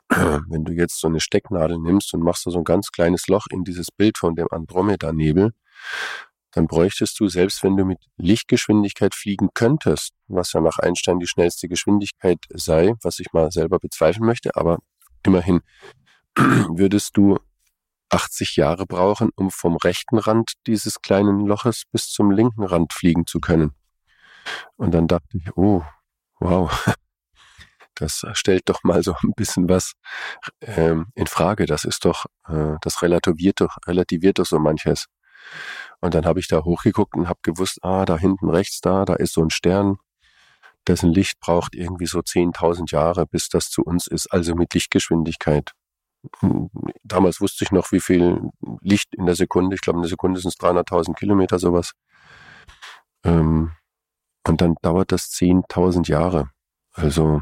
wenn 0.09 0.65
du 0.65 0.73
jetzt 0.73 0.99
so 0.99 1.07
eine 1.07 1.19
Stecknadel 1.19 1.79
nimmst 1.79 2.13
und 2.13 2.21
machst 2.21 2.45
da 2.45 2.51
so 2.51 2.59
ein 2.59 2.63
ganz 2.63 2.91
kleines 2.91 3.27
Loch 3.27 3.45
in 3.49 3.63
dieses 3.63 3.91
Bild 3.91 4.17
von 4.17 4.35
dem 4.35 4.47
Andromeda-Nebel, 4.51 5.53
dann 6.51 6.67
bräuchtest 6.67 7.17
du, 7.19 7.29
selbst 7.29 7.63
wenn 7.63 7.77
du 7.77 7.85
mit 7.85 7.99
Lichtgeschwindigkeit 8.17 9.15
fliegen 9.15 9.49
könntest, 9.53 10.11
was 10.27 10.51
ja 10.53 10.59
nach 10.59 10.79
Einstein 10.79 11.19
die 11.19 11.27
schnellste 11.27 11.69
Geschwindigkeit 11.69 12.39
sei, 12.49 12.93
was 13.01 13.19
ich 13.19 13.31
mal 13.31 13.51
selber 13.51 13.79
bezweifeln 13.79 14.25
möchte, 14.25 14.55
aber 14.55 14.79
immerhin 15.25 15.61
würdest 16.35 17.15
du 17.15 17.39
80 18.09 18.57
Jahre 18.57 18.85
brauchen, 18.85 19.29
um 19.35 19.49
vom 19.49 19.77
rechten 19.77 20.17
Rand 20.17 20.53
dieses 20.67 21.01
kleinen 21.01 21.45
Loches 21.45 21.83
bis 21.89 22.09
zum 22.09 22.31
linken 22.31 22.63
Rand 22.63 22.91
fliegen 22.91 23.25
zu 23.25 23.39
können. 23.39 23.73
Und 24.75 24.91
dann 24.91 25.07
dachte 25.07 25.37
ich, 25.37 25.55
oh, 25.55 25.83
wow, 26.39 26.71
das 27.95 28.25
stellt 28.33 28.69
doch 28.69 28.83
mal 28.83 29.03
so 29.03 29.13
ein 29.23 29.33
bisschen 29.35 29.69
was 29.69 29.93
ähm, 30.61 31.07
in 31.15 31.27
Frage. 31.27 31.65
Das 31.65 31.85
ist 31.85 32.05
doch, 32.05 32.25
äh, 32.47 32.75
das 32.81 33.01
relativiert 33.01 33.61
doch, 33.61 33.77
relativiert 33.87 34.39
doch 34.39 34.45
so 34.45 34.59
manches. 34.59 35.07
Und 35.99 36.15
dann 36.15 36.25
habe 36.25 36.39
ich 36.39 36.47
da 36.47 36.63
hochgeguckt 36.63 37.15
und 37.15 37.29
habe 37.29 37.39
gewusst, 37.43 37.79
ah, 37.83 38.05
da 38.05 38.17
hinten 38.17 38.49
rechts 38.49 38.81
da, 38.81 39.05
da 39.05 39.13
ist 39.15 39.33
so 39.33 39.41
ein 39.43 39.49
Stern, 39.49 39.97
dessen 40.87 41.13
Licht 41.13 41.39
braucht 41.39 41.75
irgendwie 41.75 42.07
so 42.07 42.19
10.000 42.19 42.91
Jahre, 42.91 43.27
bis 43.27 43.49
das 43.49 43.69
zu 43.69 43.83
uns 43.83 44.07
ist, 44.07 44.27
also 44.27 44.55
mit 44.55 44.73
Lichtgeschwindigkeit. 44.73 45.73
Hm, 46.39 46.69
damals 47.03 47.41
wusste 47.41 47.63
ich 47.63 47.71
noch, 47.71 47.91
wie 47.91 47.99
viel 47.99 48.49
Licht 48.81 49.13
in 49.15 49.25
der 49.25 49.35
Sekunde, 49.35 49.75
ich 49.75 49.81
glaube 49.81 49.97
in 49.97 50.03
der 50.03 50.09
Sekunde 50.09 50.39
sind 50.39 50.49
es 50.49 50.59
300.000 50.59 51.15
Kilometer, 51.15 51.59
sowas. 51.59 51.93
Ähm, 53.23 53.71
und 54.47 54.61
dann 54.61 54.75
dauert 54.81 55.11
das 55.11 55.31
10.000 55.31 56.07
Jahre. 56.09 56.49
Also, 56.93 57.41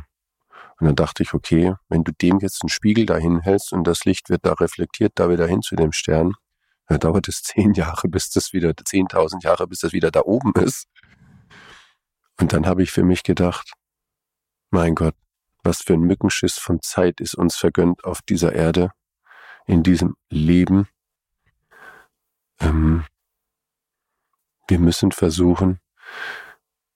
und 0.80 0.86
dann 0.86 0.96
dachte 0.96 1.24
ich, 1.24 1.34
okay, 1.34 1.76
wenn 1.90 2.04
du 2.04 2.12
dem 2.12 2.40
jetzt 2.40 2.64
einen 2.64 2.70
Spiegel 2.70 3.06
dahin 3.06 3.42
hältst 3.42 3.74
und 3.74 3.86
das 3.86 4.06
Licht 4.06 4.30
wird 4.30 4.46
da 4.46 4.54
reflektiert, 4.54 5.14
da 5.16 5.30
wieder 5.30 5.48
hin 5.48 5.62
zu 5.62 5.76
dem 5.76 5.92
Stern, 5.92 6.34
dann 6.88 7.00
dauert 7.00 7.28
es 7.28 7.44
zehn 7.44 7.74
Jahre, 7.74 8.08
bis 8.08 8.30
das 8.30 8.54
wieder, 8.54 8.72
10.000 8.72 9.44
Jahre, 9.44 9.68
bis 9.68 9.80
das 9.80 9.94
wieder 9.94 10.12
da 10.12 10.22
oben 10.22 10.54
ist. 10.56 10.88
Und 12.40 12.54
dann 12.54 12.66
habe 12.66 12.84
ich 12.84 12.92
für 12.92 13.04
mich 13.04 13.24
gedacht, 13.24 13.72
mein 14.72 14.96
Gott, 14.96 15.16
was 15.64 15.82
für 15.82 15.94
ein 15.94 16.02
Mückenschiss 16.02 16.58
von 16.58 16.82
Zeit 16.82 17.20
ist 17.20 17.36
uns 17.36 17.58
vergönnt 17.58 18.06
auf 18.06 18.22
dieser 18.22 18.54
Erde, 18.54 18.92
in 19.66 19.84
diesem 19.84 20.16
Leben. 20.30 20.88
Ähm, 22.60 23.06
wir 24.68 24.80
müssen 24.80 25.12
versuchen, 25.12 25.80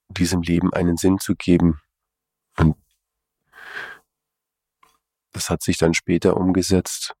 diesem 0.08 0.42
Leben 0.42 0.72
einen 0.72 0.96
Sinn 0.96 1.18
zu 1.18 1.34
geben. 1.34 1.80
Und 2.56 2.76
das 5.32 5.50
hat 5.50 5.62
sich 5.62 5.76
dann 5.78 5.94
später 5.94 6.36
umgesetzt, 6.36 7.14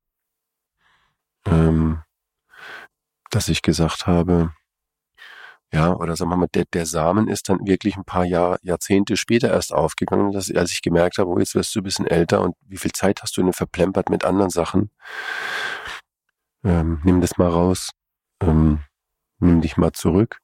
ähm, 1.46 2.02
dass 3.30 3.48
ich 3.48 3.62
gesagt 3.62 4.06
habe, 4.06 4.52
ja, 5.74 5.92
oder 5.92 6.14
sagen 6.14 6.30
wir 6.30 6.36
mal, 6.36 6.46
der, 6.54 6.66
der 6.72 6.86
Samen 6.86 7.26
ist 7.26 7.48
dann 7.48 7.66
wirklich 7.66 7.96
ein 7.96 8.04
paar 8.04 8.24
Jahr, 8.24 8.58
Jahrzehnte 8.62 9.16
später 9.16 9.50
erst 9.50 9.72
aufgegangen, 9.72 10.30
dass, 10.30 10.48
als 10.52 10.70
ich 10.70 10.82
gemerkt 10.82 11.18
habe, 11.18 11.28
oh, 11.28 11.38
jetzt 11.40 11.56
wirst 11.56 11.74
du 11.74 11.80
ein 11.80 11.82
bisschen 11.82 12.06
älter 12.06 12.42
und 12.42 12.54
wie 12.60 12.76
viel 12.76 12.92
Zeit 12.92 13.22
hast 13.22 13.36
du 13.36 13.42
denn 13.42 13.52
verplempert 13.52 14.08
mit 14.08 14.24
anderen 14.24 14.50
Sachen? 14.50 14.90
Ähm, 16.62 17.00
nimm 17.02 17.20
das 17.20 17.38
mal 17.38 17.50
raus, 17.50 17.90
ähm, 18.40 18.84
nimm 19.40 19.60
dich 19.62 19.76
mal 19.76 19.90
zurück. 19.90 20.38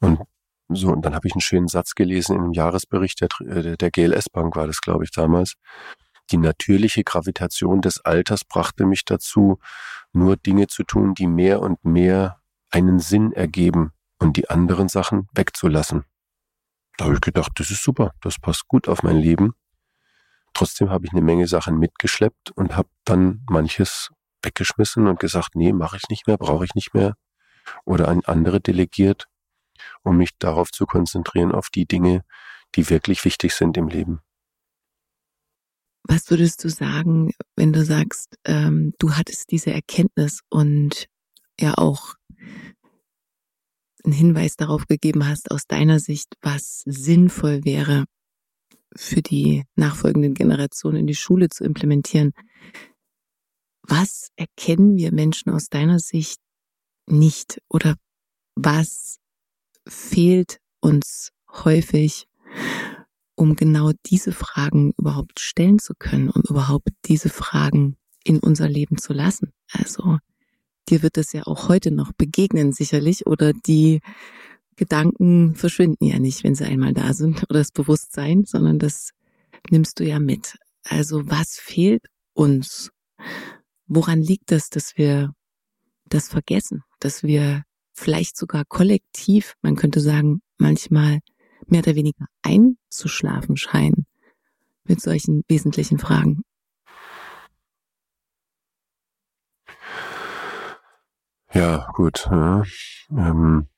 Und 0.00 0.20
so, 0.68 0.88
und 0.88 1.04
dann 1.04 1.14
habe 1.14 1.28
ich 1.28 1.34
einen 1.34 1.40
schönen 1.40 1.68
Satz 1.68 1.94
gelesen 1.94 2.36
in 2.36 2.42
einem 2.42 2.52
Jahresbericht 2.52 3.20
der, 3.20 3.28
äh, 3.46 3.76
der 3.76 3.90
GLS 3.90 4.30
Bank, 4.30 4.56
war 4.56 4.66
das, 4.66 4.80
glaube 4.80 5.04
ich, 5.04 5.10
damals. 5.10 5.54
Die 6.30 6.38
natürliche 6.38 7.04
Gravitation 7.04 7.82
des 7.82 8.00
Alters 8.00 8.44
brachte 8.44 8.86
mich 8.86 9.04
dazu, 9.04 9.58
nur 10.12 10.36
Dinge 10.36 10.68
zu 10.68 10.84
tun, 10.84 11.14
die 11.14 11.26
mehr 11.26 11.60
und 11.60 11.84
mehr 11.84 12.40
einen 12.70 12.98
Sinn 12.98 13.32
ergeben 13.32 13.92
und 14.18 14.36
die 14.38 14.48
anderen 14.48 14.88
Sachen 14.88 15.28
wegzulassen. 15.34 16.04
Da 16.96 17.04
habe 17.06 17.14
ich 17.14 17.20
gedacht, 17.20 17.52
das 17.56 17.70
ist 17.70 17.82
super, 17.82 18.12
das 18.22 18.38
passt 18.38 18.68
gut 18.68 18.88
auf 18.88 19.02
mein 19.02 19.16
Leben. 19.16 19.54
Trotzdem 20.54 20.88
habe 20.88 21.06
ich 21.06 21.12
eine 21.12 21.22
Menge 21.22 21.46
Sachen 21.46 21.78
mitgeschleppt 21.78 22.52
und 22.52 22.76
habe 22.76 22.88
dann 23.04 23.44
manches 23.50 24.10
weggeschmissen 24.42 25.08
und 25.08 25.18
gesagt, 25.18 25.56
nee, 25.56 25.72
mache 25.72 25.96
ich 25.96 26.08
nicht 26.08 26.26
mehr, 26.26 26.38
brauche 26.38 26.64
ich 26.64 26.74
nicht 26.74 26.94
mehr. 26.94 27.14
Oder 27.84 28.08
an 28.08 28.22
andere 28.24 28.60
delegiert 28.60 29.26
um 30.04 30.16
mich 30.16 30.30
darauf 30.38 30.70
zu 30.70 30.86
konzentrieren, 30.86 31.52
auf 31.52 31.70
die 31.70 31.86
Dinge, 31.86 32.24
die 32.74 32.88
wirklich 32.90 33.24
wichtig 33.24 33.52
sind 33.52 33.76
im 33.76 33.88
Leben. 33.88 34.20
Was 36.06 36.30
würdest 36.30 36.62
du 36.62 36.68
sagen, 36.68 37.32
wenn 37.56 37.72
du 37.72 37.84
sagst, 37.84 38.36
ähm, 38.44 38.92
du 38.98 39.12
hattest 39.12 39.50
diese 39.50 39.72
Erkenntnis 39.72 40.40
und 40.50 41.06
ja 41.58 41.74
auch 41.78 42.14
einen 44.04 44.12
Hinweis 44.12 44.56
darauf 44.56 44.86
gegeben 44.86 45.26
hast, 45.26 45.50
aus 45.50 45.66
deiner 45.66 45.98
Sicht, 45.98 46.34
was 46.42 46.82
sinnvoll 46.84 47.64
wäre, 47.64 48.04
für 48.94 49.22
die 49.22 49.64
nachfolgenden 49.76 50.34
Generationen 50.34 50.98
in 50.98 51.06
die 51.06 51.14
Schule 51.14 51.48
zu 51.48 51.64
implementieren. 51.64 52.32
Was 53.82 54.28
erkennen 54.36 54.96
wir 54.96 55.12
Menschen 55.12 55.50
aus 55.50 55.68
deiner 55.68 55.98
Sicht 55.98 56.40
nicht 57.06 57.60
oder 57.68 57.96
was 58.54 59.18
fehlt 59.86 60.58
uns 60.80 61.30
häufig, 61.50 62.26
um 63.34 63.56
genau 63.56 63.92
diese 64.06 64.32
Fragen 64.32 64.92
überhaupt 64.98 65.40
stellen 65.40 65.78
zu 65.78 65.94
können, 65.98 66.30
um 66.30 66.42
überhaupt 66.42 66.88
diese 67.06 67.28
Fragen 67.28 67.96
in 68.24 68.38
unser 68.38 68.68
Leben 68.68 68.98
zu 68.98 69.12
lassen. 69.12 69.52
Also 69.72 70.18
dir 70.88 71.02
wird 71.02 71.18
es 71.18 71.32
ja 71.32 71.46
auch 71.46 71.68
heute 71.68 71.90
noch 71.90 72.12
begegnen, 72.12 72.72
sicherlich, 72.72 73.26
oder 73.26 73.52
die 73.52 74.00
Gedanken 74.76 75.54
verschwinden 75.54 76.04
ja 76.04 76.18
nicht, 76.18 76.44
wenn 76.44 76.54
sie 76.54 76.64
einmal 76.64 76.94
da 76.94 77.12
sind, 77.12 77.44
oder 77.44 77.60
das 77.60 77.70
Bewusstsein, 77.70 78.44
sondern 78.44 78.78
das 78.78 79.10
nimmst 79.70 80.00
du 80.00 80.04
ja 80.04 80.18
mit. 80.18 80.56
Also 80.84 81.28
was 81.28 81.56
fehlt 81.58 82.06
uns? 82.34 82.90
Woran 83.86 84.20
liegt 84.20 84.50
das, 84.50 84.70
dass 84.70 84.96
wir 84.96 85.32
das 86.08 86.28
vergessen, 86.28 86.82
dass 87.00 87.22
wir 87.22 87.62
vielleicht 87.94 88.36
sogar 88.36 88.64
kollektiv, 88.64 89.54
man 89.62 89.76
könnte 89.76 90.00
sagen, 90.00 90.42
manchmal 90.58 91.20
mehr 91.66 91.80
oder 91.80 91.94
weniger 91.94 92.26
einzuschlafen 92.42 93.56
scheinen 93.56 94.06
mit 94.84 95.00
solchen 95.00 95.42
wesentlichen 95.48 95.98
Fragen. 95.98 96.42
Ja, 101.52 101.88
gut. 101.94 102.26
Ja. 102.30 102.64
Ähm, 103.10 103.68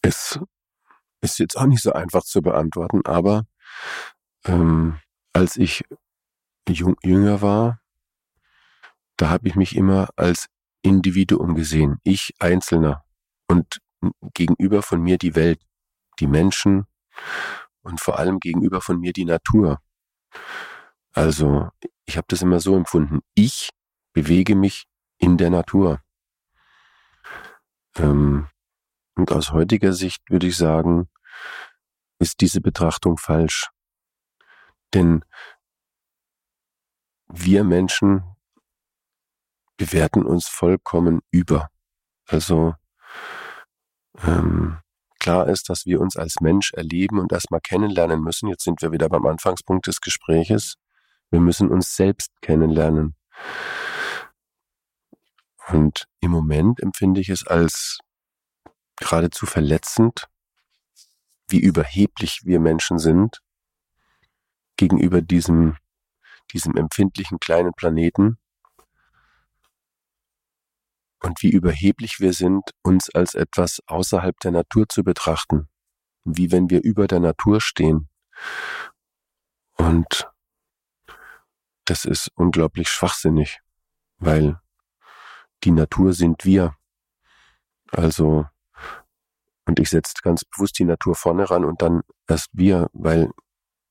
es 0.00 0.40
ist 1.20 1.38
jetzt 1.38 1.56
auch 1.56 1.66
nicht 1.66 1.82
so 1.82 1.92
einfach 1.92 2.22
zu 2.22 2.40
beantworten, 2.40 3.02
aber 3.04 3.44
ähm, 4.44 4.98
als 5.32 5.56
ich 5.56 5.84
jung, 6.68 6.96
jünger 7.02 7.42
war, 7.42 7.80
da 9.16 9.28
habe 9.28 9.48
ich 9.48 9.56
mich 9.56 9.76
immer 9.76 10.08
als 10.16 10.48
Individuum 10.88 11.54
gesehen, 11.54 11.98
ich 12.02 12.34
Einzelner 12.38 13.04
und 13.46 13.80
gegenüber 14.34 14.82
von 14.82 15.02
mir 15.02 15.18
die 15.18 15.34
Welt, 15.34 15.60
die 16.18 16.26
Menschen 16.26 16.86
und 17.82 18.00
vor 18.00 18.18
allem 18.18 18.40
gegenüber 18.40 18.80
von 18.80 18.98
mir 18.98 19.12
die 19.12 19.26
Natur. 19.26 19.80
Also 21.12 21.68
ich 22.06 22.16
habe 22.16 22.26
das 22.28 22.42
immer 22.42 22.60
so 22.60 22.74
empfunden, 22.74 23.20
ich 23.34 23.70
bewege 24.14 24.54
mich 24.54 24.86
in 25.18 25.36
der 25.36 25.50
Natur. 25.50 26.00
Ähm, 27.96 28.48
und 29.14 29.30
aus 29.32 29.52
heutiger 29.52 29.92
Sicht 29.92 30.22
würde 30.30 30.46
ich 30.46 30.56
sagen, 30.56 31.08
ist 32.18 32.40
diese 32.40 32.60
Betrachtung 32.60 33.18
falsch. 33.18 33.68
Denn 34.94 35.24
wir 37.26 37.62
Menschen 37.64 38.22
bewerten 39.78 40.26
uns 40.26 40.46
vollkommen 40.46 41.20
über. 41.30 41.70
Also 42.26 42.74
ähm, 44.22 44.78
klar 45.18 45.48
ist, 45.48 45.70
dass 45.70 45.86
wir 45.86 46.00
uns 46.00 46.16
als 46.16 46.40
Mensch 46.40 46.74
erleben 46.74 47.18
und 47.18 47.32
erstmal 47.32 47.60
kennenlernen 47.60 48.20
müssen. 48.20 48.48
Jetzt 48.48 48.64
sind 48.64 48.82
wir 48.82 48.92
wieder 48.92 49.08
beim 49.08 49.24
Anfangspunkt 49.24 49.86
des 49.86 50.02
Gespräches. 50.02 50.74
Wir 51.30 51.40
müssen 51.40 51.70
uns 51.70 51.94
selbst 51.94 52.30
kennenlernen. 52.42 53.14
Und 55.68 56.06
im 56.20 56.30
Moment 56.30 56.80
empfinde 56.80 57.20
ich 57.20 57.28
es 57.28 57.46
als 57.46 57.98
geradezu 58.96 59.46
verletzend, 59.46 60.28
wie 61.48 61.60
überheblich 61.60 62.40
wir 62.44 62.58
Menschen 62.58 62.98
sind 62.98 63.40
gegenüber 64.76 65.22
diesem, 65.22 65.76
diesem 66.52 66.76
empfindlichen 66.76 67.38
kleinen 67.38 67.72
Planeten 67.74 68.38
und 71.20 71.42
wie 71.42 71.50
überheblich 71.50 72.20
wir 72.20 72.32
sind, 72.32 72.70
uns 72.82 73.10
als 73.10 73.34
etwas 73.34 73.80
außerhalb 73.86 74.38
der 74.40 74.52
Natur 74.52 74.88
zu 74.88 75.02
betrachten, 75.02 75.68
wie 76.24 76.52
wenn 76.52 76.70
wir 76.70 76.82
über 76.82 77.06
der 77.06 77.20
Natur 77.20 77.60
stehen. 77.60 78.08
Und 79.76 80.30
das 81.84 82.04
ist 82.04 82.30
unglaublich 82.34 82.88
schwachsinnig, 82.88 83.60
weil 84.18 84.60
die 85.64 85.70
Natur 85.70 86.12
sind 86.12 86.44
wir. 86.44 86.74
Also, 87.90 88.46
und 89.66 89.80
ich 89.80 89.90
setze 89.90 90.12
ganz 90.22 90.44
bewusst 90.44 90.78
die 90.78 90.84
Natur 90.84 91.14
vorne 91.14 91.50
ran 91.50 91.64
und 91.64 91.82
dann 91.82 92.02
erst 92.26 92.48
wir, 92.52 92.88
weil 92.92 93.30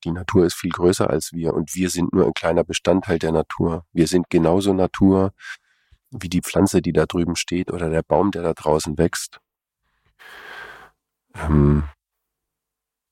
die 0.04 0.12
Natur 0.12 0.46
ist 0.46 0.54
viel 0.54 0.70
größer 0.70 1.10
als 1.10 1.32
wir 1.32 1.54
und 1.54 1.74
wir 1.74 1.90
sind 1.90 2.12
nur 2.12 2.26
ein 2.26 2.34
kleiner 2.34 2.64
Bestandteil 2.64 3.18
der 3.18 3.32
Natur. 3.32 3.84
Wir 3.92 4.06
sind 4.06 4.30
genauso 4.30 4.72
Natur 4.72 5.32
wie 6.10 6.28
die 6.28 6.40
Pflanze, 6.40 6.82
die 6.82 6.92
da 6.92 7.06
drüben 7.06 7.36
steht 7.36 7.70
oder 7.70 7.90
der 7.90 8.02
Baum, 8.02 8.30
der 8.30 8.42
da 8.42 8.54
draußen 8.54 8.98
wächst. 8.98 9.40
Ähm, 11.34 11.88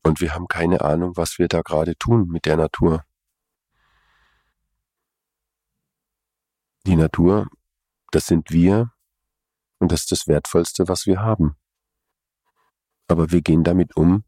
und 0.03 0.21
wir 0.21 0.35
haben 0.35 0.49
keine 0.49 0.83
Ahnung, 0.83 1.17
was 1.17 1.39
wir 1.39 1.49
da 1.49 1.63
gerade 1.63 1.97
tun 1.97 2.29
mit 2.29 2.47
der 2.47 2.57
Natur. 2.57 3.05
Die 6.87 6.97
Natur, 6.97 7.49
das 8.13 8.27
sind 8.27 8.51
wir 8.51 8.93
und 9.79 9.91
das 9.93 10.03
ist 10.03 10.13
das 10.13 10.27
Wertvollste, 10.29 10.89
was 10.89 11.07
wir 11.07 11.21
haben. 11.21 11.57
Aber 13.09 13.31
wir 13.31 13.43
gehen 13.43 13.65
damit 13.65 13.97
um, 13.97 14.25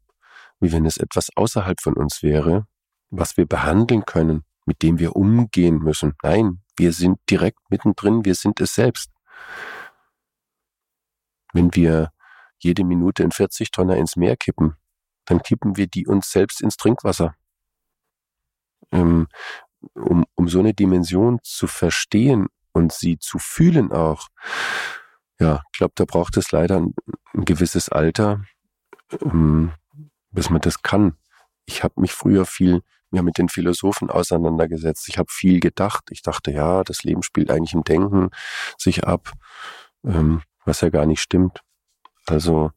wie 0.59 0.71
wenn 0.71 0.85
es 0.85 0.97
etwas 0.97 1.29
außerhalb 1.35 1.81
von 1.81 1.93
uns 1.93 2.21
wäre, 2.21 2.67
was 3.09 3.37
wir 3.37 3.45
behandeln 3.45 4.05
können, 4.05 4.43
mit 4.65 4.83
dem 4.83 4.99
wir 4.99 5.15
umgehen 5.15 5.79
müssen. 5.79 6.15
Nein, 6.21 6.61
wir 6.79 6.93
sind 6.93 7.19
direkt 7.29 7.59
mittendrin, 7.69 8.25
wir 8.25 8.35
sind 8.35 8.59
es 8.59 8.73
selbst. 8.73 9.11
Wenn 11.53 11.75
wir 11.75 12.11
jede 12.57 12.83
Minute 12.83 13.23
in 13.23 13.31
40 13.31 13.71
Tonner 13.71 13.97
ins 13.97 14.15
Meer 14.15 14.37
kippen, 14.37 14.75
dann 15.25 15.41
kippen 15.41 15.77
wir 15.77 15.87
die 15.87 16.07
uns 16.07 16.31
selbst 16.31 16.61
ins 16.61 16.77
Trinkwasser. 16.77 17.35
Ähm, 18.91 19.27
um, 19.93 20.25
um 20.35 20.47
so 20.47 20.59
eine 20.59 20.73
Dimension 20.73 21.39
zu 21.43 21.67
verstehen 21.67 22.47
und 22.71 22.91
sie 22.91 23.19
zu 23.19 23.39
fühlen 23.39 23.91
auch, 23.91 24.27
ja, 25.39 25.63
ich 25.71 25.77
glaube, 25.77 25.93
da 25.95 26.05
braucht 26.05 26.37
es 26.37 26.51
leider 26.51 26.77
ein, 26.77 26.95
ein 27.33 27.45
gewisses 27.45 27.89
Alter, 27.89 28.43
ähm, 29.21 29.71
bis 30.31 30.49
man 30.49 30.61
das 30.61 30.81
kann. 30.81 31.17
Ich 31.65 31.83
habe 31.83 32.01
mich 32.01 32.11
früher 32.11 32.45
viel 32.45 32.81
mehr 33.11 33.23
mit 33.23 33.37
den 33.37 33.49
Philosophen 33.49 34.09
auseinandergesetzt. 34.09 35.07
Ich 35.09 35.17
habe 35.17 35.31
viel 35.31 35.59
gedacht. 35.59 36.05
Ich 36.11 36.21
dachte, 36.21 36.51
ja, 36.51 36.83
das 36.83 37.03
Leben 37.03 37.23
spielt 37.23 37.51
eigentlich 37.51 37.73
im 37.73 37.83
Denken 37.83 38.29
sich 38.77 39.05
ab, 39.05 39.31
ähm, 40.05 40.41
was 40.65 40.81
ja 40.81 40.89
gar 40.89 41.05
nicht 41.05 41.21
stimmt. 41.21 41.61
Also 42.25 42.71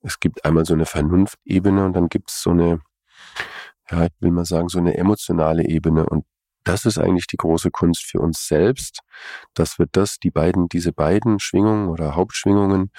es 0.00 0.20
gibt 0.20 0.44
einmal 0.44 0.64
so 0.64 0.74
eine 0.74 0.86
Vernunftebene 0.86 1.84
und 1.84 1.92
dann 1.92 2.08
gibt 2.08 2.30
es 2.30 2.42
so 2.42 2.50
eine, 2.50 2.80
ja, 3.90 4.04
ich 4.04 4.12
will 4.20 4.30
mal 4.30 4.44
sagen, 4.44 4.68
so 4.68 4.78
eine 4.78 4.96
emotionale 4.96 5.64
Ebene. 5.64 6.06
Und 6.06 6.24
das 6.64 6.84
ist 6.84 6.98
eigentlich 6.98 7.26
die 7.26 7.36
große 7.36 7.70
Kunst 7.70 8.04
für 8.04 8.20
uns 8.20 8.48
selbst, 8.48 9.00
dass 9.54 9.78
wir 9.78 9.86
das, 9.92 10.18
die 10.18 10.30
beiden, 10.30 10.68
diese 10.68 10.92
beiden 10.92 11.38
Schwingungen 11.38 11.88
oder 11.88 12.16
Hauptschwingungen, 12.16 12.90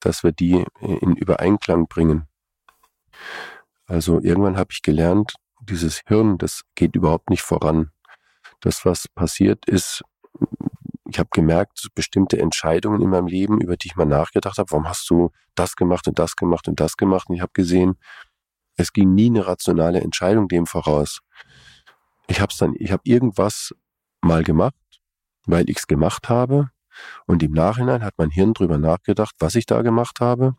dass 0.00 0.22
wir 0.22 0.32
die 0.32 0.64
in 0.80 1.16
Übereinklang 1.16 1.86
bringen. 1.86 2.28
Also 3.86 4.20
irgendwann 4.20 4.56
habe 4.56 4.72
ich 4.72 4.82
gelernt, 4.82 5.34
dieses 5.62 6.02
Hirn, 6.06 6.38
das 6.38 6.62
geht 6.74 6.96
überhaupt 6.96 7.30
nicht 7.30 7.42
voran. 7.42 7.90
Das, 8.60 8.84
was 8.84 9.08
passiert 9.08 9.66
ist, 9.66 10.02
ich 11.06 11.18
habe 11.18 11.28
gemerkt, 11.32 11.88
bestimmte 11.94 12.38
Entscheidungen 12.38 13.00
in 13.00 13.10
meinem 13.10 13.26
Leben, 13.26 13.60
über 13.60 13.76
die 13.76 13.88
ich 13.88 13.96
mal 13.96 14.06
nachgedacht 14.06 14.58
habe, 14.58 14.70
warum 14.70 14.88
hast 14.88 15.08
du 15.10 15.30
das 15.54 15.76
gemacht 15.76 16.08
und 16.08 16.18
das 16.18 16.36
gemacht 16.36 16.66
und 16.68 16.80
das 16.80 16.96
gemacht? 16.96 17.28
Und 17.28 17.36
ich 17.36 17.42
habe 17.42 17.52
gesehen, 17.52 17.96
es 18.76 18.92
ging 18.92 19.14
nie 19.14 19.26
eine 19.26 19.46
rationale 19.46 20.00
Entscheidung 20.00 20.48
dem 20.48 20.66
voraus. 20.66 21.20
Ich 22.26 22.40
habe 22.40 22.52
dann, 22.58 22.74
ich 22.76 22.90
habe 22.90 23.02
irgendwas 23.04 23.74
mal 24.22 24.42
gemacht, 24.42 24.74
weil 25.46 25.68
ich 25.70 25.78
es 25.78 25.86
gemacht 25.86 26.28
habe. 26.28 26.70
Und 27.26 27.42
im 27.42 27.52
Nachhinein 27.52 28.02
hat 28.02 28.14
mein 28.16 28.30
Hirn 28.30 28.54
drüber 28.54 28.78
nachgedacht, 28.78 29.34
was 29.38 29.54
ich 29.54 29.66
da 29.66 29.82
gemacht 29.82 30.20
habe 30.20 30.56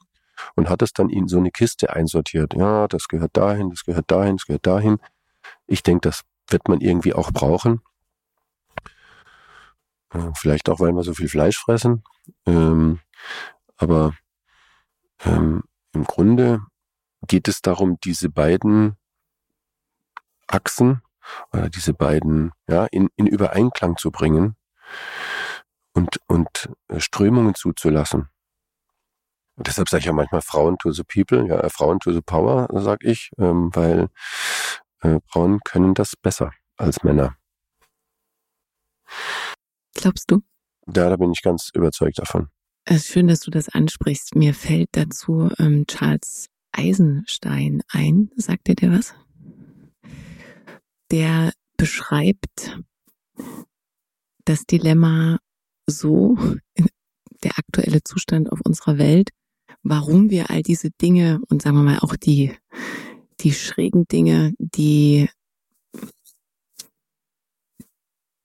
und 0.56 0.70
hat 0.70 0.82
es 0.82 0.94
dann 0.94 1.10
in 1.10 1.28
so 1.28 1.38
eine 1.38 1.52
Kiste 1.52 1.94
einsortiert. 1.94 2.54
Ja, 2.54 2.88
das 2.88 3.08
gehört 3.08 3.36
dahin, 3.38 3.70
das 3.70 3.84
gehört 3.84 4.10
dahin, 4.12 4.38
das 4.38 4.46
gehört 4.46 4.66
dahin. 4.66 4.98
Ich 5.68 5.84
denke, 5.84 6.10
das 6.10 6.22
wird 6.50 6.68
man 6.68 6.82
irgendwie 6.82 7.14
auch 7.14 7.32
brauchen. 7.32 7.82
Äh, 10.12 10.32
vielleicht 10.36 10.70
auch, 10.70 10.80
weil 10.80 10.94
wir 10.94 11.04
so 11.04 11.14
viel 11.14 11.30
Fleisch 11.30 11.58
fressen. 11.58 12.04
Ähm, 12.46 13.00
aber 13.78 14.14
ähm, 15.24 15.64
im 15.94 16.04
Grunde 16.04 16.62
geht 17.28 17.48
es 17.48 17.62
darum, 17.62 17.98
diese 18.04 18.30
beiden 18.30 18.98
Achsen 20.48 21.02
oder 21.52 21.70
diese 21.70 21.94
beiden 21.94 22.52
ja, 22.68 22.86
in, 22.86 23.10
in 23.16 23.28
Übereinklang 23.28 23.98
zu 23.98 24.12
bringen 24.12 24.56
und, 25.94 26.20
und 26.28 26.70
Strömungen 26.98 27.56
zuzulassen. 27.56 28.30
Und 29.56 29.68
deshalb 29.68 29.88
sage 29.88 30.00
ich 30.00 30.06
ja 30.06 30.14
manchmal 30.14 30.42
Frauen 30.42 30.78
to 30.78 30.92
the 30.92 31.04
people, 31.04 31.48
ja, 31.48 31.68
Frauen 31.70 32.00
to 32.00 32.12
the 32.12 32.22
power, 32.22 32.68
sag 32.74 33.04
ich, 33.04 33.32
ähm, 33.38 33.70
weil 33.74 34.10
äh, 35.02 35.20
Frauen 35.28 35.60
können 35.64 35.94
das 35.94 36.16
besser 36.16 36.52
als 36.78 37.04
Männer. 37.04 37.38
Glaubst 39.94 40.30
du? 40.30 40.42
Ja, 40.88 41.10
da 41.10 41.16
bin 41.16 41.32
ich 41.32 41.42
ganz 41.42 41.70
überzeugt 41.74 42.20
davon. 42.20 42.50
Es 42.84 42.98
ist 42.98 43.08
schön, 43.08 43.28
dass 43.28 43.40
du 43.40 43.50
das 43.50 43.70
ansprichst. 43.70 44.36
Mir 44.36 44.54
fällt 44.54 44.90
dazu 44.92 45.50
ähm, 45.58 45.86
Charles 45.88 46.50
Eisenstein 46.72 47.82
ein. 47.88 48.30
Sagt 48.36 48.70
er 48.70 48.76
dir 48.76 48.92
was? 48.92 49.16
Der 51.12 51.54
beschreibt 51.78 52.80
das 54.44 54.66
Dilemma 54.66 55.40
so, 55.88 56.38
der 57.44 57.58
aktuelle 57.58 58.04
Zustand 58.04 58.52
auf 58.52 58.60
unserer 58.64 58.98
Welt, 58.98 59.30
warum 59.86 60.32
wir 60.32 60.50
all 60.50 60.64
diese 60.64 60.90
Dinge 60.90 61.40
und 61.50 61.62
sagen 61.62 61.78
wir 61.78 61.84
mal 61.84 62.00
auch 62.00 62.16
die, 62.16 62.52
die 63.40 63.54
schrägen 63.54 64.08
Dinge, 64.08 64.54
die, 64.58 65.30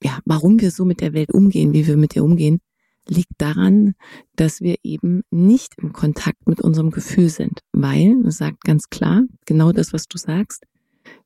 ja, 0.03 0.21
warum 0.27 0.61
wir 0.61 0.71
so 0.71 0.85
mit 0.85 1.01
der 1.01 1.15
Welt 1.15 1.33
umgehen, 1.33 1.73
wie 1.73 1.87
wir 1.87 1.97
mit 1.97 2.15
ihr 2.15 2.25
umgehen, 2.25 2.61
liegt 3.09 3.33
daran, 3.39 3.95
dass 4.37 4.61
wir 4.61 4.77
eben 4.83 5.23
nicht 5.31 5.73
im 5.79 5.95
Kontakt 5.95 6.47
mit 6.47 6.61
unserem 6.61 6.91
Gefühl 6.91 7.31
sind, 7.31 7.61
weil, 7.73 8.31
sagt 8.31 8.63
ganz 8.65 8.91
klar, 8.91 9.23
genau 9.47 9.73
das, 9.73 9.95
was 9.95 10.07
du 10.07 10.19
sagst, 10.19 10.65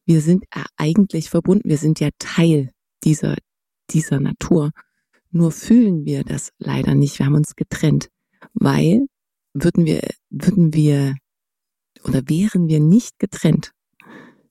wir 0.07 0.21
sind 0.21 0.45
eigentlich 0.77 1.29
verbunden, 1.29 1.69
wir 1.69 1.79
sind 1.79 1.99
ja 1.99 2.11
Teil 2.21 2.71
dieser, 3.03 3.35
dieser 3.91 4.21
Natur. 4.21 4.71
Nur 5.33 5.51
fühlen 5.51 6.05
wir 6.05 6.23
das 6.23 6.53
leider 6.59 6.95
nicht, 6.95 7.19
wir 7.19 7.27
haben 7.27 7.35
uns 7.35 7.57
getrennt, 7.57 8.11
weil 8.53 9.07
würden 9.55 9.87
wir, 9.87 10.03
würden 10.31 10.75
wir 10.75 11.15
oder 12.05 12.23
wären 12.29 12.69
wir 12.69 12.81
nicht 12.81 13.19
getrennt, 13.19 13.73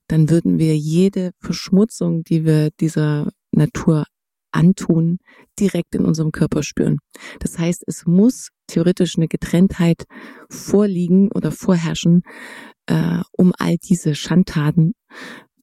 dann 0.08 0.30
würden 0.30 0.58
wir 0.58 0.76
jede 0.76 1.32
Verschmutzung, 1.40 2.24
die 2.24 2.46
wir 2.46 2.72
dieser 2.80 3.32
Natur 3.52 4.06
antun, 4.52 5.18
direkt 5.60 5.96
in 5.96 6.06
unserem 6.06 6.32
Körper 6.32 6.64
spüren. 6.64 7.00
Das 7.40 7.58
heißt, 7.58 7.84
es 7.88 8.06
muss 8.06 8.50
theoretisch 8.68 9.18
eine 9.18 9.28
Getrenntheit 9.28 10.06
vorliegen 10.50 11.32
oder 11.32 11.52
vorherrschen, 11.52 12.22
äh, 12.86 13.20
um 13.32 13.54
all 13.58 13.78
diese 13.78 14.16
Schandtaten 14.16 14.94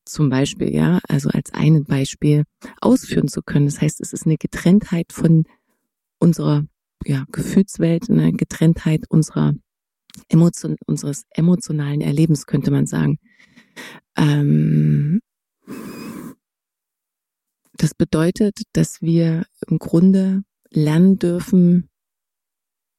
zum 0.04 0.28
Beispiel, 0.28 0.74
ja, 0.74 0.98
also 1.08 1.28
als 1.30 1.52
ein 1.54 1.84
Beispiel 1.84 2.44
ausführen 2.80 3.28
zu 3.28 3.42
können. 3.42 3.66
Das 3.66 3.80
heißt, 3.80 4.00
es 4.00 4.12
ist 4.12 4.26
eine 4.26 4.38
Getrenntheit 4.38 5.12
von 5.12 5.44
unserer 6.18 6.64
ja, 7.04 7.24
Gefühlswelt, 7.32 8.10
eine 8.10 8.32
Getrenntheit 8.32 9.04
unserer 9.08 9.52
Emotion, 10.28 10.76
unseres 10.86 11.24
emotionalen 11.30 12.00
Erlebens, 12.00 12.46
könnte 12.46 12.70
man 12.70 12.86
sagen. 12.86 13.18
Ähm, 14.16 15.20
das 17.74 17.94
bedeutet, 17.94 18.62
dass 18.72 19.00
wir 19.00 19.44
im 19.66 19.78
Grunde 19.78 20.42
lernen 20.70 21.18
dürfen, 21.18 21.88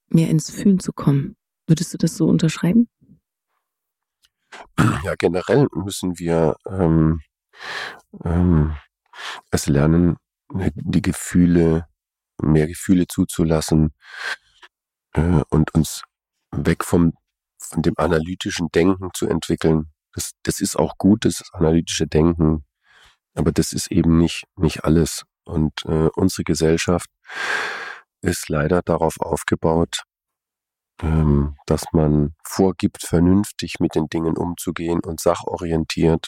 mehr 0.09 0.29
ins 0.29 0.49
Fühlen 0.49 0.79
zu 0.79 0.91
kommen. 0.91 1.35
Würdest 1.67 1.93
du 1.93 1.97
das 1.97 2.17
so 2.17 2.27
unterschreiben? 2.27 2.89
Ja, 5.03 5.15
generell 5.15 5.67
müssen 5.73 6.19
wir 6.19 6.55
ähm, 6.67 7.21
ähm, 8.25 8.75
es 9.51 9.67
lernen, 9.67 10.17
die 10.51 11.01
Gefühle 11.01 11.85
mehr 12.41 12.67
Gefühle 12.67 13.07
zuzulassen 13.07 13.93
äh, 15.13 15.41
und 15.49 15.73
uns 15.73 16.03
weg 16.51 16.83
vom 16.83 17.13
von 17.59 17.83
dem 17.83 17.93
analytischen 17.97 18.69
Denken 18.69 19.09
zu 19.13 19.27
entwickeln. 19.27 19.91
Das, 20.13 20.31
das 20.43 20.59
ist 20.59 20.77
auch 20.77 20.97
gut, 20.97 21.25
das 21.25 21.43
analytische 21.53 22.07
Denken, 22.07 22.65
aber 23.35 23.51
das 23.51 23.71
ist 23.71 23.91
eben 23.91 24.17
nicht 24.17 24.45
nicht 24.55 24.83
alles. 24.83 25.23
Und 25.43 25.85
äh, 25.85 26.09
unsere 26.15 26.43
Gesellschaft 26.43 27.09
ist 28.21 28.49
leider 28.49 28.81
darauf 28.81 29.19
aufgebaut, 29.19 30.03
ähm, 31.01 31.55
dass 31.65 31.85
man 31.93 32.35
vorgibt, 32.43 33.03
vernünftig 33.03 33.79
mit 33.79 33.95
den 33.95 34.07
Dingen 34.07 34.37
umzugehen 34.37 34.99
und 34.99 35.19
sachorientiert. 35.19 36.27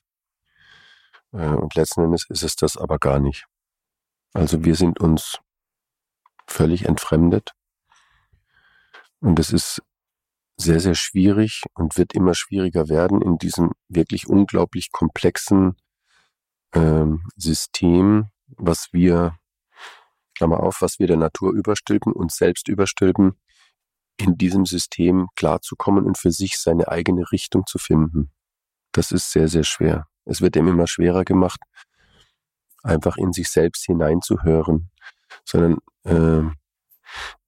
Äh, 1.32 1.50
und 1.50 1.76
letzten 1.76 2.02
Endes 2.04 2.26
ist 2.30 2.44
es 2.44 2.56
das 2.56 2.78
aber 2.78 3.00
gar 3.00 3.20
nicht. 3.20 3.46
Also 4.34 4.66
wir 4.66 4.76
sind 4.76 5.00
uns 5.00 5.40
völlig 6.48 6.86
entfremdet. 6.86 7.52
Und 9.20 9.40
es 9.40 9.52
ist 9.52 9.82
sehr, 10.58 10.80
sehr 10.80 10.96
schwierig 10.96 11.64
und 11.74 11.98
wird 11.98 12.14
immer 12.14 12.36
schwieriger 12.36 12.90
werden 12.90 13.22
in 13.22 13.38
diesem 13.38 13.72
wirklich 13.88 14.28
unglaublich 14.28 14.92
komplexen 14.92 15.76
ähm, 16.74 17.24
System, 17.36 18.30
was 18.48 18.90
wir, 18.92 19.38
Klammer 20.36 20.62
auf, 20.62 20.82
was 20.82 21.00
wir 21.00 21.08
der 21.08 21.18
Natur 21.18 21.54
überstülpen, 21.54 22.14
uns 22.14 22.36
selbst 22.36 22.68
überstülpen, 22.68 23.40
in 24.18 24.38
diesem 24.38 24.66
System 24.66 25.28
klarzukommen 25.36 26.06
und 26.06 26.18
für 26.18 26.32
sich 26.32 26.60
seine 26.60 26.88
eigene 26.88 27.32
Richtung 27.32 27.66
zu 27.66 27.80
finden. 27.80 28.32
Das 28.92 29.12
ist 29.12 29.32
sehr, 29.32 29.48
sehr 29.48 29.64
schwer. 29.64 30.08
Es 30.26 30.42
wird 30.42 30.56
ihm 30.56 30.68
immer 30.68 30.88
schwerer 30.88 31.26
gemacht, 31.26 31.60
einfach 32.84 33.18
in 33.18 33.34
sich 33.34 33.50
selbst 33.50 33.86
hineinzuhören, 33.86 34.92
sondern 35.46 35.80
äh, 36.04 36.50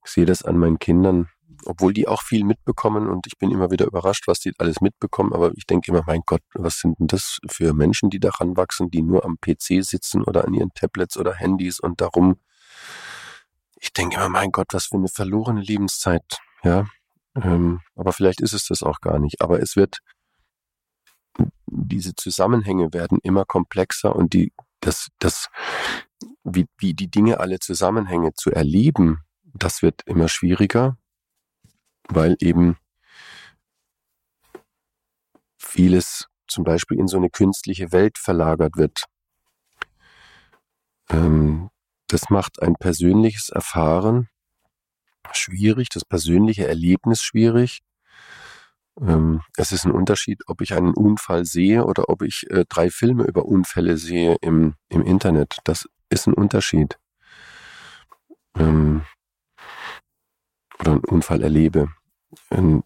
ich 0.05 0.11
sehe 0.11 0.25
das 0.25 0.43
an 0.43 0.57
meinen 0.57 0.79
Kindern, 0.79 1.29
obwohl 1.65 1.93
die 1.93 2.07
auch 2.07 2.21
viel 2.21 2.43
mitbekommen 2.43 3.07
und 3.07 3.25
ich 3.27 3.38
bin 3.38 3.51
immer 3.51 3.71
wieder 3.71 3.86
überrascht, 3.86 4.27
was 4.27 4.39
die 4.39 4.53
alles 4.57 4.81
mitbekommen, 4.81 5.33
aber 5.33 5.51
ich 5.55 5.65
denke 5.65 5.91
immer, 5.91 6.03
mein 6.05 6.21
Gott, 6.25 6.41
was 6.53 6.79
sind 6.79 6.99
denn 6.99 7.07
das 7.07 7.39
für 7.47 7.73
Menschen, 7.73 8.09
die 8.09 8.19
daran 8.19 8.55
wachsen, 8.55 8.91
die 8.91 9.01
nur 9.01 9.25
am 9.25 9.38
PC 9.39 9.83
sitzen 9.83 10.23
oder 10.23 10.45
an 10.45 10.53
ihren 10.53 10.73
Tablets 10.73 11.17
oder 11.17 11.33
Handys 11.33 11.79
und 11.79 12.01
darum. 12.01 12.39
Ich 13.79 13.93
denke 13.93 14.17
immer, 14.17 14.29
mein 14.29 14.51
Gott, 14.51 14.67
was 14.71 14.86
für 14.86 14.97
eine 14.97 15.07
verlorene 15.07 15.61
Lebenszeit, 15.61 16.39
ja. 16.63 16.86
Ähm, 17.36 17.81
aber 17.95 18.13
vielleicht 18.13 18.41
ist 18.41 18.53
es 18.53 18.67
das 18.67 18.81
auch 18.81 19.01
gar 19.01 19.19
nicht. 19.19 19.41
Aber 19.41 19.61
es 19.61 19.75
wird, 19.75 19.99
diese 21.65 22.15
Zusammenhänge 22.15 22.93
werden 22.93 23.19
immer 23.23 23.45
komplexer 23.45 24.15
und 24.15 24.33
die, 24.33 24.53
das, 24.86 25.09
das, 25.19 25.49
wie, 26.43 26.67
wie 26.77 26.93
die 26.93 27.09
Dinge 27.09 27.39
alle 27.39 27.59
Zusammenhänge 27.59 28.33
zu 28.33 28.51
erleben, 28.51 29.21
das 29.53 29.81
wird 29.81 30.03
immer 30.05 30.27
schwieriger, 30.27 30.97
weil 32.07 32.36
eben 32.39 32.77
vieles 35.57 36.27
zum 36.47 36.63
Beispiel 36.63 36.99
in 36.99 37.07
so 37.07 37.17
eine 37.17 37.29
künstliche 37.29 37.91
Welt 37.91 38.17
verlagert 38.17 38.77
wird. 38.77 39.05
Ähm, 41.09 41.69
das 42.07 42.29
macht 42.29 42.61
ein 42.61 42.75
persönliches 42.75 43.49
Erfahren 43.49 44.29
schwierig, 45.31 45.89
das 45.89 46.05
persönliche 46.05 46.67
Erlebnis 46.67 47.23
schwierig. 47.23 47.81
Ähm, 49.02 49.41
es 49.58 49.72
ist 49.72 49.86
ein 49.86 49.91
Unterschied, 49.91 50.43
ob 50.48 50.62
ich 50.62 50.74
einen 50.74 50.93
Unfall 50.93 51.46
sehe 51.46 51.86
oder 51.86 52.10
ob 52.10 52.22
ich 52.22 52.50
äh, 52.50 52.66
drei 52.68 52.89
Filme 52.89 53.24
über 53.24 53.46
Unfälle 53.46 53.98
sehe 53.98 54.38
im, 54.41 54.76
im 54.89 55.02
Internet. 55.02 55.58
Das 55.64 55.88
ist 56.10 56.28
ein 56.28 56.34
Unterschied. 56.34 56.98
Ähm, 58.58 59.04
oder 60.80 60.91
einen 60.91 61.06
Unfall 61.06 61.41
erlebe. 61.43 61.89
Ähm, 62.52 62.84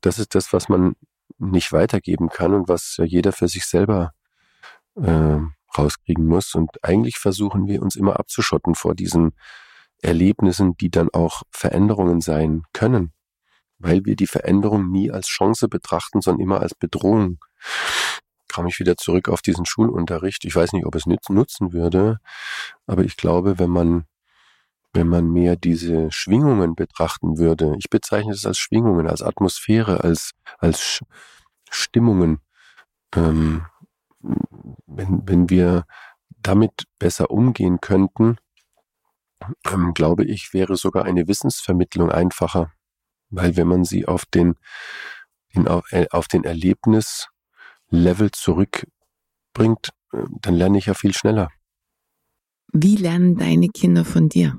das 0.00 0.18
ist 0.18 0.34
das, 0.34 0.52
was 0.52 0.68
man 0.68 0.94
nicht 1.38 1.72
weitergeben 1.72 2.28
kann 2.28 2.54
und 2.54 2.68
was 2.68 2.96
ja 2.96 3.04
jeder 3.04 3.32
für 3.32 3.48
sich 3.48 3.66
selber 3.66 4.12
äh, 4.96 5.38
rauskriegen 5.76 6.26
muss. 6.26 6.54
Und 6.54 6.82
eigentlich 6.82 7.18
versuchen 7.18 7.66
wir 7.66 7.82
uns 7.82 7.96
immer 7.96 8.18
abzuschotten 8.18 8.74
vor 8.74 8.94
diesen 8.94 9.32
Erlebnissen, 10.00 10.76
die 10.76 10.90
dann 10.90 11.10
auch 11.12 11.42
Veränderungen 11.50 12.20
sein 12.20 12.62
können, 12.72 13.12
weil 13.78 14.04
wir 14.04 14.16
die 14.16 14.26
Veränderung 14.26 14.90
nie 14.90 15.10
als 15.10 15.26
Chance 15.28 15.68
betrachten, 15.68 16.20
sondern 16.20 16.42
immer 16.42 16.60
als 16.60 16.74
Bedrohung. 16.74 17.38
Kam 18.48 18.66
ich 18.66 18.78
wieder 18.78 18.96
zurück 18.96 19.28
auf 19.28 19.42
diesen 19.42 19.66
Schulunterricht. 19.66 20.44
Ich 20.44 20.56
weiß 20.56 20.72
nicht, 20.72 20.86
ob 20.86 20.94
es 20.94 21.06
nutzen 21.06 21.72
würde, 21.72 22.18
aber 22.86 23.04
ich 23.04 23.16
glaube, 23.16 23.58
wenn 23.58 23.70
man 23.70 24.06
wenn 24.96 25.08
man 25.08 25.30
mehr 25.30 25.56
diese 25.56 26.10
Schwingungen 26.10 26.74
betrachten 26.74 27.36
würde, 27.36 27.74
ich 27.78 27.90
bezeichne 27.90 28.32
es 28.32 28.46
als 28.46 28.56
Schwingungen, 28.56 29.06
als 29.06 29.22
Atmosphäre, 29.22 30.02
als, 30.02 30.32
als 30.58 31.04
Stimmungen, 31.70 32.40
ähm, 33.14 33.66
wenn, 34.86 35.22
wenn 35.28 35.50
wir 35.50 35.84
damit 36.38 36.84
besser 36.98 37.30
umgehen 37.30 37.80
könnten, 37.80 38.38
ähm, 39.70 39.92
glaube 39.92 40.24
ich, 40.24 40.54
wäre 40.54 40.76
sogar 40.76 41.04
eine 41.04 41.28
Wissensvermittlung 41.28 42.10
einfacher, 42.10 42.72
weil 43.30 43.56
wenn 43.56 43.66
man 43.66 43.84
sie 43.84 44.06
auf 44.06 44.24
den, 44.26 44.54
den 45.54 45.68
auf, 45.68 45.90
äh, 45.92 46.06
auf 46.10 46.28
den 46.28 46.44
Erlebnislevel 46.44 48.30
zurückbringt, 48.32 49.90
äh, 50.12 50.24
dann 50.40 50.54
lerne 50.54 50.78
ich 50.78 50.86
ja 50.86 50.94
viel 50.94 51.14
schneller. 51.14 51.50
Wie 52.72 52.96
lernen 52.96 53.36
deine 53.36 53.68
Kinder 53.68 54.04
von 54.04 54.28
dir? 54.28 54.58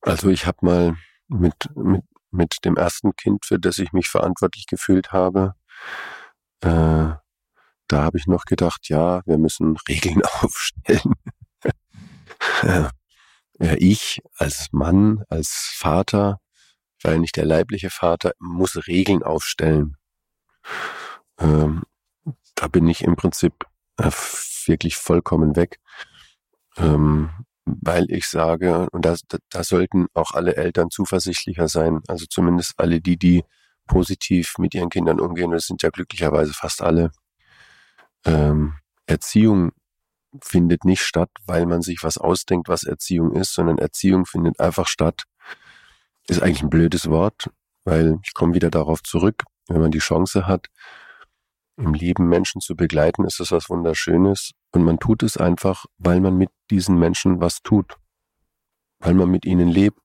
Also 0.00 0.28
ich 0.28 0.46
habe 0.46 0.58
mal 0.62 0.96
mit, 1.28 1.54
mit, 1.74 2.02
mit 2.30 2.64
dem 2.64 2.76
ersten 2.76 3.16
Kind, 3.16 3.46
für 3.46 3.58
das 3.58 3.78
ich 3.78 3.92
mich 3.92 4.08
verantwortlich 4.08 4.66
gefühlt 4.66 5.12
habe, 5.12 5.54
äh, 6.60 7.14
da 7.88 8.02
habe 8.02 8.18
ich 8.18 8.26
noch 8.26 8.44
gedacht, 8.44 8.88
ja, 8.88 9.22
wir 9.26 9.38
müssen 9.38 9.76
Regeln 9.88 10.22
aufstellen. 10.40 11.14
ja, 12.62 12.90
ich 13.78 14.20
als 14.36 14.68
Mann, 14.72 15.22
als 15.28 15.72
Vater, 15.76 16.40
ja 17.12 17.18
nicht 17.18 17.36
der 17.36 17.44
leibliche 17.44 17.90
Vater, 17.90 18.32
muss 18.38 18.86
Regeln 18.86 19.22
aufstellen. 19.22 19.96
Ähm, 21.38 21.82
da 22.54 22.68
bin 22.68 22.88
ich 22.88 23.02
im 23.02 23.16
Prinzip 23.16 23.66
äh, 23.98 24.10
wirklich 24.66 24.96
vollkommen 24.96 25.56
weg. 25.56 25.80
Ähm, 26.76 27.30
weil 27.66 28.10
ich 28.10 28.28
sage, 28.28 28.88
und 28.90 29.06
da, 29.06 29.16
da 29.50 29.64
sollten 29.64 30.06
auch 30.12 30.32
alle 30.32 30.56
Eltern 30.56 30.90
zuversichtlicher 30.90 31.68
sein, 31.68 32.00
also 32.08 32.26
zumindest 32.28 32.74
alle 32.76 33.00
die, 33.00 33.16
die 33.16 33.44
positiv 33.86 34.58
mit 34.58 34.74
ihren 34.74 34.90
Kindern 34.90 35.20
umgehen, 35.20 35.50
das 35.50 35.66
sind 35.66 35.82
ja 35.82 35.90
glücklicherweise 35.90 36.52
fast 36.52 36.82
alle. 36.82 37.10
Ähm, 38.24 38.74
Erziehung 39.06 39.72
findet 40.42 40.84
nicht 40.84 41.02
statt, 41.02 41.30
weil 41.46 41.66
man 41.66 41.82
sich 41.82 42.02
was 42.02 42.18
ausdenkt, 42.18 42.68
was 42.68 42.84
Erziehung 42.84 43.32
ist, 43.32 43.54
sondern 43.54 43.78
Erziehung 43.78 44.26
findet 44.26 44.60
einfach 44.60 44.86
statt. 44.86 45.22
Ist 46.28 46.42
eigentlich 46.42 46.62
ein 46.62 46.70
blödes 46.70 47.10
Wort, 47.10 47.50
weil 47.84 48.18
ich 48.24 48.34
komme 48.34 48.54
wieder 48.54 48.70
darauf 48.70 49.02
zurück, 49.02 49.44
wenn 49.68 49.80
man 49.80 49.90
die 49.90 49.98
Chance 49.98 50.46
hat, 50.46 50.68
im 51.76 51.94
Leben 51.94 52.28
Menschen 52.28 52.60
zu 52.60 52.76
begleiten, 52.76 53.24
ist 53.24 53.40
das 53.40 53.50
was 53.50 53.68
Wunderschönes. 53.68 54.52
Und 54.72 54.84
man 54.84 54.98
tut 54.98 55.22
es 55.22 55.36
einfach, 55.36 55.86
weil 55.98 56.20
man 56.20 56.36
mit 56.36 56.50
diesen 56.70 56.98
Menschen 56.98 57.40
was 57.40 57.62
tut. 57.62 57.96
Weil 59.00 59.14
man 59.14 59.30
mit 59.30 59.44
ihnen 59.44 59.68
lebt. 59.68 59.98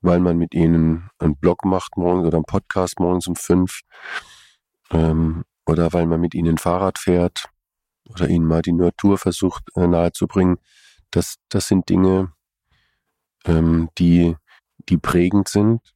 Weil 0.00 0.20
man 0.20 0.36
mit 0.36 0.54
ihnen 0.54 1.08
einen 1.18 1.36
Blog 1.36 1.64
macht 1.64 1.96
morgens 1.96 2.26
oder 2.26 2.36
einen 2.36 2.44
Podcast 2.44 3.00
morgens 3.00 3.26
um 3.26 3.36
fünf. 3.36 3.80
Ähm, 4.90 5.44
oder 5.66 5.92
weil 5.92 6.06
man 6.06 6.20
mit 6.20 6.34
ihnen 6.34 6.58
Fahrrad 6.58 6.98
fährt. 6.98 7.48
Oder 8.08 8.28
ihnen 8.28 8.46
mal 8.46 8.62
die 8.62 8.72
Natur 8.72 9.18
versucht 9.18 9.64
äh, 9.76 9.86
nahezubringen. 9.86 10.58
Das, 11.10 11.36
das 11.48 11.68
sind 11.68 11.88
Dinge, 11.88 12.32
ähm, 13.44 13.88
die, 13.98 14.36
die 14.78 14.98
prägend 14.98 15.48
sind 15.48 15.94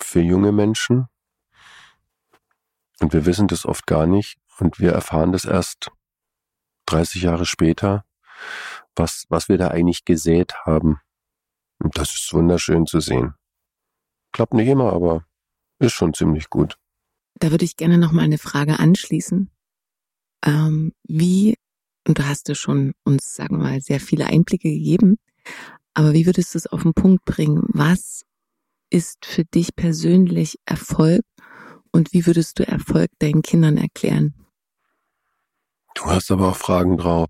für 0.00 0.20
junge 0.20 0.52
Menschen 0.52 1.08
und 3.00 3.12
wir 3.12 3.26
wissen 3.26 3.48
das 3.48 3.64
oft 3.64 3.86
gar 3.86 4.06
nicht 4.06 4.38
und 4.58 4.78
wir 4.80 4.92
erfahren 4.92 5.32
das 5.32 5.44
erst 5.44 5.90
30 6.86 7.22
Jahre 7.22 7.46
später, 7.46 8.04
was, 8.96 9.24
was 9.28 9.48
wir 9.48 9.58
da 9.58 9.68
eigentlich 9.68 10.04
gesät 10.04 10.54
haben. 10.64 11.00
Und 11.78 11.96
das 11.96 12.14
ist 12.16 12.32
wunderschön 12.32 12.86
zu 12.86 13.00
sehen. 13.00 13.34
Klappt 14.32 14.54
nicht 14.54 14.68
immer, 14.68 14.92
aber 14.92 15.24
ist 15.78 15.92
schon 15.92 16.14
ziemlich 16.14 16.50
gut. 16.50 16.76
Da 17.34 17.50
würde 17.50 17.64
ich 17.64 17.76
gerne 17.76 17.98
noch 17.98 18.10
mal 18.10 18.22
eine 18.22 18.38
Frage 18.38 18.80
anschließen. 18.80 19.50
Ähm, 20.44 20.92
wie, 21.04 21.56
und 22.06 22.18
du 22.18 22.26
hast 22.26 22.48
ja 22.48 22.54
schon 22.54 22.94
uns, 23.04 23.36
sagen 23.36 23.58
wir 23.58 23.64
mal, 23.64 23.80
sehr 23.80 24.00
viele 24.00 24.26
Einblicke 24.26 24.68
gegeben, 24.68 25.18
aber 25.98 26.12
wie 26.12 26.26
würdest 26.26 26.54
du 26.54 26.58
es 26.58 26.68
auf 26.68 26.84
den 26.84 26.94
Punkt 26.94 27.24
bringen? 27.24 27.64
Was 27.70 28.24
ist 28.88 29.26
für 29.26 29.44
dich 29.44 29.74
persönlich 29.74 30.56
Erfolg 30.64 31.22
und 31.90 32.12
wie 32.12 32.24
würdest 32.24 32.60
du 32.60 32.68
Erfolg 32.68 33.10
deinen 33.18 33.42
Kindern 33.42 33.76
erklären? 33.76 34.32
Du 35.96 36.04
hast 36.04 36.30
aber 36.30 36.50
auch 36.50 36.56
Fragen 36.56 36.98
drauf. 36.98 37.26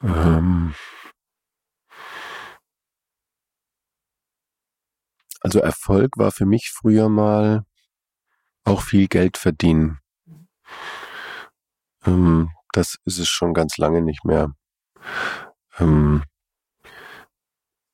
Ähm 0.00 0.74
also 5.40 5.58
Erfolg 5.58 6.16
war 6.16 6.32
für 6.32 6.46
mich 6.46 6.70
früher 6.70 7.10
mal 7.10 7.66
auch 8.64 8.80
viel 8.80 9.08
Geld 9.08 9.36
verdienen. 9.36 9.98
Ähm, 12.06 12.48
das 12.72 12.96
ist 13.04 13.18
es 13.18 13.28
schon 13.28 13.52
ganz 13.52 13.76
lange 13.76 14.00
nicht 14.00 14.24
mehr. 14.24 14.54
Ähm 15.78 16.24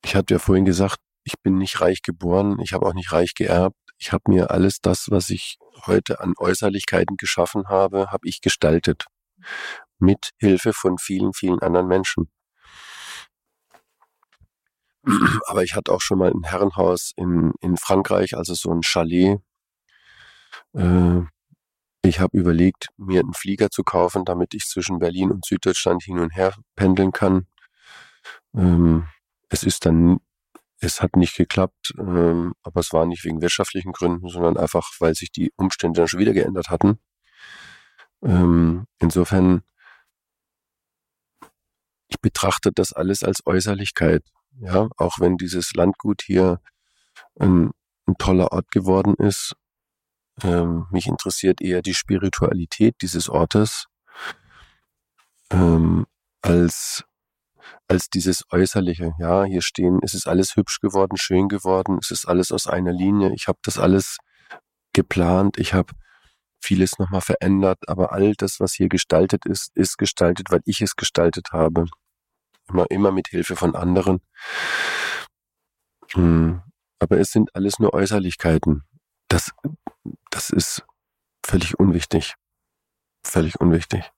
ich 0.03 0.15
hatte 0.15 0.33
ja 0.35 0.39
vorhin 0.39 0.65
gesagt, 0.65 0.97
ich 1.23 1.39
bin 1.41 1.57
nicht 1.57 1.79
reich 1.81 2.01
geboren, 2.01 2.59
ich 2.61 2.73
habe 2.73 2.85
auch 2.85 2.93
nicht 2.93 3.11
reich 3.11 3.33
geerbt. 3.33 3.77
Ich 3.97 4.11
habe 4.11 4.23
mir 4.27 4.51
alles 4.51 4.79
das, 4.81 5.09
was 5.09 5.29
ich 5.29 5.57
heute 5.85 6.19
an 6.19 6.33
Äußerlichkeiten 6.37 7.15
geschaffen 7.17 7.67
habe, 7.69 8.11
habe 8.11 8.27
ich 8.27 8.41
gestaltet. 8.41 9.05
Mit 9.99 10.31
Hilfe 10.37 10.73
von 10.73 10.97
vielen, 10.97 11.33
vielen 11.33 11.59
anderen 11.59 11.87
Menschen. 11.87 12.29
Aber 15.47 15.63
ich 15.63 15.75
hatte 15.75 15.91
auch 15.93 16.01
schon 16.01 16.19
mal 16.19 16.31
ein 16.31 16.43
Herrenhaus 16.43 17.13
in, 17.15 17.53
in 17.61 17.77
Frankreich, 17.77 18.35
also 18.35 18.53
so 18.53 18.71
ein 18.71 18.83
Chalet. 18.83 19.39
Äh, 20.73 21.21
ich 22.05 22.19
habe 22.19 22.37
überlegt, 22.37 22.89
mir 22.97 23.21
einen 23.21 23.33
Flieger 23.33 23.69
zu 23.69 23.83
kaufen, 23.83 24.25
damit 24.25 24.53
ich 24.53 24.65
zwischen 24.65 24.99
Berlin 24.99 25.31
und 25.31 25.45
Süddeutschland 25.45 26.03
hin 26.03 26.19
und 26.19 26.35
her 26.35 26.53
pendeln 26.75 27.13
kann. 27.13 27.47
Ähm, 28.53 29.07
es 29.53 29.63
ist 29.63 29.85
dann, 29.85 30.19
es 30.79 31.01
hat 31.01 31.15
nicht 31.15 31.35
geklappt, 31.35 31.93
ähm, 31.99 32.53
aber 32.63 32.79
es 32.79 32.91
war 32.91 33.05
nicht 33.05 33.23
wegen 33.23 33.41
wirtschaftlichen 33.41 33.91
Gründen, 33.91 34.27
sondern 34.27 34.57
einfach, 34.57 34.89
weil 34.99 35.13
sich 35.13 35.31
die 35.31 35.51
Umstände 35.57 36.01
dann 36.01 36.07
schon 36.07 36.19
wieder 36.19 36.33
geändert 36.33 36.69
hatten. 36.71 36.99
Ähm, 38.23 38.87
insofern, 38.99 39.61
ich 42.07 42.19
betrachte 42.19 42.71
das 42.73 42.93
alles 42.93 43.23
als 43.23 43.45
Äußerlichkeit. 43.45 44.23
Ja, 44.59 44.89
auch 44.97 45.19
wenn 45.19 45.37
dieses 45.37 45.73
Landgut 45.73 46.23
hier 46.23 46.59
ein, 47.39 47.71
ein 48.07 48.17
toller 48.17 48.51
Ort 48.51 48.71
geworden 48.71 49.13
ist, 49.15 49.55
ähm, 50.41 50.87
mich 50.89 51.05
interessiert 51.05 51.61
eher 51.61 51.83
die 51.83 51.93
Spiritualität 51.93 52.95
dieses 53.03 53.29
Ortes 53.29 53.87
ähm, 55.51 56.07
als 56.41 57.05
als 57.87 58.09
dieses 58.09 58.43
Äußerliche. 58.51 59.13
Ja, 59.19 59.43
hier 59.43 59.61
stehen, 59.61 59.99
es 60.03 60.13
ist 60.13 60.27
alles 60.27 60.55
hübsch 60.55 60.79
geworden, 60.79 61.17
schön 61.17 61.47
geworden, 61.49 61.97
es 62.01 62.11
ist 62.11 62.25
alles 62.25 62.51
aus 62.51 62.67
einer 62.67 62.93
Linie. 62.93 63.33
Ich 63.33 63.47
habe 63.47 63.59
das 63.63 63.77
alles 63.77 64.17
geplant, 64.93 65.57
ich 65.57 65.73
habe 65.73 65.93
vieles 66.61 66.97
nochmal 66.99 67.21
verändert, 67.21 67.79
aber 67.87 68.13
all 68.13 68.33
das, 68.35 68.59
was 68.59 68.73
hier 68.73 68.87
gestaltet 68.89 69.45
ist, 69.45 69.71
ist 69.75 69.97
gestaltet, 69.97 70.51
weil 70.51 70.61
ich 70.65 70.81
es 70.81 70.95
gestaltet 70.95 71.51
habe 71.51 71.85
immer, 72.69 72.89
immer 72.89 73.11
mit 73.11 73.27
Hilfe 73.27 73.55
von 73.55 73.75
anderen. 73.75 74.21
Hm. 76.13 76.61
Aber 76.99 77.19
es 77.19 77.31
sind 77.31 77.55
alles 77.55 77.79
nur 77.79 77.93
Äußerlichkeiten. 77.93 78.83
Das, 79.27 79.51
das 80.29 80.49
ist 80.49 80.83
völlig 81.45 81.79
unwichtig. 81.79 82.35
Völlig 83.25 83.59
unwichtig. 83.59 84.11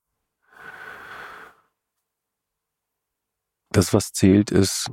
Das, 3.76 3.94
was 3.94 4.14
zählt, 4.14 4.52
ist, 4.52 4.90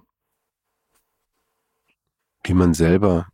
wie 2.43 2.53
man 2.53 2.75
selber, 2.75 3.29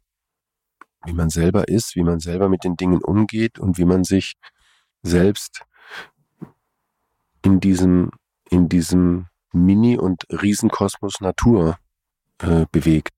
wie 1.06 1.14
man 1.14 1.30
selber 1.30 1.68
ist, 1.68 1.96
wie 1.96 2.02
man 2.02 2.20
selber 2.20 2.50
mit 2.50 2.64
den 2.64 2.76
Dingen 2.76 3.02
umgeht 3.02 3.58
und 3.58 3.78
wie 3.78 3.86
man 3.86 4.04
sich 4.04 4.34
selbst 5.02 5.62
in 7.40 7.60
diesem, 7.60 8.10
in 8.50 8.68
diesem 8.68 9.28
Mini- 9.50 9.96
und 9.96 10.26
Riesenkosmos 10.28 11.22
Natur 11.22 11.78
äh, 12.40 12.66
bewegt. 12.70 13.14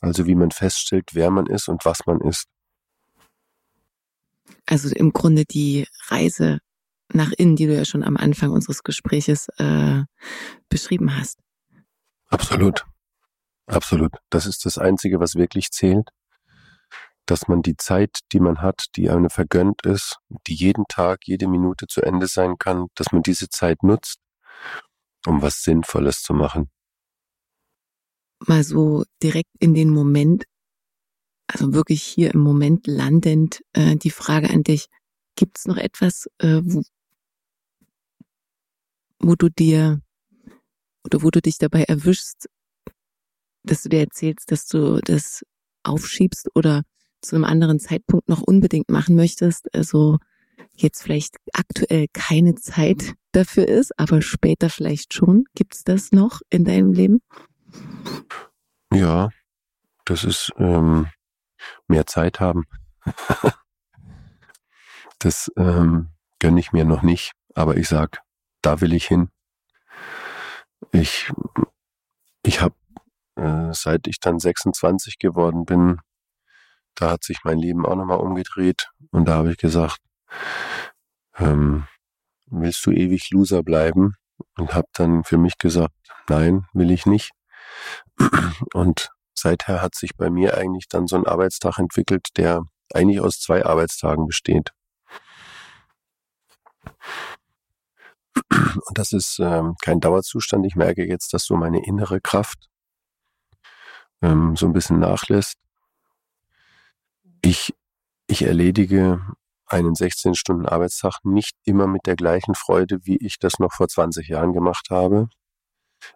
Also 0.00 0.24
wie 0.24 0.36
man 0.36 0.52
feststellt, 0.52 1.14
wer 1.14 1.30
man 1.30 1.44
ist 1.48 1.68
und 1.68 1.84
was 1.84 2.06
man 2.06 2.22
ist. 2.22 2.48
Also 4.64 4.88
im 4.88 5.12
Grunde 5.12 5.44
die 5.44 5.86
Reise 6.06 6.60
nach 7.16 7.32
innen, 7.32 7.56
die 7.56 7.66
du 7.66 7.74
ja 7.74 7.84
schon 7.84 8.04
am 8.04 8.16
Anfang 8.16 8.50
unseres 8.50 8.82
Gespräches 8.82 9.48
äh, 9.58 10.04
beschrieben 10.68 11.16
hast. 11.16 11.38
Absolut. 12.28 12.84
Absolut. 13.66 14.12
Das 14.30 14.46
ist 14.46 14.64
das 14.64 14.78
Einzige, 14.78 15.18
was 15.18 15.34
wirklich 15.34 15.70
zählt. 15.70 16.10
Dass 17.24 17.48
man 17.48 17.62
die 17.62 17.76
Zeit, 17.76 18.20
die 18.32 18.38
man 18.38 18.62
hat, 18.62 18.84
die 18.94 19.10
einem 19.10 19.30
vergönnt 19.30 19.84
ist, 19.84 20.18
die 20.46 20.54
jeden 20.54 20.84
Tag, 20.86 21.20
jede 21.24 21.48
Minute 21.48 21.88
zu 21.88 22.02
Ende 22.02 22.28
sein 22.28 22.56
kann, 22.58 22.86
dass 22.94 23.10
man 23.10 23.22
diese 23.22 23.48
Zeit 23.48 23.82
nutzt 23.82 24.20
um 25.26 25.42
was 25.42 25.62
Sinnvolles 25.62 26.22
zu 26.22 26.34
machen. 26.34 26.70
Mal 28.46 28.62
so 28.62 29.04
direkt 29.22 29.50
in 29.58 29.74
den 29.74 29.90
Moment, 29.90 30.44
also 31.46 31.72
wirklich 31.72 32.02
hier 32.02 32.32
im 32.34 32.40
Moment 32.40 32.86
landend, 32.86 33.62
äh, 33.72 33.96
die 33.96 34.10
Frage 34.10 34.50
an 34.50 34.62
dich, 34.62 34.86
gibt 35.36 35.58
es 35.58 35.66
noch 35.66 35.76
etwas, 35.76 36.28
äh, 36.38 36.62
wo, 39.18 39.34
du 39.34 39.48
dir 39.48 40.00
oder 41.04 41.22
wo 41.22 41.30
du 41.30 41.40
dich 41.40 41.58
dabei 41.58 41.84
erwischst, 41.84 42.48
dass 43.62 43.82
du 43.82 43.88
dir 43.88 44.00
erzählst, 44.00 44.50
dass 44.50 44.66
du 44.66 45.00
das 45.00 45.44
aufschiebst 45.82 46.48
oder 46.54 46.82
zu 47.22 47.36
einem 47.36 47.44
anderen 47.44 47.80
Zeitpunkt 47.80 48.28
noch 48.28 48.42
unbedingt 48.42 48.90
machen 48.90 49.16
möchtest? 49.16 49.72
Also 49.74 50.18
jetzt 50.74 51.02
vielleicht 51.02 51.36
aktuell 51.52 52.06
keine 52.12 52.54
Zeit 52.54 53.14
dafür 53.32 53.68
ist, 53.68 53.98
aber 53.98 54.22
später 54.22 54.70
vielleicht 54.70 55.14
schon. 55.14 55.44
Gibt 55.54 55.74
es 55.74 55.84
das 55.84 56.12
noch 56.12 56.40
in 56.50 56.64
deinem 56.64 56.92
Leben? 56.92 57.20
Ja, 58.92 59.30
das 60.04 60.24
ist 60.24 60.52
ähm, 60.58 61.08
mehr 61.88 62.06
Zeit 62.06 62.40
haben. 62.40 62.64
das 65.18 65.50
ähm, 65.56 66.10
gönne 66.38 66.60
ich 66.60 66.72
mir 66.72 66.84
noch 66.84 67.02
nicht, 67.02 67.32
aber 67.54 67.76
ich 67.76 67.88
sag, 67.88 68.20
da 68.66 68.80
will 68.80 68.94
ich 68.94 69.06
hin. 69.06 69.30
Ich, 70.90 71.30
ich 72.42 72.60
habe, 72.60 72.74
äh, 73.36 73.72
seit 73.72 74.08
ich 74.08 74.18
dann 74.18 74.40
26 74.40 75.20
geworden 75.20 75.64
bin, 75.64 76.00
da 76.96 77.10
hat 77.12 77.22
sich 77.22 77.44
mein 77.44 77.58
Leben 77.58 77.86
auch 77.86 77.94
nochmal 77.94 78.18
umgedreht 78.18 78.88
und 79.12 79.26
da 79.26 79.36
habe 79.36 79.52
ich 79.52 79.58
gesagt, 79.58 79.98
ähm, 81.36 81.86
willst 82.46 82.84
du 82.86 82.90
ewig 82.90 83.30
Loser 83.30 83.62
bleiben? 83.62 84.16
Und 84.58 84.74
habe 84.74 84.88
dann 84.94 85.22
für 85.22 85.38
mich 85.38 85.58
gesagt, 85.58 85.94
nein, 86.28 86.66
will 86.72 86.90
ich 86.90 87.06
nicht. 87.06 87.30
Und 88.74 89.10
seither 89.32 89.80
hat 89.80 89.94
sich 89.94 90.16
bei 90.16 90.28
mir 90.28 90.58
eigentlich 90.58 90.88
dann 90.88 91.06
so 91.06 91.16
ein 91.16 91.26
Arbeitstag 91.26 91.78
entwickelt, 91.78 92.36
der 92.36 92.64
eigentlich 92.92 93.20
aus 93.20 93.38
zwei 93.38 93.64
Arbeitstagen 93.64 94.26
besteht. 94.26 94.72
Und 98.50 98.98
das 98.98 99.12
ist 99.12 99.38
ähm, 99.40 99.74
kein 99.82 100.00
Dauerzustand. 100.00 100.64
Ich 100.66 100.76
merke 100.76 101.06
jetzt, 101.06 101.32
dass 101.34 101.44
so 101.44 101.56
meine 101.56 101.84
innere 101.84 102.20
Kraft 102.20 102.68
ähm, 104.22 104.56
so 104.56 104.66
ein 104.66 104.72
bisschen 104.72 104.98
nachlässt. 104.98 105.56
Ich, 107.42 107.74
ich 108.26 108.42
erledige 108.42 109.20
einen 109.66 109.94
16-Stunden-Arbeitstag 109.94 111.24
nicht 111.24 111.56
immer 111.64 111.86
mit 111.86 112.06
der 112.06 112.16
gleichen 112.16 112.54
Freude, 112.54 112.98
wie 113.02 113.16
ich 113.16 113.38
das 113.38 113.58
noch 113.58 113.72
vor 113.72 113.88
20 113.88 114.28
Jahren 114.28 114.52
gemacht 114.52 114.88
habe, 114.90 115.28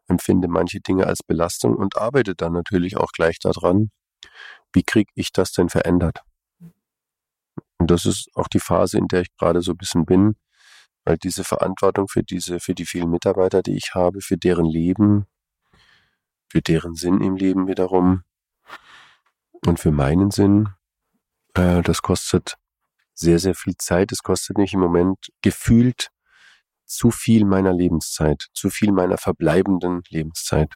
empfinde 0.06 0.48
manche 0.48 0.80
Dinge 0.80 1.06
als 1.06 1.22
Belastung 1.22 1.74
und 1.74 1.96
arbeite 1.96 2.34
dann 2.34 2.52
natürlich 2.52 2.96
auch 2.96 3.12
gleich 3.12 3.38
daran, 3.38 3.90
wie 4.72 4.84
kriege 4.84 5.10
ich 5.14 5.32
das 5.32 5.52
denn 5.52 5.68
verändert. 5.68 6.20
Und 7.78 7.90
das 7.90 8.04
ist 8.06 8.28
auch 8.34 8.46
die 8.46 8.60
Phase, 8.60 8.98
in 8.98 9.08
der 9.08 9.22
ich 9.22 9.34
gerade 9.36 9.62
so 9.62 9.72
ein 9.72 9.78
bisschen 9.78 10.04
bin, 10.04 10.36
weil 11.04 11.16
diese 11.18 11.44
Verantwortung 11.44 12.08
für 12.08 12.22
diese, 12.22 12.60
für 12.60 12.74
die 12.74 12.86
vielen 12.86 13.10
Mitarbeiter, 13.10 13.62
die 13.62 13.76
ich 13.76 13.94
habe, 13.94 14.20
für 14.20 14.36
deren 14.36 14.66
Leben, 14.66 15.26
für 16.48 16.60
deren 16.60 16.94
Sinn 16.94 17.20
im 17.20 17.36
Leben 17.36 17.68
wiederum 17.68 18.22
und 19.66 19.78
für 19.78 19.92
meinen 19.92 20.30
Sinn, 20.30 20.68
äh, 21.54 21.82
das 21.82 22.02
kostet 22.02 22.56
sehr, 23.14 23.38
sehr 23.38 23.54
viel 23.54 23.76
Zeit. 23.76 24.12
Es 24.12 24.22
kostet 24.22 24.58
mich 24.58 24.72
im 24.74 24.80
Moment 24.80 25.18
gefühlt 25.42 26.10
zu 26.86 27.10
viel 27.10 27.44
meiner 27.44 27.72
Lebenszeit, 27.72 28.46
zu 28.52 28.70
viel 28.70 28.92
meiner 28.92 29.16
verbleibenden 29.16 30.02
Lebenszeit. 30.08 30.74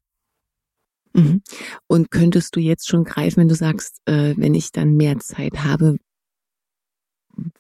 Mhm. 1.12 1.42
Und 1.86 2.10
könntest 2.10 2.54
du 2.56 2.60
jetzt 2.60 2.88
schon 2.88 3.04
greifen, 3.04 3.40
wenn 3.40 3.48
du 3.48 3.54
sagst, 3.54 4.00
äh, 4.06 4.34
wenn 4.36 4.54
ich 4.54 4.72
dann 4.72 4.96
mehr 4.96 5.18
Zeit 5.18 5.64
habe, 5.64 5.96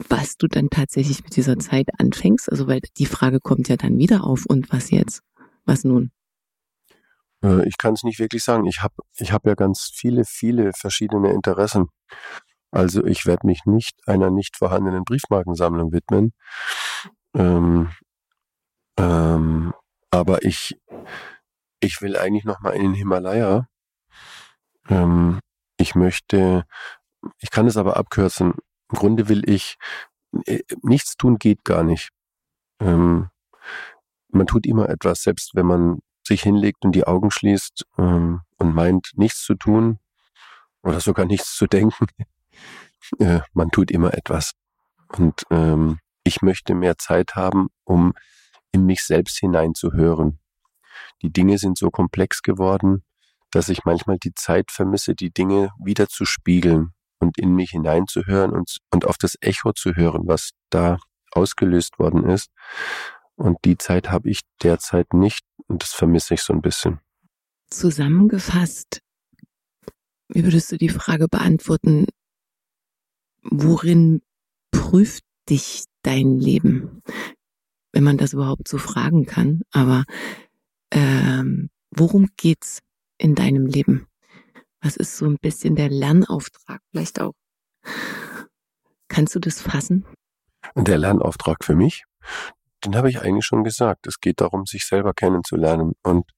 was 0.08 0.36
du 0.36 0.46
dann 0.46 0.70
tatsächlich 0.70 1.22
mit 1.24 1.36
dieser 1.36 1.58
Zeit 1.58 1.88
anfängst? 1.98 2.50
Also, 2.50 2.66
weil 2.66 2.80
die 2.98 3.06
Frage 3.06 3.40
kommt 3.40 3.68
ja 3.68 3.76
dann 3.76 3.98
wieder 3.98 4.24
auf. 4.24 4.46
Und 4.46 4.72
was 4.72 4.90
jetzt? 4.90 5.22
Was 5.64 5.84
nun? 5.84 6.10
Äh, 7.42 7.68
ich 7.68 7.78
kann 7.78 7.94
es 7.94 8.02
nicht 8.02 8.18
wirklich 8.18 8.42
sagen. 8.42 8.66
Ich 8.66 8.82
habe 8.82 8.94
ich 9.18 9.32
hab 9.32 9.46
ja 9.46 9.54
ganz 9.54 9.90
viele, 9.94 10.24
viele 10.24 10.72
verschiedene 10.72 11.32
Interessen. 11.32 11.88
Also 12.70 13.04
ich 13.04 13.24
werde 13.24 13.46
mich 13.46 13.66
nicht 13.66 13.96
einer 14.08 14.30
nicht 14.30 14.56
vorhandenen 14.56 15.04
Briefmarkensammlung 15.04 15.92
widmen. 15.92 16.32
Ähm, 17.34 17.90
ähm, 18.98 19.72
aber 20.10 20.44
ich, 20.44 20.76
ich 21.80 22.02
will 22.02 22.16
eigentlich 22.16 22.44
noch 22.44 22.60
mal 22.60 22.70
in 22.70 22.82
den 22.82 22.94
Himalaya. 22.94 23.68
Ähm, 24.88 25.38
ich 25.76 25.94
möchte, 25.94 26.64
ich 27.38 27.50
kann 27.50 27.66
es 27.68 27.76
aber 27.76 27.96
abkürzen. 27.96 28.54
Im 28.90 28.98
Grunde 28.98 29.28
will 29.28 29.48
ich, 29.48 29.76
äh, 30.46 30.60
nichts 30.82 31.16
tun 31.16 31.38
geht 31.38 31.64
gar 31.64 31.82
nicht. 31.82 32.10
Ähm, 32.80 33.30
man 34.28 34.46
tut 34.46 34.66
immer 34.66 34.88
etwas, 34.88 35.22
selbst 35.22 35.54
wenn 35.54 35.66
man 35.66 35.98
sich 36.26 36.42
hinlegt 36.42 36.84
und 36.84 36.92
die 36.92 37.06
Augen 37.06 37.30
schließt 37.30 37.86
ähm, 37.98 38.40
und 38.56 38.74
meint, 38.74 39.10
nichts 39.14 39.42
zu 39.42 39.54
tun 39.54 39.98
oder 40.82 41.00
sogar 41.00 41.26
nichts 41.26 41.56
zu 41.56 41.66
denken. 41.66 42.06
äh, 43.18 43.40
man 43.52 43.70
tut 43.70 43.90
immer 43.90 44.14
etwas. 44.14 44.52
Und 45.08 45.44
ähm, 45.50 46.00
ich 46.24 46.42
möchte 46.42 46.74
mehr 46.74 46.98
Zeit 46.98 47.36
haben, 47.36 47.68
um 47.84 48.14
in 48.72 48.86
mich 48.86 49.04
selbst 49.04 49.38
hineinzuhören. 49.38 50.40
Die 51.22 51.32
Dinge 51.32 51.58
sind 51.58 51.78
so 51.78 51.90
komplex 51.90 52.42
geworden, 52.42 53.04
dass 53.50 53.68
ich 53.68 53.84
manchmal 53.84 54.18
die 54.18 54.34
Zeit 54.34 54.70
vermisse, 54.70 55.14
die 55.14 55.30
Dinge 55.30 55.70
wieder 55.78 56.08
zu 56.08 56.24
spiegeln 56.24 56.92
und 57.24 57.38
in 57.38 57.54
mich 57.54 57.70
hineinzuhören 57.70 58.52
und, 58.52 58.78
und 58.90 59.06
auf 59.06 59.18
das 59.18 59.36
Echo 59.40 59.72
zu 59.72 59.96
hören, 59.96 60.22
was 60.26 60.50
da 60.70 60.98
ausgelöst 61.32 61.98
worden 61.98 62.28
ist. 62.28 62.50
Und 63.36 63.58
die 63.64 63.76
Zeit 63.76 64.10
habe 64.10 64.30
ich 64.30 64.42
derzeit 64.62 65.12
nicht 65.12 65.44
und 65.66 65.82
das 65.82 65.92
vermisse 65.92 66.34
ich 66.34 66.42
so 66.42 66.52
ein 66.52 66.60
bisschen. 66.60 67.00
Zusammengefasst, 67.70 69.00
wie 70.28 70.44
würdest 70.44 70.70
du 70.70 70.78
die 70.78 70.88
Frage 70.88 71.28
beantworten, 71.28 72.06
worin 73.42 74.22
prüft 74.70 75.24
dich 75.48 75.84
dein 76.02 76.38
Leben? 76.38 77.02
Wenn 77.92 78.04
man 78.04 78.18
das 78.18 78.32
überhaupt 78.32 78.68
so 78.68 78.78
fragen 78.78 79.26
kann, 79.26 79.62
aber 79.70 80.04
ähm, 80.90 81.70
worum 81.90 82.28
geht's 82.36 82.80
in 83.18 83.34
deinem 83.34 83.66
Leben? 83.66 84.06
Was 84.84 84.96
ist 84.96 85.16
so 85.16 85.24
ein 85.24 85.38
bisschen 85.38 85.76
der 85.76 85.88
Lernauftrag 85.88 86.82
vielleicht 86.90 87.18
auch? 87.18 87.32
Kannst 89.08 89.34
du 89.34 89.38
das 89.38 89.62
fassen? 89.62 90.04
Der 90.74 90.98
Lernauftrag 90.98 91.64
für 91.64 91.74
mich, 91.74 92.04
den 92.84 92.94
habe 92.94 93.08
ich 93.08 93.22
eigentlich 93.22 93.46
schon 93.46 93.64
gesagt. 93.64 94.06
Es 94.06 94.20
geht 94.20 94.42
darum, 94.42 94.66
sich 94.66 94.84
selber 94.84 95.14
kennenzulernen 95.14 95.94
und, 96.02 96.30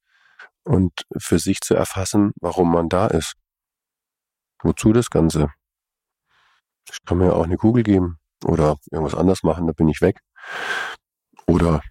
und 0.63 0.93
für 1.19 1.41
sich 1.41 1.61
zu 1.61 1.75
erfassen, 1.75 2.31
warum 2.41 2.71
man 2.71 2.89
da 2.89 3.09
ist. 3.09 3.35
Wozu 4.63 4.93
das 4.93 5.11
Ganze? 5.11 5.51
Ich 6.89 7.05
kann 7.05 7.19
mir 7.19 7.35
auch 7.35 7.45
eine 7.45 7.57
Kugel 7.57 7.83
geben 7.83 8.21
oder 8.45 8.77
irgendwas 8.93 9.17
anders 9.17 9.43
machen, 9.43 9.67
da 9.67 9.73
bin 9.73 9.89
ich 9.89 10.01
weg. 10.01 10.21
Oder 11.49 11.83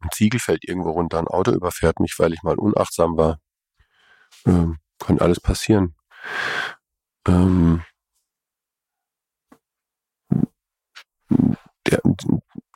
ein 0.00 0.08
Ziegel 0.10 0.40
fällt 0.40 0.66
irgendwo 0.66 0.92
runter, 0.92 1.18
ein 1.18 1.28
Auto 1.28 1.52
überfährt 1.52 2.00
mich, 2.00 2.18
weil 2.18 2.32
ich 2.32 2.42
mal 2.42 2.58
unachtsam 2.58 3.18
war. 3.18 3.38
Ähm, 4.46 4.78
kann 5.02 5.18
alles 5.18 5.40
passieren. 5.40 5.94
Ähm, 7.26 7.84
der, 11.86 12.00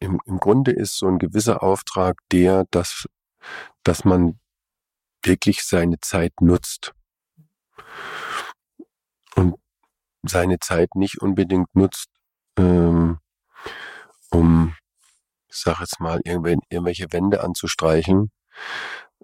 im, 0.01 0.21
im 0.25 0.39
Grunde 0.39 0.73
ist 0.73 0.97
so 0.97 1.07
ein 1.07 1.19
gewisser 1.19 1.63
Auftrag 1.63 2.19
der, 2.33 2.65
dass, 2.71 3.07
dass 3.83 4.05
man 4.05 4.39
wirklich 5.23 5.63
seine 5.63 6.01
Zeit 6.01 6.41
nutzt. 6.41 6.93
Und 9.35 9.57
seine 10.23 10.59
Zeit 10.59 10.95
nicht 10.95 11.21
unbedingt 11.21 11.75
nutzt, 11.75 12.09
ähm, 12.59 13.19
um, 14.31 14.75
ich 15.49 15.57
sag 15.57 15.81
jetzt 15.81 16.01
mal, 16.01 16.21
irgendwelche 16.25 17.13
Wände 17.13 17.43
anzustreichen, 17.43 18.31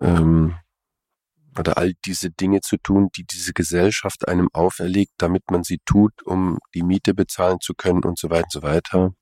ähm, 0.00 0.56
oder 1.58 1.76
all 1.78 1.92
diese 2.04 2.30
Dinge 2.30 2.60
zu 2.60 2.76
tun, 2.78 3.10
die 3.16 3.24
diese 3.24 3.52
Gesellschaft 3.52 4.28
einem 4.28 4.48
auferlegt, 4.52 5.12
damit 5.18 5.50
man 5.50 5.64
sie 5.64 5.80
tut, 5.84 6.22
um 6.22 6.58
die 6.74 6.82
Miete 6.82 7.14
bezahlen 7.14 7.60
zu 7.60 7.74
können 7.74 8.04
und 8.04 8.18
so 8.18 8.30
weiter 8.30 8.44
und 8.44 8.52
so 8.52 8.62
weiter, 8.62 9.14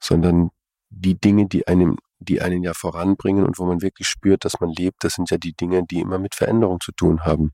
sondern 0.00 0.50
die 0.90 1.20
Dinge, 1.20 1.46
die 1.46 1.66
einem, 1.68 1.96
die 2.18 2.40
einen 2.40 2.62
ja 2.62 2.74
voranbringen 2.74 3.44
und 3.44 3.58
wo 3.58 3.66
man 3.66 3.82
wirklich 3.82 4.08
spürt, 4.08 4.44
dass 4.44 4.60
man 4.60 4.70
lebt, 4.70 5.04
das 5.04 5.14
sind 5.14 5.30
ja 5.30 5.38
die 5.38 5.52
Dinge, 5.52 5.84
die 5.84 6.00
immer 6.00 6.18
mit 6.18 6.34
Veränderung 6.34 6.80
zu 6.80 6.92
tun 6.92 7.24
haben. 7.24 7.52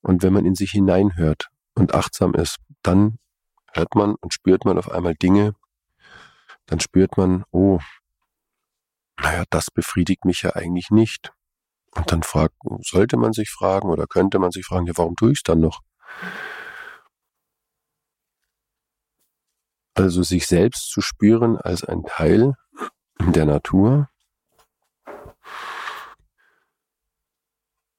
Und 0.00 0.22
wenn 0.22 0.32
man 0.32 0.44
in 0.44 0.54
sich 0.54 0.72
hineinhört 0.72 1.48
und 1.74 1.94
achtsam 1.94 2.34
ist, 2.34 2.56
dann 2.82 3.18
hört 3.72 3.94
man 3.94 4.14
und 4.16 4.34
spürt 4.34 4.64
man 4.64 4.78
auf 4.78 4.90
einmal 4.90 5.14
Dinge, 5.14 5.54
dann 6.66 6.80
spürt 6.80 7.16
man, 7.16 7.44
oh, 7.50 7.78
naja, 9.20 9.44
das 9.50 9.70
befriedigt 9.70 10.24
mich 10.24 10.42
ja 10.42 10.54
eigentlich 10.54 10.90
nicht. 10.90 11.32
Und 11.96 12.10
dann 12.10 12.22
fragt, 12.22 12.54
sollte 12.82 13.16
man 13.16 13.32
sich 13.32 13.50
fragen 13.50 13.88
oder 13.88 14.06
könnte 14.06 14.38
man 14.38 14.50
sich 14.50 14.66
fragen, 14.66 14.86
ja, 14.86 14.92
warum 14.96 15.16
tue 15.16 15.32
ich 15.32 15.38
es 15.38 15.42
dann 15.42 15.60
noch? 15.60 15.80
Also 19.96 20.22
sich 20.24 20.46
selbst 20.48 20.90
zu 20.90 21.00
spüren 21.00 21.56
als 21.56 21.84
ein 21.84 22.02
Teil 22.02 22.54
der 23.20 23.44
Natur 23.46 24.08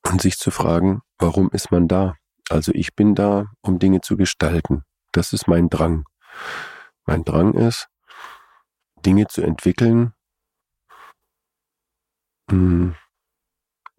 und 0.04 0.22
sich 0.22 0.38
zu 0.38 0.52
fragen, 0.52 1.02
warum 1.18 1.50
ist 1.52 1.72
man 1.72 1.88
da? 1.88 2.16
Also 2.50 2.74
ich 2.74 2.96
bin 2.96 3.16
da, 3.16 3.48
um 3.62 3.80
Dinge 3.80 4.02
zu 4.02 4.18
gestalten. 4.18 4.84
Das 5.14 5.32
ist 5.32 5.48
mein 5.48 5.70
Drang. 5.70 6.04
Mein 7.06 7.24
Drang 7.24 7.54
ist, 7.54 7.88
Dinge 9.06 9.28
zu 9.28 9.42
entwickeln, 9.42 10.14
hm, 12.50 12.96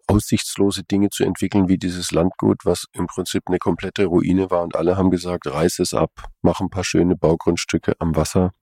aussichtslose 0.07 0.83
Dinge 0.83 1.09
zu 1.09 1.23
entwickeln 1.23 1.67
wie 1.67 1.77
dieses 1.77 2.11
Landgut, 2.11 2.65
was 2.65 2.85
im 2.93 3.07
Prinzip 3.07 3.43
eine 3.47 3.59
komplette 3.59 4.05
Ruine 4.05 4.49
war 4.49 4.63
und 4.63 4.75
alle 4.75 4.97
haben 4.97 5.11
gesagt, 5.11 5.47
reiß 5.47 5.79
es 5.79 5.93
ab, 5.93 6.11
mach 6.41 6.61
ein 6.61 6.69
paar 6.69 6.83
schöne 6.83 7.15
Baugrundstücke 7.15 7.93
am 7.99 8.15
Wasser. 8.15 8.53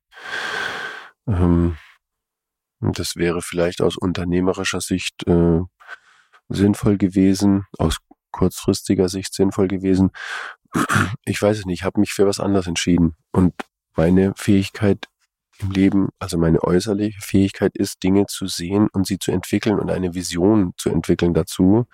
Ähm, 1.27 1.77
das 2.79 3.15
wäre 3.15 3.41
vielleicht 3.41 3.81
aus 3.81 3.97
unternehmerischer 3.97 4.81
Sicht 4.81 5.27
äh, 5.27 5.61
sinnvoll 6.49 6.97
gewesen, 6.97 7.65
aus 7.77 7.97
kurzfristiger 8.31 9.09
Sicht 9.09 9.33
sinnvoll 9.33 9.67
gewesen. 9.67 10.11
Ich 11.23 11.41
weiß 11.41 11.59
es 11.59 11.65
nicht, 11.65 11.79
ich 11.79 11.85
habe 11.85 11.99
mich 11.99 12.13
für 12.13 12.27
was 12.27 12.39
anderes 12.39 12.67
entschieden 12.67 13.15
und 13.31 13.53
meine 13.95 14.33
Fähigkeit 14.35 15.07
im 15.59 15.71
Leben, 15.71 16.09
also 16.19 16.37
meine 16.37 16.63
äußerliche 16.63 17.21
Fähigkeit 17.21 17.75
ist, 17.75 18.03
Dinge 18.03 18.25
zu 18.27 18.47
sehen 18.47 18.87
und 18.91 19.07
sie 19.07 19.19
zu 19.19 19.31
entwickeln 19.31 19.79
und 19.79 19.89
eine 19.89 20.13
Vision 20.13 20.73
zu 20.77 20.89
entwickeln 20.89 21.33
dazu. 21.33 21.87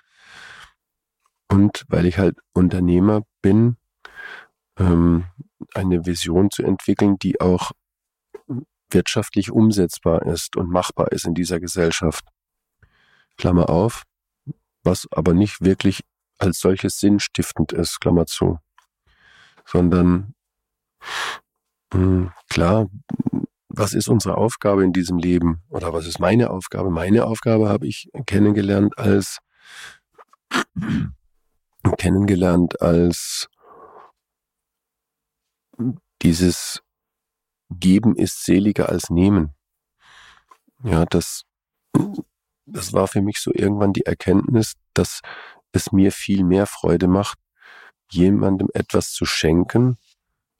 Und 1.49 1.85
weil 1.87 2.05
ich 2.05 2.17
halt 2.17 2.39
Unternehmer 2.53 3.23
bin, 3.41 3.77
ähm, 4.79 5.25
eine 5.73 6.05
Vision 6.05 6.49
zu 6.49 6.63
entwickeln, 6.63 7.17
die 7.19 7.39
auch 7.41 7.71
wirtschaftlich 8.89 9.51
umsetzbar 9.51 10.23
ist 10.23 10.55
und 10.55 10.69
machbar 10.69 11.11
ist 11.11 11.25
in 11.25 11.33
dieser 11.33 11.59
Gesellschaft. 11.59 12.25
Klammer 13.37 13.69
auf, 13.69 14.03
was 14.83 15.07
aber 15.11 15.33
nicht 15.33 15.61
wirklich 15.61 16.01
als 16.37 16.59
solches 16.59 16.99
sinnstiftend 16.99 17.71
ist, 17.71 18.01
Klammer 18.01 18.25
zu, 18.25 18.59
sondern 19.65 20.33
mh, 21.93 21.99
hm, 21.99 22.31
klar, 22.49 22.87
was 23.73 23.93
ist 23.93 24.09
unsere 24.09 24.37
Aufgabe 24.37 24.83
in 24.83 24.93
diesem 24.93 25.17
Leben 25.17 25.63
oder 25.69 25.93
was 25.93 26.05
ist 26.05 26.19
meine 26.19 26.49
Aufgabe? 26.49 26.89
Meine 26.89 27.25
Aufgabe 27.25 27.69
habe 27.69 27.87
ich 27.87 28.09
kennengelernt 28.25 28.97
als 28.97 29.39
kennengelernt 31.97 32.81
als 32.81 33.47
dieses 36.21 36.81
Geben 37.69 38.15
ist 38.15 38.43
seliger 38.43 38.89
als 38.89 39.09
Nehmen. 39.09 39.55
Ja, 40.83 41.05
das, 41.05 41.43
das 42.65 42.93
war 42.93 43.07
für 43.07 43.21
mich 43.21 43.39
so 43.39 43.51
irgendwann 43.53 43.93
die 43.93 44.05
Erkenntnis, 44.05 44.73
dass 44.93 45.21
es 45.71 45.91
mir 45.91 46.11
viel 46.11 46.43
mehr 46.43 46.65
Freude 46.65 47.07
macht, 47.07 47.39
jemandem 48.11 48.67
etwas 48.73 49.13
zu 49.13 49.25
schenken, 49.25 49.97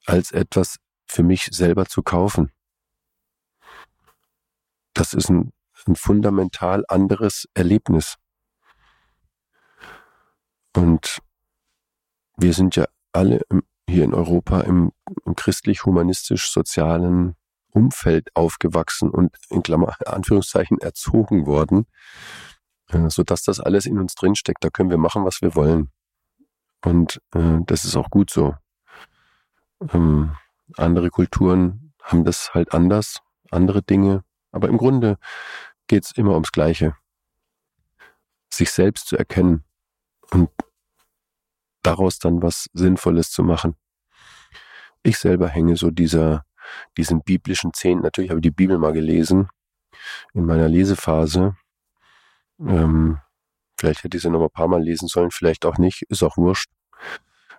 als 0.05 0.32
etwas 0.32 0.78
für 1.05 1.24
mich 1.24 1.49
selber 1.51 1.86
zu 1.86 2.01
kaufen 2.01 2.51
das 4.93 5.13
ist 5.13 5.29
ein, 5.29 5.51
ein 5.87 5.95
fundamental 5.95 6.83
anderes 6.87 7.47
Erlebnis. 7.53 8.15
Und 10.75 11.19
wir 12.37 12.53
sind 12.53 12.75
ja 12.75 12.85
alle 13.11 13.41
hier 13.87 14.05
in 14.05 14.13
Europa 14.13 14.61
im, 14.61 14.91
im 15.25 15.35
christlich-humanistisch-sozialen 15.35 17.35
Umfeld 17.71 18.29
aufgewachsen 18.35 19.09
und 19.09 19.35
in 19.49 19.63
Klammer, 19.63 19.95
Anführungszeichen 20.05 20.79
erzogen 20.79 21.45
worden, 21.45 21.87
äh, 22.87 23.09
sodass 23.09 23.43
das 23.43 23.59
alles 23.59 23.85
in 23.85 23.99
uns 23.99 24.15
drinsteckt. 24.15 24.63
Da 24.63 24.69
können 24.69 24.89
wir 24.89 24.97
machen, 24.97 25.25
was 25.25 25.41
wir 25.41 25.55
wollen. 25.55 25.91
Und 26.83 27.21
äh, 27.33 27.59
das 27.65 27.85
ist 27.85 27.95
auch 27.95 28.09
gut 28.09 28.31
so. 28.31 28.55
Ähm, 29.93 30.35
andere 30.77 31.09
Kulturen 31.09 31.93
haben 32.01 32.23
das 32.23 32.53
halt 32.53 32.73
anders, 32.73 33.19
andere 33.51 33.81
Dinge. 33.81 34.23
Aber 34.52 34.70
im 34.70 34.78
Grunde 34.78 35.18
geht 35.88 36.06
es 36.06 36.12
immer 36.12 36.34
ums 36.34 36.52
Gleiche. 36.52 36.95
Sich 38.54 38.72
selbst 38.72 39.08
zu 39.08 39.18
erkennen 39.18 39.64
und, 40.32 40.49
daraus 41.84 42.20
dann 42.20 42.41
was 42.41 42.68
Sinnvolles 42.74 43.32
zu 43.32 43.43
machen. 43.43 43.76
Ich 45.04 45.18
selber 45.18 45.47
hänge 45.47 45.76
so 45.78 45.89
dieser, 45.89 46.45
diesen 46.97 47.24
biblischen 47.24 47.74
Zehn, 47.74 47.99
natürlich 47.99 48.30
habe 48.30 48.39
ich 48.39 48.43
die 48.43 48.52
Bibel 48.52 48.78
mal 48.78 48.93
gelesen, 48.93 49.47
in 50.34 50.45
meiner 50.45 50.70
Lesephase. 50.70 51.56
Ähm, 52.60 53.20
vielleicht 53.80 54.04
hätte 54.04 54.18
ich 54.18 54.24
sie 54.24 54.30
noch 54.30 54.41
ein 54.41 54.49
paar 54.52 54.68
Mal 54.68 54.84
lesen 54.84 55.08
sollen, 55.08 55.32
vielleicht 55.32 55.66
auch 55.66 55.78
nicht, 55.78 56.04
ist 56.04 56.24
auch 56.24 56.38
wurscht. 56.38 56.70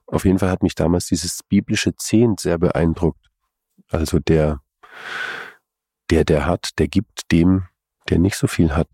Auf 0.07 0.25
jeden 0.25 0.39
Fall 0.39 0.51
hat 0.51 0.63
mich 0.63 0.75
damals 0.75 1.07
dieses 1.07 1.43
biblische 1.43 1.97
Zehnt 1.97 2.41
sehr 2.41 2.59
beeindruckt. 2.59 3.29
Also 3.89 4.19
der, 4.19 4.61
der, 6.13 6.27
der 6.27 6.45
hat, 6.45 6.79
der 6.79 6.89
gibt 6.89 7.33
dem, 7.33 7.69
der 8.11 8.19
nicht 8.19 8.37
so 8.37 8.47
viel 8.47 8.77
hat. 8.77 8.87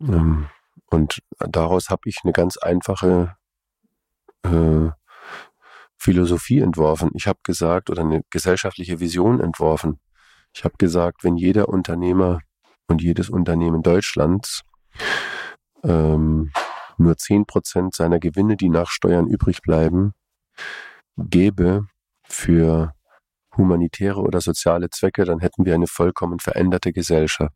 Ähm, 0.00 0.48
und 0.86 1.22
daraus 1.40 1.90
habe 1.90 2.02
ich 2.04 2.18
eine 2.22 2.32
ganz 2.32 2.56
einfache 2.56 3.36
äh, 4.44 4.90
Philosophie 5.96 6.60
entworfen. 6.60 7.10
Ich 7.14 7.26
habe 7.26 7.40
gesagt, 7.42 7.90
oder 7.90 8.02
eine 8.02 8.22
gesellschaftliche 8.30 9.00
Vision 9.00 9.40
entworfen. 9.40 9.98
Ich 10.52 10.62
habe 10.62 10.76
gesagt, 10.78 11.24
wenn 11.24 11.36
jeder 11.36 11.68
Unternehmer 11.68 12.38
und 12.86 13.02
jedes 13.02 13.28
Unternehmen 13.28 13.82
Deutschlands 13.82 14.62
ähm, 15.82 16.52
nur 16.96 17.16
zehn 17.16 17.44
Prozent 17.44 17.96
seiner 17.96 18.20
Gewinne, 18.20 18.56
die 18.56 18.68
nach 18.68 18.88
Steuern 18.88 19.26
übrig 19.26 19.62
bleiben, 19.62 20.12
gäbe 21.16 21.88
für 22.22 22.94
humanitäre 23.56 24.20
oder 24.20 24.40
soziale 24.40 24.90
Zwecke, 24.90 25.24
dann 25.24 25.40
hätten 25.40 25.64
wir 25.64 25.74
eine 25.74 25.86
vollkommen 25.86 26.38
veränderte 26.38 26.92
Gesellschaft. 26.92 27.54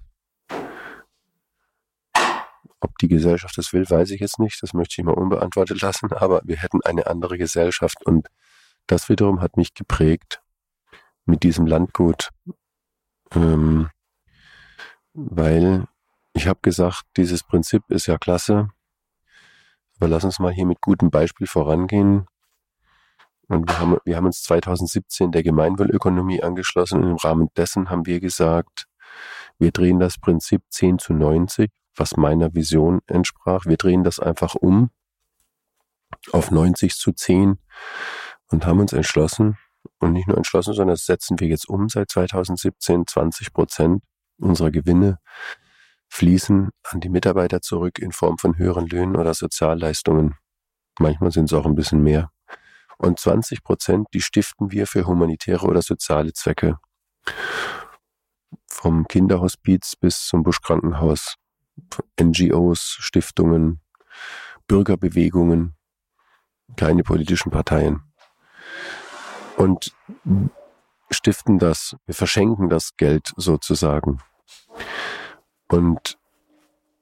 Ob 2.80 2.98
die 2.98 3.08
Gesellschaft 3.08 3.56
das 3.56 3.72
will, 3.72 3.88
weiß 3.88 4.10
ich 4.10 4.20
jetzt 4.20 4.38
nicht. 4.38 4.62
Das 4.62 4.74
möchte 4.74 5.00
ich 5.00 5.04
mal 5.04 5.14
unbeantwortet 5.14 5.80
lassen. 5.80 6.12
Aber 6.12 6.42
wir 6.44 6.56
hätten 6.56 6.82
eine 6.84 7.06
andere 7.06 7.38
Gesellschaft. 7.38 8.04
Und 8.04 8.28
das 8.86 9.08
wiederum 9.08 9.40
hat 9.40 9.56
mich 9.56 9.72
geprägt 9.72 10.42
mit 11.24 11.42
diesem 11.44 11.66
Landgut. 11.66 12.28
Ähm, 13.34 13.88
weil 15.14 15.86
ich 16.34 16.46
habe 16.46 16.58
gesagt, 16.60 17.04
dieses 17.16 17.42
Prinzip 17.42 17.84
ist 17.88 18.06
ja 18.06 18.18
klasse. 18.18 18.68
Aber 19.96 20.08
lass 20.08 20.24
uns 20.24 20.38
mal 20.38 20.52
hier 20.52 20.66
mit 20.66 20.82
gutem 20.82 21.10
Beispiel 21.10 21.46
vorangehen. 21.46 22.26
Und 23.48 23.68
wir 23.68 23.78
haben, 23.78 23.98
wir 24.04 24.16
haben 24.16 24.26
uns 24.26 24.42
2017 24.42 25.32
der 25.32 25.42
Gemeinwohlökonomie 25.42 26.42
angeschlossen 26.42 27.02
und 27.02 27.10
im 27.10 27.16
Rahmen 27.16 27.48
dessen 27.56 27.90
haben 27.90 28.06
wir 28.06 28.20
gesagt, 28.20 28.86
wir 29.58 29.70
drehen 29.70 29.98
das 29.98 30.18
Prinzip 30.18 30.62
10 30.70 30.98
zu 30.98 31.12
90 31.12 31.70
was 31.96 32.16
meiner 32.16 32.54
Vision 32.54 33.00
entsprach. 33.06 33.66
Wir 33.66 33.76
drehen 33.76 34.04
das 34.04 34.18
einfach 34.18 34.54
um 34.54 34.90
auf 36.32 36.50
90 36.50 36.94
zu 36.94 37.12
10 37.12 37.58
und 38.48 38.66
haben 38.66 38.80
uns 38.80 38.92
entschlossen, 38.92 39.58
und 39.98 40.12
nicht 40.12 40.28
nur 40.28 40.36
entschlossen, 40.36 40.74
sondern 40.74 40.94
das 40.94 41.06
setzen 41.06 41.38
wir 41.40 41.48
jetzt 41.48 41.68
um 41.68 41.88
seit 41.88 42.10
2017. 42.10 43.06
20 43.06 43.52
Prozent 43.52 44.02
unserer 44.38 44.70
Gewinne 44.70 45.18
fließen 46.08 46.70
an 46.84 47.00
die 47.00 47.08
Mitarbeiter 47.08 47.60
zurück 47.60 47.98
in 47.98 48.12
Form 48.12 48.38
von 48.38 48.56
höheren 48.56 48.86
Löhnen 48.86 49.16
oder 49.16 49.34
Sozialleistungen. 49.34 50.36
Manchmal 50.98 51.32
sind 51.32 51.46
es 51.46 51.52
auch 51.52 51.66
ein 51.66 51.74
bisschen 51.74 52.02
mehr. 52.02 52.30
Und 53.04 53.20
20 53.20 53.62
Prozent, 53.62 54.08
die 54.14 54.22
stiften 54.22 54.72
wir 54.72 54.86
für 54.86 55.06
humanitäre 55.06 55.66
oder 55.66 55.82
soziale 55.82 56.32
Zwecke. 56.32 56.78
Vom 58.66 59.06
Kinderhospiz 59.06 59.94
bis 59.94 60.26
zum 60.26 60.42
Buschkrankenhaus 60.42 61.36
NGOs, 62.18 62.96
Stiftungen, 63.00 63.82
Bürgerbewegungen, 64.66 65.76
keine 66.76 67.02
politischen 67.02 67.50
Parteien. 67.50 68.02
Und 69.58 69.94
stiften 71.10 71.58
das, 71.58 71.96
wir 72.06 72.14
verschenken 72.14 72.70
das 72.70 72.96
Geld 72.96 73.34
sozusagen. 73.36 74.22
Und 75.68 76.16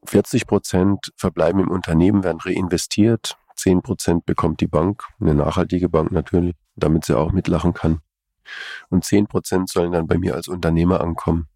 40 0.04 0.48
Prozent 0.48 1.12
verbleiben 1.14 1.60
im 1.60 1.70
Unternehmen, 1.70 2.24
werden 2.24 2.40
reinvestiert. 2.40 3.36
10 3.56 3.82
Prozent 3.82 4.26
bekommt 4.26 4.60
die 4.60 4.66
Bank, 4.66 5.04
eine 5.20 5.34
nachhaltige 5.34 5.88
Bank 5.88 6.12
natürlich, 6.12 6.54
damit 6.76 7.04
sie 7.04 7.16
auch 7.16 7.32
mitlachen 7.32 7.74
kann. 7.74 8.00
Und 8.88 9.04
10 9.04 9.26
Prozent 9.26 9.70
sollen 9.70 9.92
dann 9.92 10.06
bei 10.06 10.18
mir 10.18 10.34
als 10.34 10.48
Unternehmer 10.48 11.00
ankommen. 11.00 11.48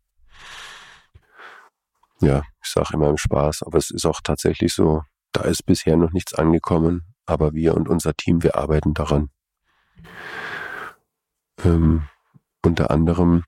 Ja, 2.20 2.42
ich 2.62 2.70
sage 2.70 2.94
immer 2.94 3.10
im 3.10 3.18
Spaß, 3.18 3.62
aber 3.62 3.78
es 3.78 3.90
ist 3.90 4.06
auch 4.06 4.20
tatsächlich 4.22 4.72
so, 4.72 5.02
da 5.32 5.42
ist 5.42 5.66
bisher 5.66 5.96
noch 5.96 6.12
nichts 6.12 6.32
angekommen, 6.32 7.14
aber 7.26 7.52
wir 7.52 7.74
und 7.74 7.88
unser 7.88 8.14
Team, 8.14 8.42
wir 8.42 8.56
arbeiten 8.56 8.94
daran. 8.94 9.28
Ähm, 11.62 12.08
unter 12.62 12.90
anderem, 12.90 13.44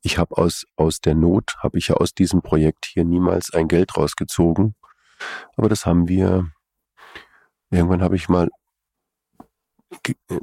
ich 0.00 0.16
habe 0.16 0.38
aus, 0.38 0.64
aus 0.76 1.00
der 1.00 1.14
Not, 1.14 1.56
habe 1.58 1.78
ich 1.78 1.88
ja 1.88 1.96
aus 1.96 2.14
diesem 2.14 2.40
Projekt 2.40 2.86
hier 2.86 3.04
niemals 3.04 3.52
ein 3.52 3.68
Geld 3.68 3.96
rausgezogen, 3.96 4.74
aber 5.56 5.68
das 5.68 5.84
haben 5.84 6.08
wir, 6.08 6.50
irgendwann 7.70 8.02
habe 8.02 8.16
ich 8.16 8.28
mal 8.28 8.48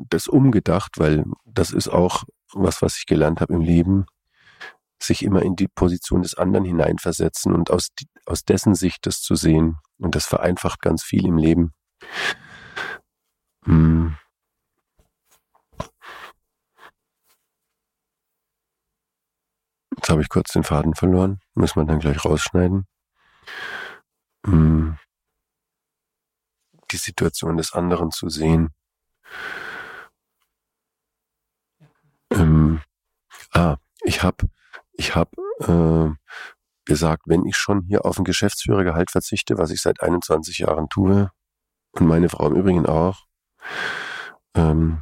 das 0.09 0.28
umgedacht, 0.28 0.93
weil 0.97 1.26
das 1.45 1.71
ist 1.71 1.88
auch 1.88 2.23
was, 2.53 2.82
was 2.82 2.97
ich 2.97 3.05
gelernt 3.05 3.41
habe 3.41 3.53
im 3.53 3.61
Leben 3.61 4.05
sich 5.01 5.23
immer 5.23 5.41
in 5.41 5.55
die 5.55 5.67
Position 5.67 6.21
des 6.21 6.36
anderen 6.36 6.65
hineinversetzen 6.65 7.53
und 7.53 7.71
aus, 7.71 7.89
aus 8.26 8.43
dessen 8.43 8.76
Sicht 8.76 9.05
das 9.05 9.21
zu 9.21 9.36
sehen. 9.36 9.78
Und 9.97 10.15
das 10.15 10.26
vereinfacht 10.26 10.82
ganz 10.82 11.03
viel 11.03 11.26
im 11.26 11.38
Leben. 11.38 11.73
Hm. 13.65 14.17
Jetzt 19.95 20.09
habe 20.09 20.21
ich 20.21 20.30
kurz 20.30 20.51
den 20.51 20.63
Faden 20.63 20.95
verloren. 20.95 21.39
Muss 21.53 21.76
man 21.76 21.88
dann 21.88 21.99
gleich 21.99 22.23
rausschneiden. 22.26 22.86
Hm. 24.45 24.97
Die 26.91 26.97
Situation 26.97 27.57
des 27.57 27.73
anderen 27.73 28.11
zu 28.11 28.29
sehen. 28.29 28.69
Ähm, 32.31 32.81
ah, 33.53 33.77
ich 34.03 34.23
habe 34.23 34.47
ich 34.97 35.15
habe 35.15 35.31
äh, 35.59 36.15
gesagt, 36.86 37.23
wenn 37.25 37.45
ich 37.45 37.57
schon 37.57 37.83
hier 37.88 38.05
auf 38.05 38.17
ein 38.17 38.23
Geschäftsführergehalt 38.23 39.11
verzichte, 39.11 39.57
was 39.57 39.71
ich 39.71 39.81
seit 39.81 40.01
21 40.01 40.59
Jahren 40.59 40.89
tue, 40.89 41.31
und 41.93 42.07
meine 42.07 42.29
Frau 42.29 42.47
im 42.47 42.55
Übrigen 42.55 42.86
auch, 42.86 43.25
ähm, 44.53 45.01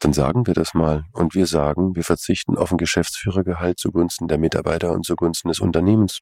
dann 0.00 0.12
sagen 0.12 0.46
wir 0.46 0.54
das 0.54 0.74
mal. 0.74 1.04
Und 1.12 1.34
wir 1.34 1.46
sagen, 1.46 1.94
wir 1.96 2.04
verzichten 2.04 2.56
auf 2.56 2.70
ein 2.72 2.78
Geschäftsführergehalt 2.78 3.78
zugunsten 3.78 4.28
der 4.28 4.38
Mitarbeiter 4.38 4.92
und 4.92 5.04
zugunsten 5.04 5.48
des 5.48 5.60
Unternehmens, 5.60 6.20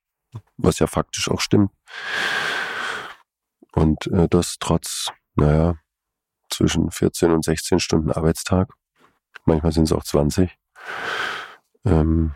was 0.56 0.78
ja 0.78 0.86
faktisch 0.86 1.30
auch 1.30 1.40
stimmt. 1.40 1.70
Und 3.78 4.08
äh, 4.08 4.26
das 4.28 4.56
trotz, 4.58 5.12
naja, 5.36 5.76
zwischen 6.50 6.90
14 6.90 7.30
und 7.30 7.44
16 7.44 7.78
Stunden 7.78 8.10
Arbeitstag. 8.10 8.72
Manchmal 9.44 9.70
sind 9.70 9.84
es 9.84 9.92
auch 9.92 10.02
20. 10.02 10.50
Ähm, 11.84 12.34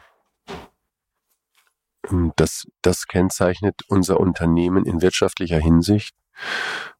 das, 2.37 2.69
das 2.81 3.09
kennzeichnet 3.09 3.81
unser 3.89 4.21
Unternehmen 4.21 4.87
in 4.87 5.03
wirtschaftlicher 5.03 5.59
Hinsicht, 5.59 6.15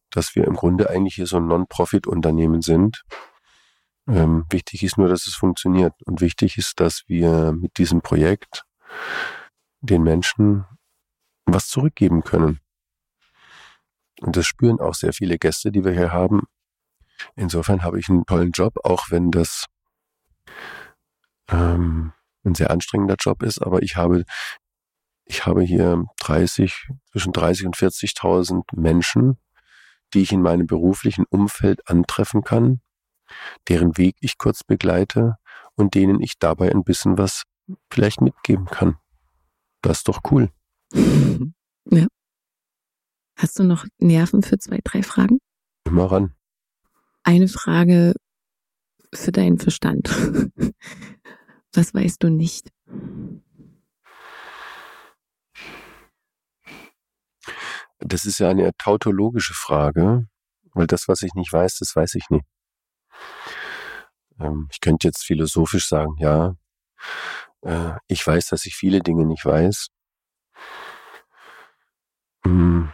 dass 0.09 0.35
wir 0.35 0.43
im 0.43 0.55
Grunde 0.55 0.89
eigentlich 0.89 1.15
hier 1.15 1.27
so 1.27 1.37
ein 1.37 1.47
Non-Profit-Unternehmen 1.47 2.61
sind. 2.61 3.03
Ähm, 4.09 4.45
wichtig 4.49 4.83
ist 4.83 4.97
nur, 4.97 5.07
dass 5.07 5.25
es 5.25 5.35
funktioniert. 5.35 5.93
Und 6.03 6.19
wichtig 6.19 6.57
ist, 6.57 6.81
dass 6.81 7.03
wir 7.07 7.53
mit 7.53 7.77
diesem 7.77 8.01
Projekt 8.01 8.65
den 9.79 10.03
Menschen 10.03 10.65
was 11.45 11.69
zurückgeben 11.69 12.23
können. 12.25 12.59
Und 14.23 14.37
das 14.37 14.45
spüren 14.45 14.79
auch 14.79 14.93
sehr 14.93 15.11
viele 15.11 15.37
Gäste, 15.37 15.71
die 15.71 15.83
wir 15.83 15.91
hier 15.91 16.13
haben. 16.13 16.43
Insofern 17.35 17.83
habe 17.83 17.99
ich 17.99 18.07
einen 18.07 18.25
tollen 18.25 18.51
Job, 18.51 18.75
auch 18.83 19.11
wenn 19.11 19.31
das 19.31 19.65
ähm, 21.49 22.13
ein 22.45 22.55
sehr 22.55 22.71
anstrengender 22.71 23.15
Job 23.19 23.43
ist, 23.43 23.61
aber 23.61 23.83
ich 23.83 23.97
habe 23.97 24.23
ich 25.25 25.45
habe 25.45 25.63
hier 25.63 26.05
30, 26.19 26.89
zwischen 27.11 27.33
30 27.33 27.65
und 27.65 27.77
40.000 27.77 28.63
Menschen, 28.73 29.37
die 30.13 30.21
ich 30.21 30.31
in 30.31 30.41
meinem 30.41 30.67
beruflichen 30.67 31.25
Umfeld 31.29 31.89
antreffen 31.89 32.43
kann, 32.43 32.81
deren 33.67 33.97
Weg 33.97 34.15
ich 34.19 34.37
kurz 34.37 34.63
begleite 34.63 35.37
und 35.75 35.95
denen 35.95 36.21
ich 36.21 36.39
dabei 36.39 36.71
ein 36.71 36.83
bisschen 36.83 37.17
was 37.17 37.43
vielleicht 37.89 38.21
mitgeben 38.21 38.65
kann. 38.65 38.97
Das 39.81 39.99
ist 39.99 40.07
doch 40.07 40.21
cool. 40.31 40.49
Ja. 41.89 42.07
Hast 43.35 43.59
du 43.59 43.63
noch 43.63 43.85
Nerven 43.99 44.43
für 44.43 44.57
zwei, 44.57 44.79
drei 44.83 45.03
Fragen? 45.03 45.39
Immer 45.85 46.11
ran. 46.11 46.35
Eine 47.23 47.47
Frage 47.47 48.13
für 49.13 49.31
deinen 49.31 49.59
Verstand. 49.59 50.09
Was 51.73 51.93
weißt 51.93 52.21
du 52.21 52.29
nicht? 52.29 52.69
Das 57.99 58.25
ist 58.25 58.39
ja 58.39 58.49
eine 58.49 58.71
tautologische 58.77 59.53
Frage. 59.53 60.27
Weil 60.73 60.87
das, 60.87 61.07
was 61.07 61.21
ich 61.21 61.33
nicht 61.35 61.53
weiß, 61.53 61.77
das 61.77 61.95
weiß 61.95 62.15
ich 62.15 62.29
nicht. 62.29 62.45
Ähm, 64.39 64.67
ich 64.71 64.81
könnte 64.81 65.07
jetzt 65.07 65.23
philosophisch 65.23 65.87
sagen, 65.87 66.15
ja, 66.17 66.55
äh, 67.61 67.93
ich 68.07 68.25
weiß, 68.25 68.47
dass 68.47 68.65
ich 68.65 68.75
viele 68.75 69.01
Dinge 69.01 69.25
nicht 69.25 69.45
weiß. 69.45 69.89
Hm. 72.45 72.91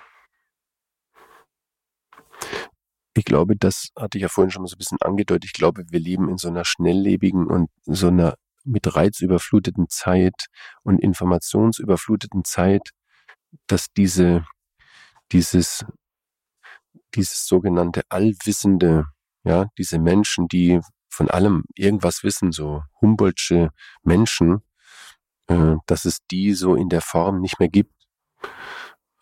Ich 3.15 3.25
glaube, 3.25 3.55
das 3.55 3.89
hatte 3.97 4.17
ich 4.17 4.21
ja 4.21 4.29
vorhin 4.29 4.51
schon 4.51 4.61
mal 4.61 4.67
so 4.67 4.75
ein 4.75 4.79
bisschen 4.79 5.01
angedeutet. 5.01 5.45
Ich 5.45 5.53
glaube, 5.53 5.83
wir 5.89 5.99
leben 5.99 6.29
in 6.29 6.37
so 6.37 6.47
einer 6.47 6.63
schnelllebigen 6.63 7.47
und 7.47 7.69
so 7.85 8.07
einer 8.07 8.35
mit 8.63 8.95
Reiz 8.95 9.19
überfluteten 9.21 9.89
Zeit 9.89 10.45
und 10.83 10.99
informationsüberfluteten 10.99 12.43
Zeit, 12.43 12.91
dass 13.67 13.87
diese, 13.95 14.45
dieses, 15.31 15.85
dieses 17.15 17.47
sogenannte 17.47 18.03
Allwissende, 18.09 19.05
ja, 19.43 19.67
diese 19.77 19.99
Menschen, 19.99 20.47
die 20.47 20.79
von 21.09 21.29
allem 21.29 21.63
irgendwas 21.75 22.23
wissen, 22.23 22.51
so 22.51 22.83
Humboldtsche 23.01 23.71
Menschen, 24.03 24.61
äh, 25.47 25.75
dass 25.87 26.05
es 26.05 26.19
die 26.29 26.53
so 26.53 26.75
in 26.75 26.89
der 26.89 27.01
Form 27.01 27.41
nicht 27.41 27.59
mehr 27.59 27.69
gibt. 27.69 27.93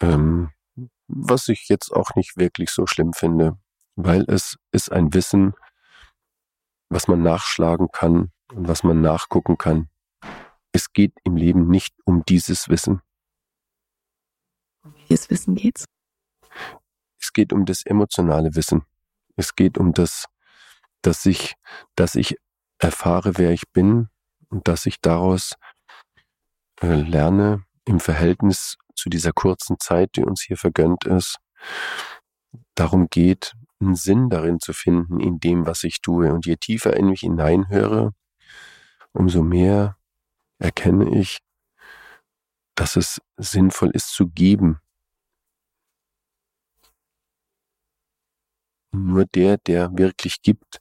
Ähm, 0.01 0.51
was 1.07 1.47
ich 1.47 1.69
jetzt 1.69 1.91
auch 1.91 2.15
nicht 2.15 2.37
wirklich 2.37 2.69
so 2.69 2.85
schlimm 2.85 3.13
finde, 3.13 3.57
weil 3.97 4.23
es 4.27 4.57
ist 4.71 4.91
ein 4.91 5.13
Wissen, 5.13 5.53
was 6.89 7.07
man 7.07 7.21
nachschlagen 7.23 7.89
kann 7.91 8.31
und 8.53 8.67
was 8.67 8.83
man 8.83 9.01
nachgucken 9.01 9.57
kann. 9.57 9.89
Es 10.71 10.93
geht 10.93 11.13
im 11.23 11.35
Leben 11.35 11.67
nicht 11.67 11.95
um 12.05 12.23
dieses 12.23 12.69
Wissen. 12.69 13.01
Um 14.83 14.93
welches 14.93 15.29
Wissen 15.29 15.55
geht's? 15.55 15.85
Es 17.19 17.33
geht 17.33 17.51
um 17.51 17.65
das 17.65 17.85
emotionale 17.85 18.55
Wissen. 18.55 18.85
Es 19.35 19.55
geht 19.55 19.77
um 19.77 19.93
das, 19.93 20.25
dass 21.01 21.25
ich, 21.25 21.55
dass 21.95 22.15
ich 22.15 22.37
erfahre, 22.77 23.37
wer 23.37 23.51
ich 23.51 23.67
bin 23.71 24.09
und 24.49 24.67
dass 24.67 24.85
ich 24.85 25.01
daraus 25.01 25.55
äh, 26.81 27.01
lerne, 27.01 27.65
im 27.85 27.99
Verhältnis 27.99 28.77
zu 28.95 29.09
dieser 29.09 29.31
kurzen 29.31 29.79
Zeit, 29.79 30.17
die 30.17 30.23
uns 30.23 30.41
hier 30.41 30.57
vergönnt 30.57 31.05
ist, 31.05 31.39
darum 32.75 33.07
geht, 33.09 33.55
einen 33.79 33.95
Sinn 33.95 34.29
darin 34.29 34.59
zu 34.59 34.73
finden, 34.73 35.19
in 35.19 35.39
dem, 35.39 35.65
was 35.65 35.83
ich 35.83 36.01
tue. 36.01 36.33
Und 36.33 36.45
je 36.45 36.55
tiefer 36.55 36.95
in 36.95 37.07
mich 37.07 37.21
hineinhöre, 37.21 38.13
umso 39.13 39.43
mehr 39.43 39.97
erkenne 40.59 41.19
ich, 41.19 41.39
dass 42.75 42.95
es 42.95 43.21
sinnvoll 43.37 43.91
ist 43.91 44.09
zu 44.09 44.27
geben. 44.27 44.79
Nur 48.91 49.25
der, 49.25 49.57
der 49.57 49.95
wirklich 49.97 50.41
gibt, 50.41 50.79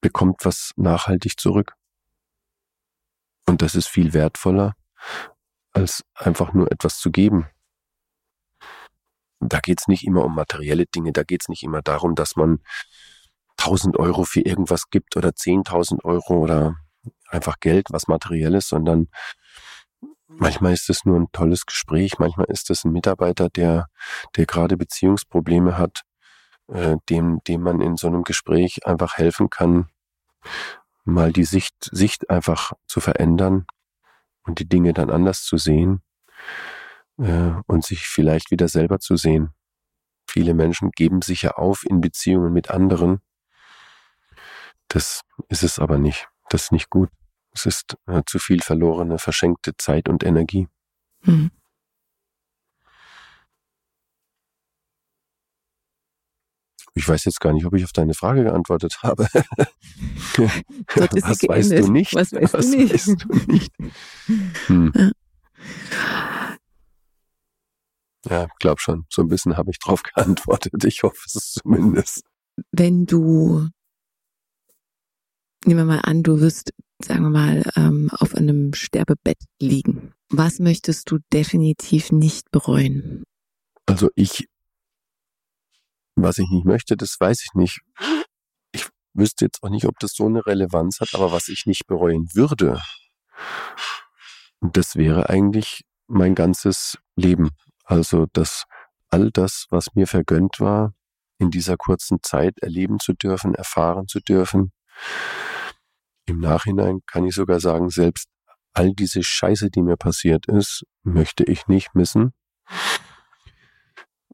bekommt 0.00 0.44
was 0.44 0.72
nachhaltig 0.76 1.38
zurück. 1.38 1.74
Und 3.46 3.62
das 3.62 3.74
ist 3.74 3.88
viel 3.88 4.12
wertvoller, 4.12 4.76
als 5.72 6.04
einfach 6.14 6.52
nur 6.52 6.70
etwas 6.70 6.98
zu 6.98 7.10
geben. 7.10 7.48
Da 9.40 9.60
geht 9.60 9.80
es 9.80 9.88
nicht 9.88 10.04
immer 10.04 10.24
um 10.24 10.34
materielle 10.34 10.86
Dinge, 10.86 11.12
da 11.12 11.22
geht 11.22 11.42
es 11.42 11.48
nicht 11.48 11.62
immer 11.62 11.82
darum, 11.82 12.14
dass 12.14 12.36
man 12.36 12.60
1000 13.58 13.98
Euro 13.98 14.24
für 14.24 14.40
irgendwas 14.40 14.90
gibt 14.90 15.16
oder 15.16 15.30
10.000 15.30 16.04
Euro 16.04 16.38
oder 16.38 16.76
einfach 17.28 17.60
Geld, 17.60 17.86
was 17.90 18.06
materielles, 18.06 18.68
sondern 18.68 19.08
manchmal 20.28 20.72
ist 20.72 20.90
es 20.90 21.04
nur 21.04 21.18
ein 21.18 21.32
tolles 21.32 21.66
Gespräch, 21.66 22.18
manchmal 22.18 22.46
ist 22.48 22.70
es 22.70 22.84
ein 22.84 22.92
Mitarbeiter, 22.92 23.48
der, 23.48 23.88
der 24.36 24.46
gerade 24.46 24.76
Beziehungsprobleme 24.76 25.78
hat, 25.78 26.02
äh, 26.68 26.96
dem, 27.08 27.40
dem 27.48 27.62
man 27.62 27.80
in 27.80 27.96
so 27.96 28.06
einem 28.06 28.24
Gespräch 28.24 28.86
einfach 28.86 29.16
helfen 29.16 29.50
kann, 29.50 29.88
mal 31.04 31.32
die 31.32 31.44
Sicht, 31.44 31.74
Sicht 31.92 32.30
einfach 32.30 32.72
zu 32.86 33.00
verändern 33.00 33.66
und 34.44 34.58
die 34.58 34.68
Dinge 34.68 34.92
dann 34.92 35.10
anders 35.10 35.42
zu 35.42 35.56
sehen 35.56 36.02
äh, 37.20 37.52
und 37.66 37.84
sich 37.84 38.06
vielleicht 38.06 38.50
wieder 38.50 38.68
selber 38.68 38.98
zu 38.98 39.16
sehen. 39.16 39.50
Viele 40.28 40.54
Menschen 40.54 40.90
geben 40.90 41.22
sich 41.22 41.42
ja 41.42 41.52
auf 41.52 41.84
in 41.84 42.00
Beziehungen 42.00 42.52
mit 42.52 42.70
anderen, 42.70 43.20
das 44.90 45.22
ist 45.48 45.62
es 45.62 45.78
aber 45.78 45.98
nicht. 45.98 46.28
Das 46.50 46.64
ist 46.64 46.72
nicht 46.72 46.90
gut. 46.90 47.10
Es 47.52 47.64
ist 47.64 47.96
äh, 48.06 48.22
zu 48.26 48.38
viel 48.40 48.60
verlorene, 48.60 49.18
verschenkte 49.18 49.76
Zeit 49.76 50.08
und 50.08 50.24
Energie. 50.24 50.68
Hm. 51.22 51.50
Ich 56.94 57.08
weiß 57.08 57.24
jetzt 57.24 57.40
gar 57.40 57.52
nicht, 57.52 57.64
ob 57.66 57.74
ich 57.74 57.84
auf 57.84 57.92
deine 57.92 58.14
Frage 58.14 58.42
geantwortet 58.42 58.98
habe. 59.02 59.28
Was 60.36 61.48
weißt 61.48 61.70
du 61.70 61.92
nicht? 61.92 62.14
Was 62.16 62.32
weißt 62.32 62.52
Was 62.52 62.70
du 62.70 62.76
nicht? 62.76 62.92
Weißt 62.92 63.24
du 63.24 63.34
nicht? 63.52 63.72
Hm. 64.66 65.12
Ja. 68.28 68.48
Glaub 68.58 68.80
schon. 68.80 69.06
So 69.08 69.22
ein 69.22 69.28
bisschen 69.28 69.56
habe 69.56 69.70
ich 69.70 69.78
drauf 69.78 70.02
geantwortet. 70.14 70.84
Ich 70.84 71.02
hoffe 71.02 71.22
es 71.26 71.52
zumindest. 71.54 72.24
Wenn 72.72 73.06
du 73.06 73.68
nehmen 75.64 75.80
wir 75.80 75.96
mal 75.96 76.00
an, 76.00 76.22
du 76.22 76.40
wirst, 76.40 76.72
sagen 77.02 77.22
wir 77.24 77.30
mal, 77.30 77.62
ähm, 77.76 78.10
auf 78.12 78.34
einem 78.34 78.72
Sterbebett 78.74 79.38
liegen. 79.60 80.12
Was 80.28 80.58
möchtest 80.58 81.10
du 81.10 81.18
definitiv 81.32 82.12
nicht 82.12 82.50
bereuen? 82.50 83.24
Also 83.86 84.08
ich, 84.14 84.48
was 86.14 86.38
ich 86.38 86.48
nicht 86.50 86.64
möchte, 86.64 86.96
das 86.96 87.16
weiß 87.18 87.42
ich 87.42 87.54
nicht. 87.54 87.80
Ich 88.72 88.86
wüsste 89.12 89.46
jetzt 89.46 89.62
auch 89.62 89.70
nicht, 89.70 89.86
ob 89.86 89.98
das 89.98 90.12
so 90.12 90.26
eine 90.26 90.46
Relevanz 90.46 91.00
hat, 91.00 91.14
aber 91.14 91.32
was 91.32 91.48
ich 91.48 91.66
nicht 91.66 91.86
bereuen 91.86 92.28
würde, 92.34 92.80
das 94.60 94.96
wäre 94.96 95.28
eigentlich 95.28 95.84
mein 96.06 96.34
ganzes 96.34 96.98
Leben. 97.16 97.50
Also 97.90 98.26
dass 98.32 98.66
all 99.08 99.32
das, 99.32 99.66
was 99.70 99.96
mir 99.96 100.06
vergönnt 100.06 100.60
war, 100.60 100.94
in 101.38 101.50
dieser 101.50 101.76
kurzen 101.76 102.18
Zeit 102.22 102.60
erleben 102.60 103.00
zu 103.00 103.14
dürfen, 103.14 103.52
erfahren 103.56 104.06
zu 104.06 104.20
dürfen, 104.20 104.70
im 106.26 106.38
Nachhinein 106.38 107.00
kann 107.06 107.24
ich 107.24 107.34
sogar 107.34 107.58
sagen, 107.58 107.90
selbst 107.90 108.28
all 108.74 108.92
diese 108.92 109.24
Scheiße, 109.24 109.70
die 109.70 109.82
mir 109.82 109.96
passiert 109.96 110.46
ist, 110.46 110.84
möchte 111.02 111.42
ich 111.42 111.66
nicht 111.66 111.96
missen, 111.96 112.32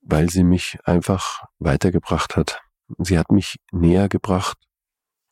weil 0.02 0.28
sie 0.28 0.44
mich 0.44 0.76
einfach 0.84 1.44
weitergebracht 1.58 2.36
hat. 2.36 2.60
Sie 2.98 3.18
hat 3.18 3.32
mich 3.32 3.56
näher 3.72 4.10
gebracht, 4.10 4.58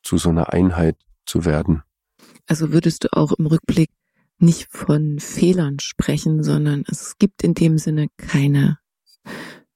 zu 0.01 0.17
so 0.17 0.29
einer 0.29 0.51
Einheit 0.51 0.97
zu 1.27 1.45
werden. 1.45 1.83
Also 2.47 2.71
würdest 2.71 3.03
du 3.03 3.13
auch 3.13 3.33
im 3.33 3.45
Rückblick 3.45 3.91
nicht 4.37 4.67
von 4.69 5.19
Fehlern 5.19 5.79
sprechen, 5.79 6.43
sondern 6.43 6.83
es 6.87 7.17
gibt 7.17 7.43
in 7.43 7.53
dem 7.53 7.77
Sinne 7.77 8.07
keine 8.17 8.79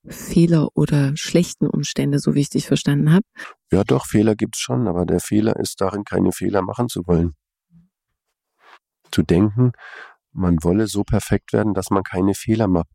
Fehler 0.07 0.69
oder 0.75 1.15
schlechten 1.15 1.67
Umstände, 1.67 2.19
so 2.19 2.33
wie 2.33 2.41
ich 2.41 2.49
dich 2.49 2.67
verstanden 2.67 3.11
habe. 3.11 3.25
Ja, 3.71 3.83
doch, 3.83 4.05
Fehler 4.05 4.35
gibt's 4.35 4.59
schon, 4.59 4.87
aber 4.87 5.05
der 5.05 5.19
Fehler 5.19 5.55
ist 5.57 5.81
darin, 5.81 6.03
keine 6.03 6.31
Fehler 6.31 6.61
machen 6.61 6.89
zu 6.89 7.05
wollen. 7.07 7.35
Zu 9.11 9.23
denken, 9.23 9.73
man 10.31 10.63
wolle 10.63 10.87
so 10.87 11.03
perfekt 11.03 11.53
werden, 11.53 11.73
dass 11.73 11.89
man 11.89 12.03
keine 12.03 12.33
Fehler 12.33 12.67
macht. 12.67 12.89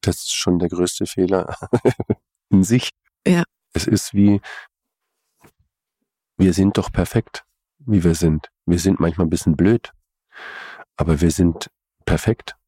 Das 0.00 0.16
ist 0.16 0.34
schon 0.34 0.58
der 0.58 0.68
größte 0.68 1.06
Fehler 1.06 1.56
in 2.50 2.62
sich. 2.62 2.90
Ja. 3.26 3.44
Es 3.72 3.86
ist 3.86 4.14
wie, 4.14 4.40
wir 6.36 6.52
sind 6.52 6.78
doch 6.78 6.90
perfekt, 6.90 7.44
wie 7.78 8.04
wir 8.04 8.14
sind. 8.14 8.48
Wir 8.64 8.78
sind 8.78 9.00
manchmal 9.00 9.26
ein 9.26 9.30
bisschen 9.30 9.56
blöd, 9.56 9.92
aber 10.98 11.22
wir 11.22 11.30
sind 11.30 11.70
perfekt 12.04 12.58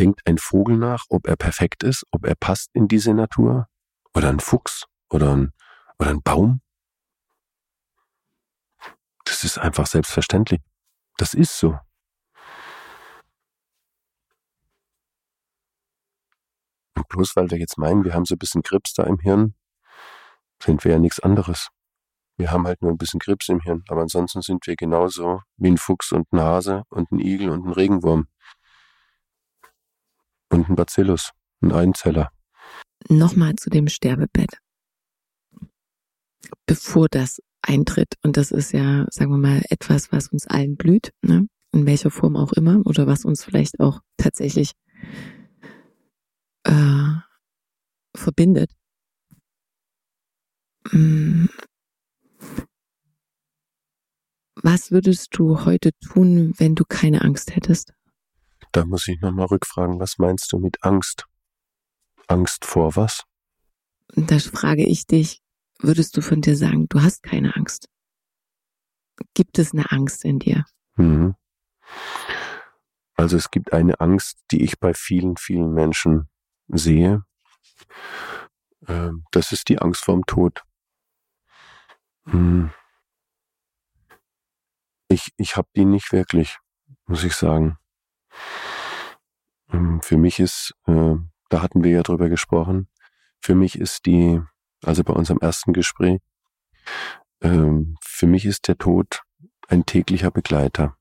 denkt 0.00 0.22
ein 0.26 0.38
Vogel 0.38 0.78
nach, 0.78 1.04
ob 1.10 1.26
er 1.28 1.36
perfekt 1.36 1.82
ist, 1.82 2.04
ob 2.10 2.26
er 2.26 2.34
passt 2.34 2.70
in 2.72 2.88
diese 2.88 3.12
Natur? 3.12 3.68
Oder 4.14 4.30
ein 4.30 4.40
Fuchs? 4.40 4.86
Oder 5.10 5.36
ein, 5.36 5.52
oder 5.98 6.10
ein 6.10 6.22
Baum? 6.22 6.62
Das 9.24 9.44
ist 9.44 9.58
einfach 9.58 9.86
selbstverständlich. 9.86 10.60
Das 11.18 11.34
ist 11.34 11.58
so. 11.58 11.78
Und 16.96 17.08
bloß 17.08 17.36
weil 17.36 17.50
wir 17.50 17.58
jetzt 17.58 17.76
meinen, 17.76 18.04
wir 18.04 18.14
haben 18.14 18.24
so 18.24 18.34
ein 18.34 18.38
bisschen 18.38 18.62
Grips 18.62 18.94
da 18.94 19.04
im 19.04 19.18
Hirn, 19.18 19.54
sind 20.62 20.82
wir 20.84 20.92
ja 20.92 20.98
nichts 20.98 21.20
anderes. 21.20 21.68
Wir 22.40 22.50
haben 22.50 22.66
halt 22.66 22.80
nur 22.80 22.90
ein 22.90 22.96
bisschen 22.96 23.20
Grips 23.20 23.50
im 23.50 23.60
Hirn, 23.60 23.84
aber 23.88 24.00
ansonsten 24.00 24.40
sind 24.40 24.66
wir 24.66 24.74
genauso 24.74 25.42
wie 25.58 25.68
ein 25.68 25.76
Fuchs 25.76 26.10
und 26.10 26.32
ein 26.32 26.40
Hase 26.40 26.84
und 26.88 27.12
ein 27.12 27.20
Igel 27.20 27.50
und 27.50 27.66
ein 27.66 27.72
Regenwurm 27.74 28.28
und 30.48 30.70
ein 30.70 30.74
Bacillus, 30.74 31.32
ein 31.60 31.70
Einzeller. 31.70 32.32
Nochmal 33.10 33.56
zu 33.56 33.68
dem 33.68 33.88
Sterbebett. 33.88 34.56
Bevor 36.64 37.08
das 37.10 37.42
eintritt, 37.60 38.14
und 38.22 38.38
das 38.38 38.52
ist 38.52 38.72
ja, 38.72 39.04
sagen 39.10 39.32
wir 39.32 39.36
mal, 39.36 39.62
etwas, 39.68 40.10
was 40.10 40.28
uns 40.28 40.46
allen 40.46 40.78
blüht, 40.78 41.12
ne? 41.20 41.46
in 41.72 41.84
welcher 41.84 42.10
Form 42.10 42.36
auch 42.36 42.54
immer, 42.54 42.80
oder 42.86 43.06
was 43.06 43.26
uns 43.26 43.44
vielleicht 43.44 43.80
auch 43.80 44.00
tatsächlich 44.16 44.72
äh, 46.64 47.16
verbindet. 48.16 48.70
Was 54.62 54.90
würdest 54.90 55.28
du 55.38 55.64
heute 55.64 55.90
tun, 56.00 56.52
wenn 56.58 56.74
du 56.74 56.84
keine 56.84 57.22
Angst 57.22 57.54
hättest? 57.56 57.94
Da 58.72 58.84
muss 58.84 59.08
ich 59.08 59.20
nochmal 59.20 59.46
rückfragen, 59.46 59.98
was 60.00 60.18
meinst 60.18 60.52
du 60.52 60.58
mit 60.58 60.84
Angst? 60.84 61.26
Angst 62.28 62.64
vor 62.64 62.94
was? 62.94 63.24
Da 64.14 64.38
frage 64.38 64.84
ich 64.86 65.06
dich, 65.06 65.40
würdest 65.78 66.16
du 66.16 66.20
von 66.20 66.42
dir 66.42 66.56
sagen, 66.56 66.88
du 66.88 67.02
hast 67.02 67.22
keine 67.22 67.56
Angst? 67.56 67.88
Gibt 69.34 69.58
es 69.58 69.72
eine 69.72 69.90
Angst 69.90 70.24
in 70.24 70.38
dir? 70.38 70.66
Mhm. 70.96 71.34
Also 73.16 73.36
es 73.36 73.50
gibt 73.50 73.72
eine 73.72 74.00
Angst, 74.00 74.38
die 74.50 74.62
ich 74.62 74.78
bei 74.78 74.94
vielen, 74.94 75.36
vielen 75.36 75.72
Menschen 75.72 76.28
sehe. 76.68 77.24
Ähm, 78.86 79.24
das 79.30 79.52
ist 79.52 79.68
die 79.68 79.78
Angst 79.78 80.04
vorm 80.04 80.24
Tod. 80.26 80.62
Hm. 82.24 82.70
Ich, 85.12 85.32
ich 85.36 85.56
habe 85.56 85.68
die 85.74 85.84
nicht 85.84 86.12
wirklich, 86.12 86.58
muss 87.06 87.24
ich 87.24 87.34
sagen. 87.34 87.78
Ähm, 89.72 90.00
für 90.02 90.16
mich 90.16 90.38
ist, 90.38 90.72
äh, 90.86 91.16
da 91.48 91.62
hatten 91.62 91.82
wir 91.82 91.90
ja 91.90 92.02
drüber 92.02 92.28
gesprochen, 92.28 92.88
für 93.40 93.56
mich 93.56 93.76
ist 93.76 94.06
die, 94.06 94.40
also 94.84 95.02
bei 95.02 95.12
unserem 95.12 95.40
ersten 95.40 95.72
Gespräch, 95.72 96.20
ähm, 97.40 97.96
für 98.00 98.28
mich 98.28 98.46
ist 98.46 98.68
der 98.68 98.78
Tod 98.78 99.24
ein 99.66 99.84
täglicher 99.84 100.30
Begleiter. 100.30 100.96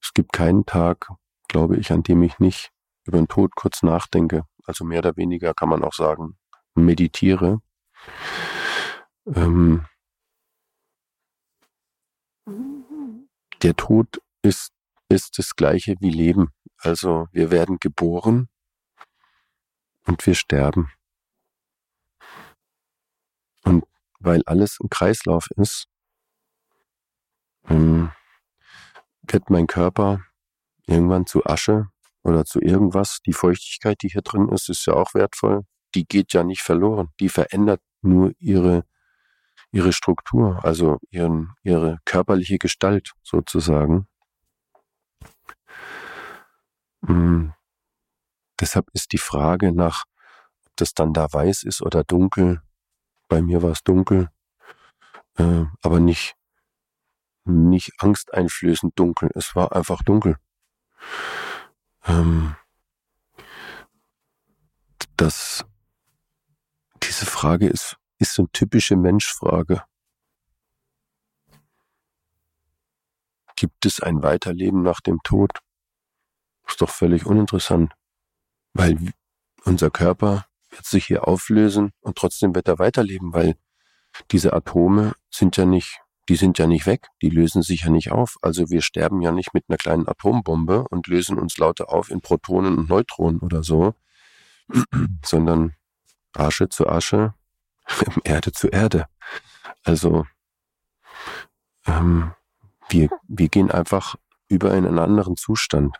Es 0.00 0.14
gibt 0.14 0.32
keinen 0.32 0.64
Tag, 0.64 1.10
glaube 1.46 1.76
ich, 1.76 1.92
an 1.92 2.02
dem 2.02 2.22
ich 2.22 2.38
nicht 2.38 2.70
über 3.04 3.18
den 3.18 3.28
Tod 3.28 3.54
kurz 3.54 3.82
nachdenke. 3.82 4.44
Also 4.64 4.84
mehr 4.84 5.00
oder 5.00 5.16
weniger 5.18 5.52
kann 5.52 5.68
man 5.68 5.84
auch 5.84 5.92
sagen, 5.92 6.38
meditiere. 6.74 7.60
Ähm, 9.26 9.84
der 13.62 13.76
Tod 13.76 14.20
ist, 14.42 14.72
ist 15.08 15.38
das 15.38 15.56
gleiche 15.56 15.96
wie 16.00 16.10
Leben. 16.10 16.50
Also 16.78 17.28
wir 17.32 17.50
werden 17.50 17.78
geboren 17.78 18.48
und 20.06 20.26
wir 20.26 20.34
sterben. 20.34 20.90
Und 23.64 23.84
weil 24.18 24.42
alles 24.46 24.78
ein 24.80 24.88
Kreislauf 24.88 25.48
ist, 25.56 25.86
ähm, 27.68 28.10
wird 29.22 29.50
mein 29.50 29.66
Körper 29.66 30.24
irgendwann 30.86 31.26
zu 31.26 31.44
Asche 31.44 31.88
oder 32.22 32.44
zu 32.44 32.60
irgendwas. 32.60 33.20
Die 33.26 33.32
Feuchtigkeit, 33.32 34.02
die 34.02 34.08
hier 34.08 34.22
drin 34.22 34.48
ist, 34.48 34.68
ist 34.68 34.86
ja 34.86 34.94
auch 34.94 35.14
wertvoll. 35.14 35.62
Die 35.94 36.04
geht 36.06 36.32
ja 36.32 36.44
nicht 36.44 36.62
verloren. 36.62 37.10
Die 37.20 37.28
verändert 37.28 37.80
nur 38.02 38.32
ihre, 38.38 38.84
ihre 39.72 39.92
Struktur, 39.92 40.64
also 40.64 40.98
ihren, 41.10 41.54
ihre 41.62 41.98
körperliche 42.04 42.58
Gestalt 42.58 43.12
sozusagen. 43.22 44.06
Hm. 47.06 47.54
Deshalb 48.58 48.90
ist 48.92 49.12
die 49.12 49.18
Frage 49.18 49.72
nach, 49.72 50.04
ob 50.66 50.72
das 50.76 50.92
dann 50.92 51.12
da 51.12 51.32
weiß 51.32 51.62
ist 51.62 51.82
oder 51.82 52.04
dunkel. 52.04 52.62
Bei 53.28 53.40
mir 53.40 53.62
war 53.62 53.70
es 53.70 53.82
dunkel, 53.82 54.28
äh, 55.36 55.64
aber 55.82 56.00
nicht, 56.00 56.34
nicht 57.44 57.92
angsteinflößend 57.98 58.98
dunkel. 58.98 59.30
Es 59.34 59.54
war 59.54 59.72
einfach 59.74 60.02
dunkel. 60.02 60.36
Ähm, 62.06 62.56
das, 65.16 65.64
diese 67.02 67.26
Frage 67.26 67.68
ist, 67.68 67.99
ist 68.20 68.34
so 68.34 68.42
eine 68.42 68.52
typische 68.52 68.96
Menschfrage. 68.96 69.82
Gibt 73.56 73.84
es 73.84 74.00
ein 74.00 74.22
Weiterleben 74.22 74.82
nach 74.82 75.00
dem 75.00 75.20
Tod? 75.24 75.58
Ist 76.68 76.80
doch 76.80 76.90
völlig 76.90 77.26
uninteressant, 77.26 77.92
weil 78.74 79.12
unser 79.64 79.90
Körper 79.90 80.46
wird 80.70 80.86
sich 80.86 81.06
hier 81.06 81.26
auflösen 81.26 81.92
und 82.00 82.16
trotzdem 82.16 82.54
wird 82.54 82.68
er 82.68 82.78
weiterleben, 82.78 83.32
weil 83.32 83.56
diese 84.30 84.52
Atome 84.52 85.14
sind 85.30 85.56
ja 85.56 85.64
nicht 85.64 86.00
die 86.30 86.36
sind 86.36 86.58
ja 86.58 86.68
nicht 86.68 86.86
weg, 86.86 87.08
die 87.22 87.28
lösen 87.28 87.60
sich 87.62 87.82
ja 87.82 87.90
nicht 87.90 88.12
auf. 88.12 88.36
Also 88.40 88.70
wir 88.70 88.82
sterben 88.82 89.20
ja 89.20 89.32
nicht 89.32 89.52
mit 89.52 89.64
einer 89.68 89.78
kleinen 89.78 90.06
Atombombe 90.06 90.86
und 90.88 91.08
lösen 91.08 91.36
uns 91.36 91.58
lauter 91.58 91.92
auf 91.92 92.08
in 92.08 92.20
Protonen 92.20 92.78
und 92.78 92.88
Neutronen 92.88 93.40
oder 93.40 93.64
so, 93.64 93.94
sondern 95.24 95.74
Asche 96.32 96.68
zu 96.68 96.88
Asche, 96.88 97.34
Erde 98.24 98.52
zu 98.52 98.68
Erde. 98.68 99.06
Also 99.84 100.26
ähm, 101.86 102.32
wir, 102.88 103.08
wir 103.28 103.48
gehen 103.48 103.70
einfach 103.70 104.16
über 104.48 104.74
in 104.74 104.86
einen 104.86 104.98
anderen 104.98 105.36
Zustand. 105.36 105.96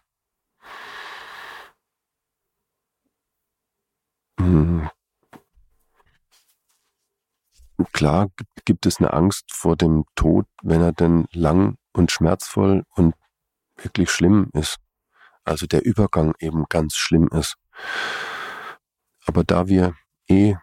Hm. 4.38 4.90
Klar 7.92 8.28
gibt 8.64 8.86
es 8.86 8.98
eine 8.98 9.12
Angst 9.12 9.52
vor 9.52 9.76
dem 9.76 10.04
Tod, 10.14 10.46
wenn 10.62 10.82
er 10.82 10.92
denn 10.92 11.26
lang 11.32 11.76
und 11.92 12.10
schmerzvoll 12.12 12.84
und 12.94 13.14
wirklich 13.76 14.10
schlimm 14.10 14.50
ist. 14.52 14.78
Also 15.44 15.66
der 15.66 15.84
Übergang 15.84 16.34
eben 16.38 16.66
ganz 16.68 16.96
schlimm 16.96 17.28
ist. 17.28 17.56
Aber 19.26 19.44
da 19.44 19.68
wir 19.68 19.94
eh 20.28 20.56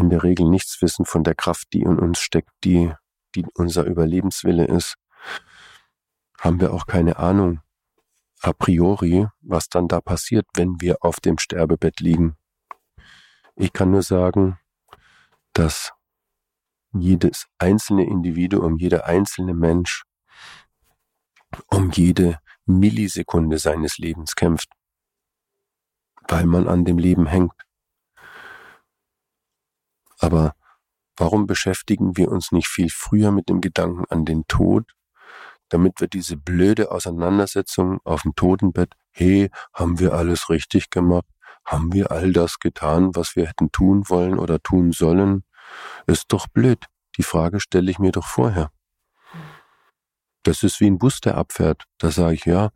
in 0.00 0.10
der 0.10 0.22
Regel 0.22 0.48
nichts 0.48 0.82
wissen 0.82 1.04
von 1.04 1.24
der 1.24 1.34
Kraft, 1.34 1.68
die 1.72 1.82
in 1.82 1.98
uns 1.98 2.18
steckt, 2.18 2.50
die, 2.64 2.92
die 3.34 3.46
unser 3.54 3.84
Überlebenswille 3.84 4.66
ist, 4.66 4.96
haben 6.38 6.60
wir 6.60 6.72
auch 6.72 6.86
keine 6.86 7.18
Ahnung 7.18 7.60
a 8.40 8.52
priori, 8.52 9.26
was 9.40 9.68
dann 9.68 9.88
da 9.88 10.00
passiert, 10.00 10.46
wenn 10.54 10.80
wir 10.80 10.96
auf 11.02 11.20
dem 11.20 11.38
Sterbebett 11.38 12.00
liegen. 12.00 12.36
Ich 13.54 13.72
kann 13.72 13.90
nur 13.90 14.02
sagen, 14.02 14.58
dass 15.52 15.92
jedes 16.92 17.46
einzelne 17.58 18.04
Individuum, 18.04 18.78
jeder 18.78 19.04
einzelne 19.06 19.54
Mensch 19.54 20.04
um 21.66 21.90
jede 21.90 22.38
Millisekunde 22.64 23.58
seines 23.58 23.98
Lebens 23.98 24.34
kämpft, 24.34 24.70
weil 26.28 26.46
man 26.46 26.68
an 26.68 26.84
dem 26.84 26.98
Leben 26.98 27.26
hängt. 27.26 27.52
Aber 30.20 30.54
warum 31.16 31.46
beschäftigen 31.46 32.16
wir 32.16 32.30
uns 32.30 32.52
nicht 32.52 32.68
viel 32.68 32.90
früher 32.90 33.32
mit 33.32 33.48
dem 33.48 33.60
Gedanken 33.60 34.04
an 34.10 34.24
den 34.24 34.46
Tod, 34.46 34.92
damit 35.70 36.00
wir 36.00 36.08
diese 36.08 36.36
blöde 36.36 36.90
Auseinandersetzung 36.90 38.00
auf 38.04 38.22
dem 38.22 38.34
Totenbett, 38.34 38.94
hey, 39.10 39.50
haben 39.72 39.98
wir 39.98 40.12
alles 40.12 40.50
richtig 40.50 40.90
gemacht? 40.90 41.24
Haben 41.64 41.92
wir 41.92 42.10
all 42.10 42.32
das 42.32 42.58
getan, 42.58 43.14
was 43.14 43.36
wir 43.36 43.46
hätten 43.46 43.72
tun 43.72 44.08
wollen 44.08 44.38
oder 44.38 44.62
tun 44.62 44.92
sollen? 44.92 45.44
Ist 46.06 46.26
doch 46.28 46.46
blöd. 46.48 46.86
Die 47.16 47.22
Frage 47.22 47.60
stelle 47.60 47.90
ich 47.90 47.98
mir 47.98 48.12
doch 48.12 48.26
vorher. 48.26 48.70
Das 50.42 50.62
ist 50.62 50.80
wie 50.80 50.86
ein 50.86 50.98
Bus, 50.98 51.20
der 51.20 51.36
abfährt. 51.36 51.84
Da 51.98 52.10
sage 52.10 52.34
ich, 52.34 52.44
ja, 52.46 52.70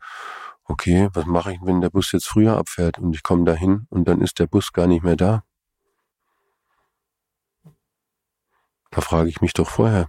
okay, 0.64 1.08
was 1.12 1.26
mache 1.26 1.52
ich, 1.52 1.58
wenn 1.62 1.80
der 1.80 1.90
Bus 1.90 2.12
jetzt 2.12 2.28
früher 2.28 2.56
abfährt 2.56 2.98
und 2.98 3.14
ich 3.14 3.22
komme 3.22 3.44
dahin 3.44 3.86
und 3.90 4.06
dann 4.06 4.20
ist 4.20 4.38
der 4.38 4.46
Bus 4.46 4.72
gar 4.72 4.86
nicht 4.86 5.02
mehr 5.02 5.16
da? 5.16 5.44
Da 8.94 9.00
frage 9.00 9.28
ich 9.28 9.40
mich 9.40 9.52
doch 9.52 9.68
vorher. 9.68 10.08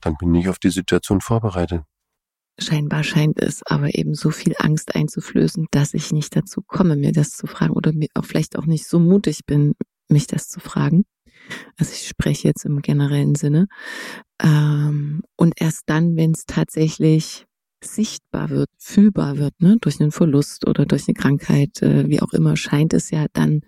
Dann 0.00 0.16
bin 0.16 0.34
ich 0.34 0.48
auf 0.48 0.58
die 0.58 0.70
Situation 0.70 1.20
vorbereitet. 1.20 1.82
Scheinbar 2.58 3.04
scheint 3.04 3.40
es 3.40 3.62
aber 3.64 3.94
eben 3.94 4.14
so 4.14 4.30
viel 4.30 4.54
Angst 4.58 4.94
einzuflößen, 4.94 5.66
dass 5.70 5.94
ich 5.94 6.12
nicht 6.12 6.34
dazu 6.34 6.62
komme, 6.66 6.96
mir 6.96 7.12
das 7.12 7.30
zu 7.30 7.46
fragen 7.46 7.72
oder 7.72 7.92
mir 7.92 8.08
auch 8.14 8.24
vielleicht 8.24 8.58
auch 8.58 8.66
nicht 8.66 8.86
so 8.86 8.98
mutig 8.98 9.46
bin, 9.46 9.74
mich 10.08 10.26
das 10.26 10.48
zu 10.48 10.58
fragen. 10.58 11.04
Also 11.78 11.92
ich 11.92 12.08
spreche 12.08 12.48
jetzt 12.48 12.64
im 12.64 12.82
generellen 12.82 13.34
Sinne. 13.34 13.68
Ähm, 14.42 15.22
und 15.36 15.54
erst 15.60 15.84
dann, 15.86 16.16
wenn 16.16 16.32
es 16.32 16.44
tatsächlich 16.46 17.46
sichtbar 17.82 18.50
wird, 18.50 18.68
fühlbar 18.78 19.38
wird, 19.38 19.54
ne, 19.60 19.76
durch 19.80 20.00
einen 20.00 20.10
Verlust 20.10 20.66
oder 20.66 20.84
durch 20.86 21.08
eine 21.08 21.14
Krankheit, 21.14 21.80
äh, 21.82 22.08
wie 22.08 22.20
auch 22.20 22.32
immer, 22.32 22.56
scheint 22.56 22.92
es 22.92 23.10
ja 23.10 23.26
dann 23.32 23.62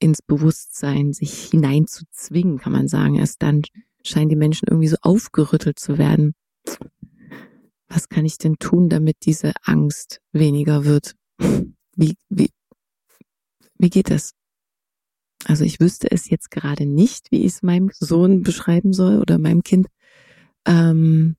ins 0.00 0.22
Bewusstsein 0.22 1.12
sich 1.12 1.44
hineinzuzwingen, 1.44 2.58
kann 2.58 2.72
man 2.72 2.88
sagen. 2.88 3.14
Erst 3.14 3.42
dann 3.42 3.62
scheinen 4.04 4.30
die 4.30 4.36
Menschen 4.36 4.66
irgendwie 4.68 4.88
so 4.88 4.96
aufgerüttelt 5.02 5.78
zu 5.78 5.98
werden. 5.98 6.34
Was 7.88 8.08
kann 8.08 8.24
ich 8.24 8.38
denn 8.38 8.56
tun, 8.58 8.88
damit 8.88 9.18
diese 9.24 9.52
Angst 9.62 10.20
weniger 10.32 10.84
wird? 10.84 11.14
Wie, 11.96 12.16
wie, 12.28 12.50
wie 13.78 13.90
geht 13.90 14.10
das? 14.10 14.32
Also 15.44 15.64
ich 15.64 15.80
wüsste 15.80 16.10
es 16.10 16.30
jetzt 16.30 16.50
gerade 16.50 16.86
nicht, 16.86 17.30
wie 17.30 17.40
ich 17.40 17.54
es 17.54 17.62
meinem 17.62 17.90
Sohn 17.92 18.42
beschreiben 18.42 18.92
soll 18.92 19.18
oder 19.18 19.38
meinem 19.38 19.62
Kind, 19.62 19.86
ähm, 20.66 21.36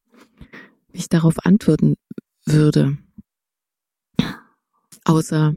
wie 0.91 0.99
ich 0.99 1.09
darauf 1.09 1.45
antworten 1.45 1.95
würde. 2.45 2.97
Außer 5.05 5.55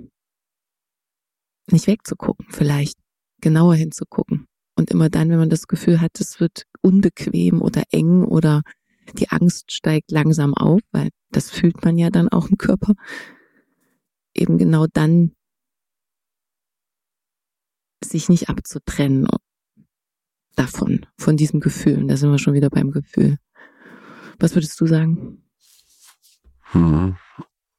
nicht 1.71 1.87
wegzugucken, 1.87 2.47
vielleicht 2.51 2.99
genauer 3.41 3.75
hinzugucken. 3.75 4.47
Und 4.77 4.91
immer 4.91 5.09
dann, 5.09 5.31
wenn 5.31 5.39
man 5.39 5.51
das 5.51 5.69
Gefühl 5.69 6.01
hat, 6.01 6.21
es 6.21 6.41
wird 6.41 6.65
unbequem 6.83 7.63
oder 7.63 7.85
eng 7.91 8.25
oder 8.25 8.63
die 9.13 9.29
Angst 9.29 9.73
steigt 9.73 10.11
langsam 10.11 10.55
auf, 10.55 10.81
weil 10.91 11.11
das 11.31 11.51
fühlt 11.51 11.85
man 11.85 11.99
ja 11.99 12.11
dann 12.11 12.29
auch 12.29 12.49
im 12.49 12.59
Körper, 12.59 12.95
eben 14.35 14.59
genau 14.59 14.87
dann 14.93 15.33
sich 18.03 18.29
nicht 18.29 18.49
abzutrennen 18.49 19.27
davon, 20.57 21.07
von 21.19 21.37
diesem 21.37 21.61
Gefühl. 21.61 21.99
Und 21.99 22.09
da 22.09 22.17
sind 22.17 22.31
wir 22.31 22.39
schon 22.39 22.55
wieder 22.55 22.71
beim 22.71 22.91
Gefühl. 22.91 23.39
Was 24.39 24.55
würdest 24.55 24.81
du 24.81 24.87
sagen? 24.87 25.45
Hm. 26.73 27.17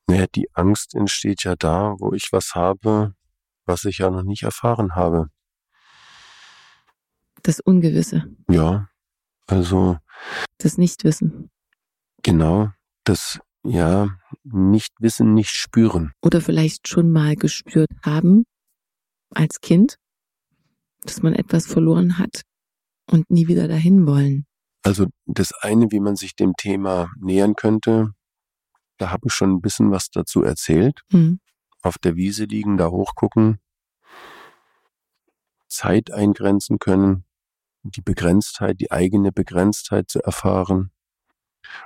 Naja, 0.08 0.26
die 0.34 0.48
Angst 0.54 0.96
entsteht 0.96 1.44
ja 1.44 1.56
da, 1.56 1.96
wo 2.00 2.14
ich 2.14 2.30
was 2.32 2.56
habe, 2.56 3.16
was 3.66 3.86
ich 3.86 4.00
ja 4.00 4.10
noch 4.10 4.24
nicht 4.24 4.44
erfahren 4.44 4.96
habe. 4.96 5.30
Das 7.44 7.60
Ungewisse. 7.60 8.26
Ja, 8.50 8.88
also. 9.48 9.98
Das 10.58 10.78
Nichtwissen. 10.78 11.50
Genau, 12.24 12.70
das, 13.04 13.40
ja, 13.64 14.18
Nichtwissen, 14.44 15.34
nicht 15.34 15.52
spüren. 15.52 16.14
Oder 16.22 16.42
vielleicht 16.42 16.88
schon 16.88 17.12
mal 17.12 17.36
gespürt 17.36 17.92
haben, 18.04 18.46
als 19.30 19.62
Kind, 19.62 19.98
dass 21.04 21.22
man 21.22 21.34
etwas 21.34 21.68
verloren 21.68 22.18
hat 22.18 22.42
und 23.12 23.30
nie 23.30 23.48
wieder 23.48 23.68
dahin 23.68 24.08
wollen. 24.08 24.46
Also 24.84 25.08
das 25.26 25.52
eine, 25.62 25.92
wie 25.92 26.00
man 26.00 26.16
sich 26.16 26.36
dem 26.36 26.54
Thema 26.58 27.12
nähern 27.20 27.56
könnte, 27.56 28.12
da 28.98 29.12
habe 29.12 29.28
ich 29.28 29.34
schon 29.34 29.52
ein 29.52 29.62
bisschen 29.62 29.92
was 29.92 30.10
dazu 30.10 30.44
erzählt. 30.44 31.02
Mhm. 31.12 31.40
Auf 31.86 32.00
der 32.00 32.16
Wiese 32.16 32.46
liegen, 32.46 32.78
da 32.78 32.90
hochgucken, 32.90 33.60
Zeit 35.68 36.10
eingrenzen 36.10 36.80
können, 36.80 37.26
die 37.84 38.02
Begrenztheit, 38.02 38.80
die 38.80 38.92
eigene 38.92 39.32
Begrenztheit 39.32 40.10
zu 40.10 40.20
erfahren 40.24 40.92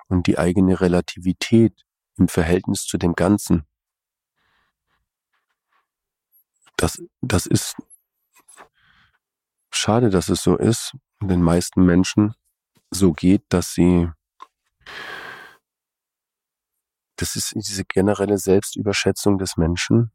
und 0.08 0.28
die 0.28 0.38
eigene 0.38 0.80
Relativität 0.80 1.86
im 2.16 2.30
Verhältnis 2.30 2.86
zu 2.86 2.98
dem 2.98 3.14
Ganzen. 3.14 3.66
Das, 6.78 7.04
das 7.20 7.46
ist 7.46 7.76
schade, 9.70 10.10
dass 10.10 10.30
es 10.30 10.42
so 10.42 10.56
ist, 10.56 10.96
den 11.22 11.42
meisten 11.42 11.86
Menschen 11.86 12.36
so 12.90 13.12
geht, 13.12 13.44
dass 13.50 13.74
sie 13.74 14.10
das 17.20 17.36
ist 17.36 17.54
diese 17.54 17.84
generelle 17.84 18.38
Selbstüberschätzung 18.38 19.38
des 19.38 19.58
Menschen, 19.58 20.12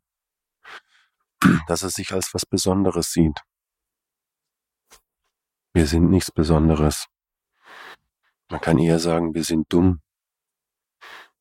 dass 1.68 1.82
er 1.82 1.90
sich 1.90 2.12
als 2.12 2.32
was 2.32 2.46
Besonderes 2.46 3.12
sieht. 3.12 3.40
Wir 5.74 5.86
sind 5.86 6.09
nichts 6.09 6.30
Besonderes. 6.30 7.07
Man 8.48 8.61
kann 8.61 8.78
eher 8.78 8.98
sagen, 8.98 9.34
wir 9.34 9.44
sind 9.44 9.70
dumm, 9.70 10.00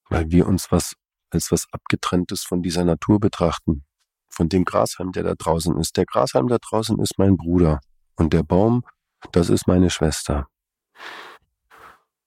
weil 0.10 0.30
wir 0.32 0.48
uns 0.48 0.70
was 0.72 0.96
als 1.30 1.52
was 1.52 1.68
abgetrenntes 1.72 2.44
von 2.44 2.62
dieser 2.62 2.84
Natur 2.84 3.20
betrachten, 3.20 3.86
von 4.30 4.50
dem 4.50 4.66
Grashalm, 4.66 5.14
der 5.14 5.24
da 5.24 5.34
draußen 5.34 5.78
ist. 5.80 5.96
Der 5.96 6.06
Grashalm 6.06 6.48
da 6.48 6.58
draußen 6.58 7.00
ist 7.00 7.18
mein 7.18 7.38
Bruder 7.38 7.80
und 8.16 8.34
der 8.34 8.44
Baum, 8.44 8.84
das 9.32 9.50
ist 9.50 9.66
meine 9.66 9.90
Schwester. 9.90 10.48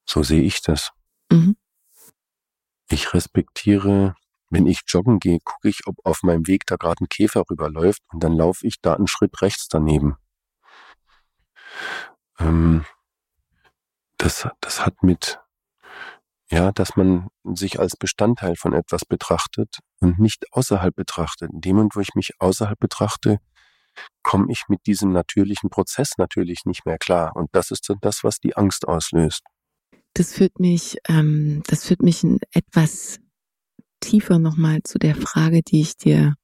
So 0.06 0.22
sehe 0.22 0.42
ich 0.42 0.62
das. 0.62 0.92
Mhm. 1.30 1.56
Ich 2.88 3.14
respektiere, 3.14 4.14
wenn 4.50 4.66
ich 4.66 4.82
joggen 4.86 5.18
gehe, 5.18 5.40
gucke 5.40 5.68
ich, 5.68 5.86
ob 5.86 5.96
auf 6.04 6.22
meinem 6.22 6.46
Weg 6.46 6.66
da 6.66 6.76
gerade 6.76 7.04
ein 7.04 7.08
Käfer 7.08 7.42
rüberläuft 7.50 8.02
und 8.12 8.22
dann 8.22 8.32
laufe 8.32 8.66
ich 8.66 8.80
da 8.80 8.94
einen 8.94 9.08
Schritt 9.08 9.42
rechts 9.42 9.68
daneben. 9.68 10.16
Ähm, 12.38 12.84
das, 14.18 14.48
das 14.60 14.86
hat 14.86 15.02
mit, 15.02 15.40
ja, 16.50 16.70
dass 16.72 16.96
man 16.96 17.28
sich 17.44 17.80
als 17.80 17.96
Bestandteil 17.96 18.56
von 18.56 18.72
etwas 18.72 19.04
betrachtet 19.04 19.80
und 20.00 20.18
nicht 20.18 20.44
außerhalb 20.52 20.94
betrachtet. 20.94 21.50
In 21.52 21.60
dem 21.60 21.76
Moment, 21.76 21.96
wo 21.96 22.00
ich 22.00 22.14
mich 22.14 22.32
außerhalb 22.38 22.78
betrachte, 22.78 23.40
komme 24.22 24.46
ich 24.50 24.64
mit 24.68 24.86
diesem 24.86 25.12
natürlichen 25.12 25.70
Prozess 25.70 26.18
natürlich 26.18 26.64
nicht 26.66 26.86
mehr 26.86 26.98
klar. 26.98 27.34
Und 27.34 27.48
das 27.52 27.70
ist 27.70 27.90
das, 28.00 28.24
was 28.24 28.38
die 28.38 28.56
Angst 28.56 28.86
auslöst. 28.86 29.42
Das 30.16 30.32
führt 30.32 30.58
mich, 30.60 30.96
ähm, 31.08 31.62
das 31.66 31.84
führt 31.84 32.00
mich 32.00 32.24
etwas 32.52 33.20
tiefer 34.00 34.38
nochmal 34.38 34.82
zu 34.82 34.98
der 34.98 35.14
Frage, 35.14 35.60
die 35.60 35.82
ich 35.82 35.98
dir 35.98 36.36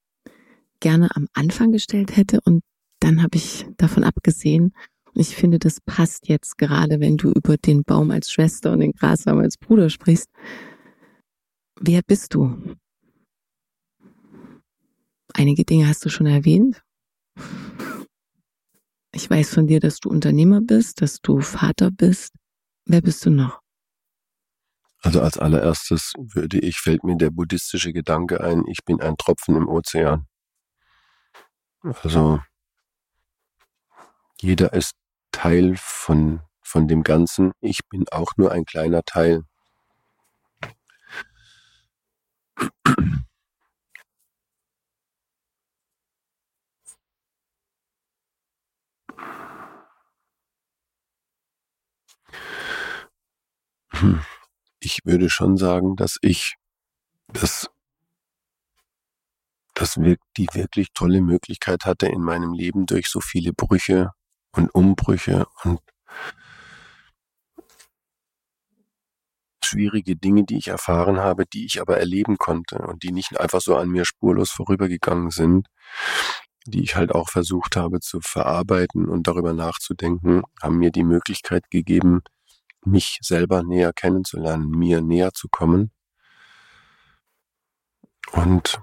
gerne 0.81 1.09
am 1.17 1.27
Anfang 1.33 1.73
gestellt 1.73 2.15
hätte 2.15 2.41
und 2.45 2.63
dann 3.01 3.23
habe 3.23 3.39
ich 3.39 3.65
davon 3.79 4.05
abgesehen. 4.05 4.75
Und 5.07 5.21
ich 5.23 5.35
finde, 5.35 5.59
das 5.59 5.81
passt 5.81 6.29
jetzt 6.29 6.59
gerade, 6.59 7.01
wenn 7.01 7.17
du 7.17 7.31
über 7.31 7.57
den 7.57 7.83
Baum 7.83 8.11
als 8.11 8.31
Schwester 8.31 8.73
und 8.73 8.81
den 8.81 8.93
Grasbaum 8.93 9.39
als 9.39 9.57
Bruder 9.57 9.89
sprichst. 9.89 10.29
Wer 11.81 12.03
bist 12.07 12.35
du? 12.35 12.77
Einige 15.33 15.65
Dinge 15.65 15.89
hast 15.89 16.05
du 16.05 16.11
schon 16.11 16.27
erwähnt. 16.27 16.83
Ich 19.15 19.31
weiß 19.31 19.55
von 19.55 19.67
dir, 19.67 19.81
dass 19.81 19.99
du 19.99 20.11
Unternehmer 20.11 20.61
bist, 20.61 21.01
dass 21.01 21.23
du 21.23 21.41
Vater 21.41 21.91
bist. 21.91 22.35
Wer 22.85 23.01
bist 23.01 23.25
du 23.25 23.31
noch? 23.31 23.62
Also 25.03 25.21
als 25.21 25.37
allererstes 25.37 26.13
würde 26.17 26.61
ich, 26.61 26.79
fällt 26.79 27.03
mir 27.03 27.17
der 27.17 27.31
buddhistische 27.31 27.93
Gedanke 27.93 28.41
ein, 28.41 28.65
ich 28.69 28.85
bin 28.85 29.01
ein 29.01 29.17
Tropfen 29.17 29.57
im 29.57 29.69
Ozean. 29.69 30.27
Also 32.03 32.41
jeder 34.41 34.73
ist 34.73 34.95
Teil 35.33 35.75
von, 35.77 36.41
von 36.63 36.87
dem 36.87 37.03
Ganzen. 37.03 37.53
Ich 37.61 37.81
bin 37.89 38.05
auch 38.11 38.33
nur 38.37 38.53
ein 38.53 38.65
kleiner 38.65 39.03
Teil. 39.03 39.43
Hm 53.95 54.32
ich 54.85 55.01
würde 55.05 55.31
schon 55.31 55.57
sagen, 55.57 55.97
dass 55.97 56.19
ich 56.23 56.57
das, 57.29 57.71
das 59.75 59.95
die 60.37 60.49
wirklich 60.53 60.93
tolle 60.93 61.21
Möglichkeit 61.21 61.85
hatte 61.85 62.07
in 62.07 62.21
meinem 62.21 62.53
Leben 62.53 62.87
durch 62.87 63.07
so 63.07 63.21
viele 63.21 63.53
Brüche 63.53 64.11
und 64.53 64.75
Umbrüche 64.75 65.47
und 65.63 65.81
schwierige 69.65 70.17
Dinge, 70.17 70.45
die 70.45 70.59
ich 70.59 70.69
erfahren 70.69 71.19
habe, 71.19 71.47
die 71.47 71.65
ich 71.65 71.81
aber 71.81 71.97
erleben 71.99 72.37
konnte 72.37 72.79
und 72.79 73.03
die 73.05 73.13
nicht 73.13 73.39
einfach 73.41 73.61
so 73.61 73.77
an 73.77 73.89
mir 73.89 74.05
spurlos 74.05 74.51
vorübergegangen 74.51 75.31
sind, 75.31 75.69
die 76.67 76.83
ich 76.83 76.97
halt 76.97 77.13
auch 77.13 77.29
versucht 77.29 77.77
habe 77.77 78.01
zu 78.01 78.21
verarbeiten 78.21 79.09
und 79.09 79.27
darüber 79.27 79.53
nachzudenken, 79.53 80.43
haben 80.61 80.79
mir 80.79 80.91
die 80.91 81.05
Möglichkeit 81.05 81.71
gegeben, 81.71 82.23
mich 82.85 83.19
selber 83.23 83.63
näher 83.63 83.93
kennenzulernen, 83.93 84.71
mir 84.71 85.01
näher 85.01 85.33
zu 85.33 85.49
kommen. 85.49 85.91
Und 88.33 88.81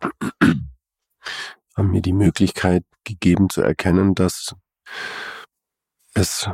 haben 1.76 1.90
mir 1.90 2.02
die 2.02 2.12
Möglichkeit 2.12 2.84
gegeben 3.04 3.48
zu 3.50 3.62
erkennen, 3.62 4.14
dass 4.14 4.54
es 6.14 6.48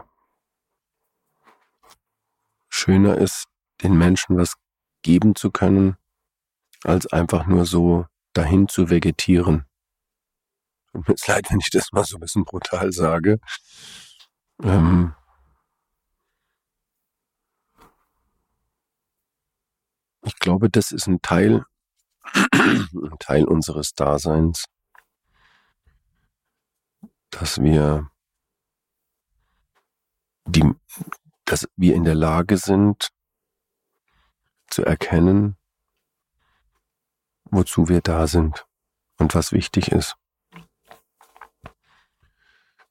schöner 2.69 3.19
ist, 3.19 3.47
den 3.83 3.97
Menschen 3.97 4.37
was 4.37 4.55
geben 5.03 5.35
zu 5.35 5.51
können, 5.51 5.97
als 6.85 7.07
einfach 7.07 7.47
nur 7.47 7.65
so 7.67 8.07
dahin 8.33 8.69
zu 8.69 8.91
vegetieren. 8.91 9.65
Tut 10.93 11.09
mir 11.09 11.17
leid, 11.27 11.51
wenn 11.51 11.61
ich 11.61 11.71
das 11.71 11.93
mal 11.93 12.05
so 12.05 12.17
ein 12.17 12.21
bisschen 12.21 12.45
brutal 12.45 12.93
sage. 12.93 13.41
Ähm, 14.63 15.15
Ich 20.29 20.39
glaube, 20.39 20.69
das 20.69 20.93
ist 20.93 21.07
ein 21.07 21.23
Teil, 21.23 21.65
ein 22.35 23.17
Teil 23.19 23.45
unseres 23.45 23.95
Daseins, 23.95 24.67
dass 27.31 27.63
wir 27.63 28.11
die, 30.45 30.71
dass 31.47 31.67
wir 31.77 31.95
in 31.95 32.05
der 32.05 32.15
Lage 32.15 32.59
sind, 32.59 33.09
zu 34.67 34.85
erkennen, 34.85 35.57
wozu 37.45 37.89
wir 37.89 38.03
da 38.03 38.27
sind 38.27 38.67
und 39.17 39.35
was 39.35 39.53
wichtig 39.53 39.93
ist. 39.93 40.15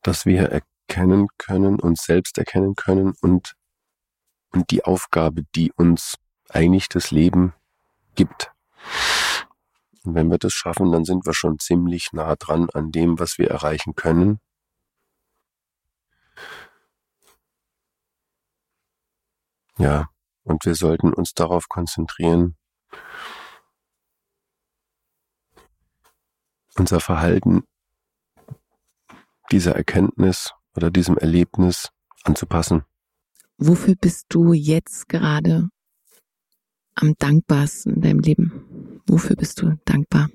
Dass 0.02 0.26
wir 0.26 0.50
erkennen 0.50 1.28
können, 1.38 1.80
uns 1.80 2.02
selbst 2.04 2.40
erkennen 2.40 2.74
können 2.74 3.14
und, 3.22 3.54
und 4.54 4.72
die 4.72 4.84
Aufgabe, 4.84 5.44
die 5.54 5.72
uns 5.74 6.16
eigentlich 6.50 6.90
das 6.90 7.12
Leben 7.12 7.54
gibt. 8.16 8.52
Und 10.04 10.16
wenn 10.16 10.30
wir 10.30 10.38
das 10.38 10.54
schaffen, 10.54 10.92
dann 10.92 11.06
sind 11.06 11.26
wir 11.26 11.34
schon 11.34 11.60
ziemlich 11.60 12.14
nah 12.14 12.36
dran 12.36 12.70
an 12.70 12.92
dem, 12.92 13.20
was 13.20 13.38
wir 13.38 13.50
erreichen 13.50 13.96
können. 13.96 14.40
Ja, 19.78 20.10
und 20.44 20.66
wir 20.66 20.76
sollten 20.76 21.14
uns 21.14 21.34
darauf 21.34 21.68
konzentrieren, 21.68 22.56
unser 26.76 27.00
Verhalten 27.00 27.64
dieser 29.52 29.76
Erkenntnis 29.76 30.54
oder 30.76 30.90
diesem 30.90 31.18
Erlebnis 31.18 31.90
anzupassen. 32.24 32.86
Wofür 33.58 33.96
bist 33.96 34.28
du 34.30 34.54
jetzt 34.54 35.10
gerade 35.10 35.70
am 36.98 37.16
dankbarsten 37.18 37.96
in 37.96 38.02
deinem 38.02 38.20
Leben? 38.20 39.02
Wofür 39.08 39.36
bist 39.36 39.62
du 39.62 39.78
dankbar? 39.86 40.30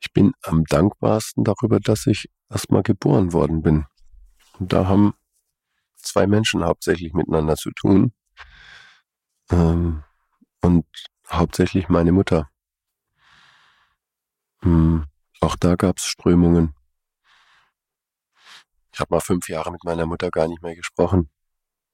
Ich 0.00 0.12
bin 0.12 0.32
am 0.42 0.64
dankbarsten 0.64 1.44
darüber, 1.44 1.80
dass 1.80 2.06
ich 2.06 2.28
erstmal 2.50 2.82
geboren 2.82 3.32
worden 3.32 3.62
bin. 3.62 3.86
Und 4.58 4.72
da 4.72 4.86
haben 4.86 5.14
zwei 5.96 6.26
Menschen 6.26 6.64
hauptsächlich 6.64 7.12
miteinander 7.12 7.56
zu 7.56 7.70
tun. 7.70 8.12
Ähm, 9.50 10.02
und 10.60 10.86
hauptsächlich 11.30 11.88
meine 11.88 12.12
Mutter. 12.12 12.50
Hm, 14.62 15.06
auch 15.40 15.56
da 15.56 15.76
gab 15.76 15.98
es 15.98 16.04
Strömungen. 16.04 16.74
Ich 18.92 19.00
habe 19.00 19.14
mal 19.14 19.20
fünf 19.20 19.48
Jahre 19.48 19.70
mit 19.70 19.84
meiner 19.84 20.06
Mutter 20.06 20.30
gar 20.30 20.48
nicht 20.48 20.62
mehr 20.62 20.74
gesprochen. 20.74 21.30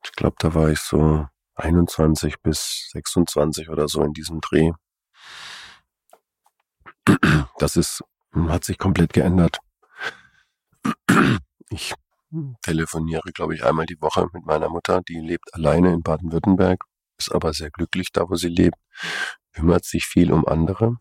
Ich 0.04 0.12
glaube, 0.12 0.36
da 0.38 0.54
war 0.54 0.70
ich 0.70 0.78
so 0.80 1.26
21 1.54 2.40
bis 2.42 2.88
26 2.92 3.68
oder 3.68 3.88
so 3.88 4.02
in 4.02 4.12
diesem 4.12 4.40
Dreh. 4.40 4.72
Das 7.58 7.76
ist, 7.76 8.02
hat 8.34 8.64
sich 8.64 8.78
komplett 8.78 9.12
geändert. 9.12 9.58
Ich 11.68 11.94
telefoniere, 12.62 13.32
glaube 13.32 13.54
ich, 13.54 13.64
einmal 13.64 13.86
die 13.86 14.00
Woche 14.00 14.26
mit 14.32 14.44
meiner 14.46 14.68
Mutter. 14.68 15.02
Die 15.02 15.20
lebt 15.20 15.54
alleine 15.54 15.92
in 15.92 16.02
Baden-Württemberg, 16.02 16.84
ist 17.18 17.32
aber 17.32 17.52
sehr 17.52 17.70
glücklich 17.70 18.12
da, 18.12 18.28
wo 18.28 18.36
sie 18.36 18.48
lebt, 18.48 18.78
kümmert 19.52 19.84
sich 19.84 20.06
viel 20.06 20.32
um 20.32 20.46
andere. 20.46 20.96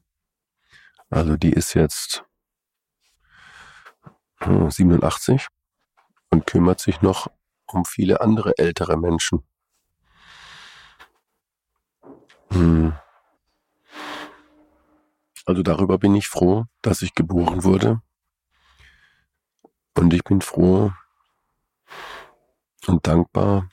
Also 1.09 1.35
die 1.37 1.51
ist 1.51 1.73
jetzt 1.73 2.23
87 4.39 5.47
und 6.29 6.47
kümmert 6.47 6.79
sich 6.79 7.01
noch 7.01 7.27
um 7.67 7.85
viele 7.85 8.21
andere 8.21 8.57
ältere 8.57 8.97
Menschen. 8.97 9.43
Hm. 12.51 12.93
Also 15.45 15.63
darüber 15.63 15.97
bin 15.97 16.15
ich 16.15 16.27
froh, 16.27 16.65
dass 16.81 17.01
ich 17.01 17.15
geboren 17.15 17.63
wurde. 17.63 18.01
Und 19.97 20.13
ich 20.13 20.23
bin 20.23 20.41
froh 20.41 20.91
und 22.87 23.05
dankbar, 23.07 23.69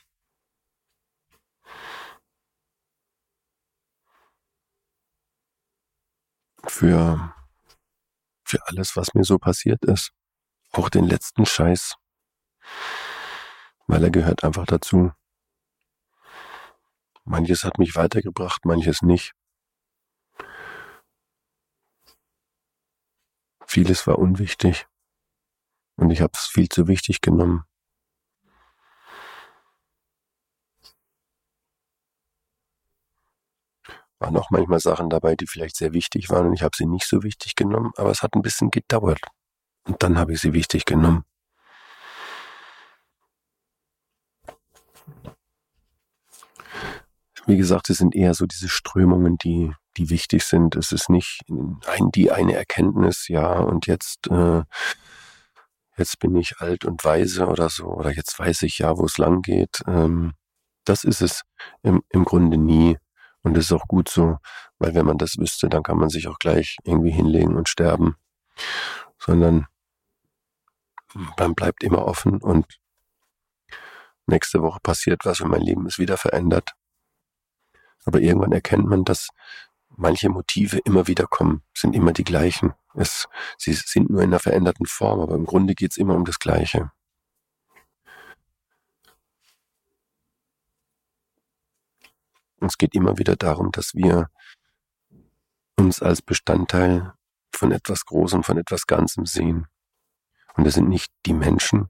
für, 6.66 7.34
für 8.44 8.66
alles, 8.66 8.96
was 8.96 9.14
mir 9.14 9.24
so 9.24 9.38
passiert 9.38 9.84
ist. 9.84 10.12
Auch 10.72 10.88
den 10.88 11.04
letzten 11.04 11.46
Scheiß. 11.46 11.94
Weil 13.86 14.04
er 14.04 14.10
gehört 14.10 14.44
einfach 14.44 14.66
dazu. 14.66 15.12
Manches 17.28 17.62
hat 17.62 17.78
mich 17.78 17.94
weitergebracht, 17.94 18.64
manches 18.64 19.02
nicht. 19.02 19.32
Vieles 23.66 24.06
war 24.06 24.18
unwichtig 24.18 24.86
und 25.96 26.08
ich 26.10 26.22
habe 26.22 26.32
es 26.34 26.46
viel 26.46 26.70
zu 26.70 26.88
wichtig 26.88 27.20
genommen. 27.20 27.64
Waren 34.20 34.38
auch 34.38 34.50
manchmal 34.50 34.80
Sachen 34.80 35.10
dabei, 35.10 35.36
die 35.36 35.46
vielleicht 35.46 35.76
sehr 35.76 35.92
wichtig 35.92 36.30
waren 36.30 36.46
und 36.46 36.54
ich 36.54 36.62
habe 36.62 36.74
sie 36.74 36.86
nicht 36.86 37.06
so 37.06 37.22
wichtig 37.22 37.56
genommen, 37.56 37.92
aber 37.98 38.10
es 38.10 38.22
hat 38.22 38.34
ein 38.36 38.42
bisschen 38.42 38.70
gedauert. 38.70 39.20
Und 39.86 40.02
dann 40.02 40.16
habe 40.16 40.32
ich 40.32 40.40
sie 40.40 40.54
wichtig 40.54 40.86
genommen. 40.86 41.24
Wie 47.48 47.56
gesagt, 47.56 47.88
es 47.88 47.96
sind 47.96 48.14
eher 48.14 48.34
so 48.34 48.44
diese 48.44 48.68
Strömungen, 48.68 49.38
die, 49.38 49.72
die 49.96 50.10
wichtig 50.10 50.44
sind. 50.44 50.76
Es 50.76 50.92
ist 50.92 51.08
nicht 51.08 51.40
ein, 51.48 52.10
die 52.10 52.30
eine 52.30 52.52
Erkenntnis, 52.52 53.26
ja, 53.28 53.54
und 53.60 53.86
jetzt, 53.86 54.26
äh, 54.30 54.64
jetzt 55.96 56.18
bin 56.18 56.36
ich 56.36 56.58
alt 56.58 56.84
und 56.84 57.02
weise 57.06 57.46
oder 57.46 57.70
so, 57.70 57.86
oder 57.86 58.12
jetzt 58.12 58.38
weiß 58.38 58.60
ich 58.64 58.76
ja, 58.80 58.98
wo 58.98 59.06
es 59.06 59.16
lang 59.16 59.40
geht. 59.40 59.80
Ähm, 59.86 60.34
das 60.84 61.04
ist 61.04 61.22
es 61.22 61.42
im, 61.82 62.02
im 62.10 62.26
Grunde 62.26 62.58
nie. 62.58 62.98
Und 63.40 63.56
das 63.56 63.64
ist 63.64 63.72
auch 63.72 63.88
gut 63.88 64.10
so, 64.10 64.36
weil 64.78 64.94
wenn 64.94 65.06
man 65.06 65.16
das 65.16 65.38
wüsste, 65.38 65.70
dann 65.70 65.82
kann 65.82 65.96
man 65.96 66.10
sich 66.10 66.28
auch 66.28 66.38
gleich 66.38 66.76
irgendwie 66.84 67.12
hinlegen 67.12 67.56
und 67.56 67.70
sterben. 67.70 68.16
Sondern 69.18 69.68
man 71.38 71.54
bleibt 71.54 71.82
immer 71.82 72.04
offen 72.04 72.42
und 72.42 72.66
nächste 74.26 74.60
Woche 74.60 74.80
passiert 74.82 75.22
was 75.24 75.40
und 75.40 75.50
mein 75.50 75.62
Leben 75.62 75.86
ist 75.86 75.98
wieder 75.98 76.18
verändert. 76.18 76.74
Aber 78.04 78.20
irgendwann 78.20 78.52
erkennt 78.52 78.86
man, 78.86 79.04
dass 79.04 79.28
manche 79.90 80.28
Motive 80.28 80.78
immer 80.78 81.06
wieder 81.06 81.26
kommen, 81.26 81.62
sind 81.74 81.94
immer 81.94 82.12
die 82.12 82.24
gleichen. 82.24 82.74
Es, 82.94 83.28
sie 83.56 83.72
sind 83.72 84.10
nur 84.10 84.22
in 84.22 84.30
einer 84.30 84.38
veränderten 84.38 84.86
Form, 84.86 85.20
aber 85.20 85.34
im 85.34 85.44
Grunde 85.44 85.74
geht 85.74 85.92
es 85.92 85.96
immer 85.96 86.14
um 86.14 86.24
das 86.24 86.38
Gleiche. 86.38 86.90
Und 92.60 92.68
es 92.68 92.78
geht 92.78 92.94
immer 92.94 93.18
wieder 93.18 93.36
darum, 93.36 93.70
dass 93.72 93.94
wir 93.94 94.30
uns 95.76 96.02
als 96.02 96.22
Bestandteil 96.22 97.12
von 97.52 97.72
etwas 97.72 98.04
Großem, 98.04 98.42
von 98.42 98.58
etwas 98.58 98.86
Ganzem 98.86 99.26
sehen. 99.26 99.66
Und 100.54 100.66
das 100.66 100.74
sind 100.74 100.88
nicht 100.88 101.12
die 101.24 101.34
Menschen, 101.34 101.88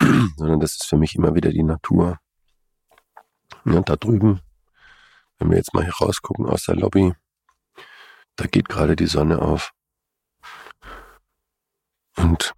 sondern 0.36 0.60
das 0.60 0.72
ist 0.72 0.86
für 0.86 0.96
mich 0.96 1.14
immer 1.14 1.34
wieder 1.34 1.50
die 1.50 1.62
Natur. 1.62 2.18
Ja, 3.64 3.80
da 3.80 3.96
drüben, 3.96 4.40
wenn 5.38 5.50
wir 5.50 5.56
jetzt 5.56 5.74
mal 5.74 5.84
hier 5.84 5.94
rausgucken 5.94 6.46
aus 6.46 6.64
der 6.64 6.76
Lobby, 6.76 7.14
da 8.36 8.46
geht 8.46 8.68
gerade 8.68 8.96
die 8.96 9.06
Sonne 9.06 9.40
auf. 9.40 9.72
Und 12.16 12.54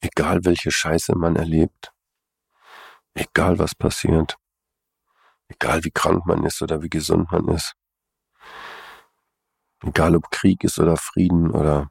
egal 0.00 0.44
welche 0.44 0.70
Scheiße 0.70 1.16
man 1.16 1.36
erlebt, 1.36 1.92
egal 3.14 3.58
was 3.58 3.74
passiert, 3.74 4.36
egal 5.48 5.84
wie 5.84 5.90
krank 5.90 6.26
man 6.26 6.44
ist 6.44 6.62
oder 6.62 6.82
wie 6.82 6.88
gesund 6.88 7.30
man 7.32 7.48
ist, 7.48 7.74
egal 9.82 10.16
ob 10.16 10.30
Krieg 10.30 10.64
ist 10.64 10.78
oder 10.78 10.96
Frieden 10.96 11.50
oder 11.50 11.90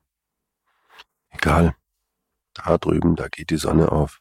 egal, 1.30 1.76
da 2.54 2.78
drüben, 2.78 3.16
da 3.16 3.28
geht 3.28 3.49
die 3.49 3.58
Sonne 3.58 3.91
auf. 3.91 4.20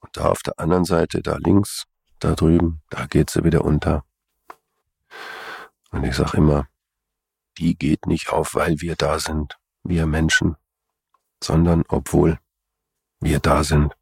Und 0.00 0.16
da 0.16 0.28
auf 0.28 0.42
der 0.42 0.58
anderen 0.58 0.84
Seite, 0.84 1.22
da 1.22 1.36
links, 1.36 1.84
da 2.18 2.34
drüben, 2.34 2.82
da 2.90 3.06
geht 3.06 3.30
sie 3.30 3.44
wieder 3.44 3.64
unter. 3.64 4.04
Und 5.94 6.02
ich 6.02 6.16
sage 6.16 6.38
immer, 6.38 6.66
die 7.56 7.78
geht 7.78 8.06
nicht 8.06 8.30
auf, 8.30 8.56
weil 8.56 8.80
wir 8.80 8.96
da 8.96 9.20
sind, 9.20 9.56
wir 9.84 10.06
Menschen, 10.06 10.56
sondern 11.42 11.84
obwohl 11.88 12.40
wir 13.20 13.38
da 13.38 13.62
sind. 13.62 13.94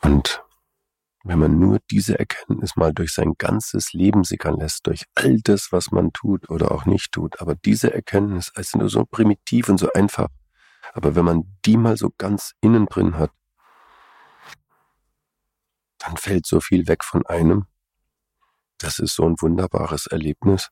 Und 0.00 0.42
wenn 1.22 1.38
man 1.38 1.58
nur 1.58 1.80
diese 1.90 2.18
Erkenntnis 2.18 2.76
mal 2.76 2.94
durch 2.94 3.12
sein 3.12 3.34
ganzes 3.36 3.92
Leben 3.92 4.24
sickern 4.24 4.58
lässt, 4.58 4.86
durch 4.86 5.04
all 5.14 5.38
das, 5.42 5.70
was 5.70 5.90
man 5.90 6.14
tut 6.14 6.48
oder 6.48 6.72
auch 6.72 6.86
nicht 6.86 7.12
tut, 7.12 7.42
aber 7.42 7.54
diese 7.54 7.92
Erkenntnis 7.92 8.50
ist 8.56 8.74
nur 8.74 8.88
so 8.88 9.04
primitiv 9.04 9.68
und 9.68 9.76
so 9.76 9.92
einfach, 9.92 10.28
aber 10.94 11.14
wenn 11.14 11.26
man 11.26 11.58
die 11.66 11.76
mal 11.76 11.98
so 11.98 12.10
ganz 12.16 12.54
innen 12.62 12.86
drin 12.86 13.18
hat, 13.18 13.32
dann 15.98 16.16
fällt 16.16 16.46
so 16.46 16.60
viel 16.60 16.88
weg 16.88 17.04
von 17.04 17.26
einem. 17.26 17.66
Das 18.80 18.98
ist 18.98 19.14
so 19.14 19.24
ein 19.24 19.36
wunderbares 19.40 20.06
Erlebnis. 20.06 20.68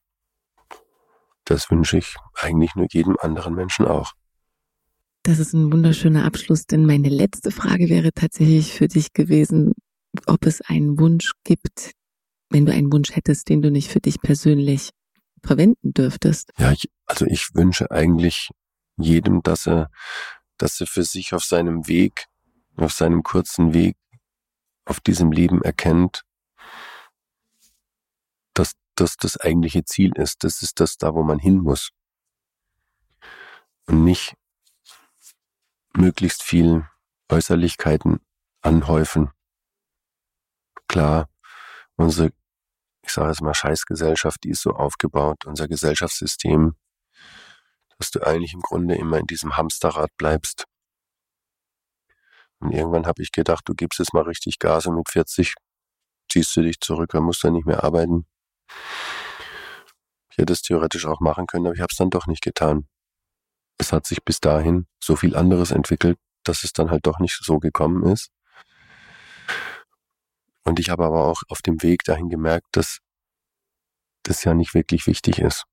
Das 1.44 1.70
wünsche 1.70 1.98
ich 1.98 2.16
eigentlich 2.34 2.74
nur 2.74 2.86
jedem 2.90 3.16
anderen 3.20 3.54
Menschen 3.54 3.86
auch. 3.86 4.12
Das 5.22 5.38
ist 5.38 5.52
ein 5.52 5.70
wunderschöner 5.70 6.24
Abschluss, 6.24 6.66
denn 6.66 6.86
meine 6.86 7.10
letzte 7.10 7.50
Frage 7.50 7.88
wäre 7.88 8.12
tatsächlich 8.12 8.72
für 8.72 8.88
dich 8.88 9.12
gewesen, 9.12 9.74
ob 10.26 10.46
es 10.46 10.62
einen 10.62 10.98
Wunsch 10.98 11.32
gibt, 11.44 11.92
wenn 12.48 12.64
du 12.64 12.72
einen 12.72 12.90
Wunsch 12.92 13.14
hättest, 13.14 13.50
den 13.50 13.60
du 13.60 13.70
nicht 13.70 13.90
für 13.90 14.00
dich 14.00 14.20
persönlich 14.22 14.90
verwenden 15.44 15.92
dürftest. 15.92 16.50
Ja, 16.56 16.72
ich, 16.72 16.88
also 17.06 17.26
ich 17.26 17.54
wünsche 17.54 17.90
eigentlich 17.90 18.50
jedem, 18.96 19.42
dass 19.42 19.66
er, 19.66 19.90
dass 20.56 20.80
er 20.80 20.86
für 20.86 21.04
sich 21.04 21.34
auf 21.34 21.44
seinem 21.44 21.88
Weg, 21.88 22.24
auf 22.76 22.92
seinem 22.92 23.22
kurzen 23.22 23.74
Weg, 23.74 23.96
auf 24.86 25.00
diesem 25.00 25.30
Leben 25.30 25.60
erkennt, 25.62 26.24
dass 28.58 28.72
das 28.96 29.16
das 29.16 29.36
eigentliche 29.38 29.84
Ziel 29.84 30.12
ist. 30.16 30.42
Das 30.42 30.62
ist 30.62 30.80
das 30.80 30.98
da, 30.98 31.14
wo 31.14 31.22
man 31.22 31.38
hin 31.38 31.58
muss. 31.58 31.90
Und 33.86 34.04
nicht 34.04 34.34
möglichst 35.94 36.42
viel 36.42 36.86
Äußerlichkeiten 37.28 38.20
anhäufen. 38.60 39.30
Klar, 40.88 41.28
unsere, 41.96 42.32
ich 43.02 43.12
sage 43.12 43.30
es 43.30 43.40
mal, 43.40 43.54
Scheißgesellschaft, 43.54 44.42
die 44.44 44.50
ist 44.50 44.62
so 44.62 44.70
aufgebaut, 44.72 45.46
unser 45.46 45.68
Gesellschaftssystem, 45.68 46.74
dass 47.98 48.10
du 48.10 48.20
eigentlich 48.26 48.54
im 48.54 48.60
Grunde 48.60 48.96
immer 48.96 49.18
in 49.18 49.26
diesem 49.26 49.56
Hamsterrad 49.56 50.10
bleibst. 50.16 50.64
Und 52.60 52.72
irgendwann 52.72 53.06
habe 53.06 53.22
ich 53.22 53.30
gedacht, 53.30 53.68
du 53.68 53.74
gibst 53.74 54.00
es 54.00 54.12
mal 54.12 54.24
richtig 54.24 54.58
Gas 54.58 54.86
und 54.86 54.96
mit 54.96 55.08
40 55.08 55.54
ziehst 56.28 56.56
du 56.56 56.62
dich 56.62 56.80
zurück, 56.80 57.10
dann 57.12 57.22
musst 57.22 57.44
du 57.44 57.50
nicht 57.50 57.66
mehr 57.66 57.84
arbeiten. 57.84 58.26
Ich 60.30 60.38
hätte 60.38 60.52
es 60.52 60.62
theoretisch 60.62 61.06
auch 61.06 61.20
machen 61.20 61.46
können, 61.46 61.66
aber 61.66 61.74
ich 61.74 61.80
habe 61.80 61.90
es 61.90 61.96
dann 61.96 62.10
doch 62.10 62.26
nicht 62.26 62.42
getan. 62.42 62.86
Es 63.78 63.92
hat 63.92 64.06
sich 64.06 64.22
bis 64.24 64.40
dahin 64.40 64.86
so 65.02 65.16
viel 65.16 65.36
anderes 65.36 65.70
entwickelt, 65.70 66.18
dass 66.44 66.64
es 66.64 66.72
dann 66.72 66.90
halt 66.90 67.06
doch 67.06 67.18
nicht 67.18 67.38
so 67.42 67.58
gekommen 67.58 68.04
ist. 68.04 68.30
Und 70.64 70.78
ich 70.78 70.90
habe 70.90 71.04
aber 71.04 71.24
auch 71.24 71.42
auf 71.48 71.62
dem 71.62 71.82
Weg 71.82 72.04
dahin 72.04 72.28
gemerkt, 72.28 72.66
dass 72.72 72.98
das 74.22 74.44
ja 74.44 74.54
nicht 74.54 74.74
wirklich 74.74 75.06
wichtig 75.06 75.38
ist. 75.38 75.64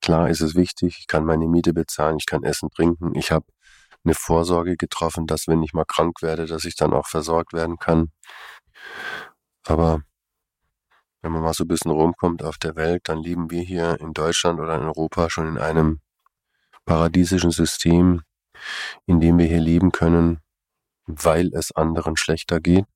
Klar 0.00 0.30
ist 0.30 0.40
es 0.40 0.54
wichtig, 0.54 0.96
ich 1.00 1.06
kann 1.06 1.24
meine 1.24 1.46
Miete 1.46 1.74
bezahlen, 1.74 2.16
ich 2.18 2.26
kann 2.26 2.42
essen, 2.42 2.70
trinken, 2.70 3.14
ich 3.16 3.32
habe 3.32 3.46
eine 4.04 4.14
Vorsorge 4.14 4.76
getroffen, 4.76 5.26
dass 5.26 5.46
wenn 5.46 5.62
ich 5.62 5.74
mal 5.74 5.84
krank 5.84 6.22
werde, 6.22 6.46
dass 6.46 6.64
ich 6.64 6.74
dann 6.74 6.94
auch 6.94 7.06
versorgt 7.06 7.52
werden 7.52 7.78
kann. 7.78 8.12
Aber 9.66 10.02
wenn 11.22 11.32
man 11.32 11.42
mal 11.42 11.54
so 11.54 11.64
ein 11.64 11.68
bisschen 11.68 11.90
rumkommt 11.90 12.42
auf 12.42 12.58
der 12.58 12.76
Welt, 12.76 13.02
dann 13.08 13.18
leben 13.18 13.50
wir 13.50 13.62
hier 13.62 14.00
in 14.00 14.12
Deutschland 14.12 14.58
oder 14.60 14.76
in 14.76 14.84
Europa 14.84 15.28
schon 15.30 15.48
in 15.48 15.58
einem 15.58 16.00
paradiesischen 16.84 17.50
System, 17.50 18.22
in 19.06 19.20
dem 19.20 19.38
wir 19.38 19.46
hier 19.46 19.60
leben 19.60 19.92
können, 19.92 20.40
weil 21.06 21.50
es 21.54 21.72
anderen 21.72 22.16
schlechter 22.16 22.60
geht. 22.60 22.86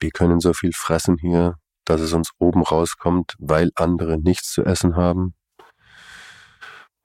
Wir 0.00 0.10
können 0.10 0.40
so 0.40 0.52
viel 0.52 0.72
fressen 0.72 1.16
hier, 1.18 1.56
dass 1.84 2.00
es 2.00 2.12
uns 2.12 2.30
oben 2.38 2.62
rauskommt, 2.62 3.34
weil 3.38 3.70
andere 3.74 4.18
nichts 4.18 4.52
zu 4.52 4.64
essen 4.64 4.96
haben. 4.96 5.34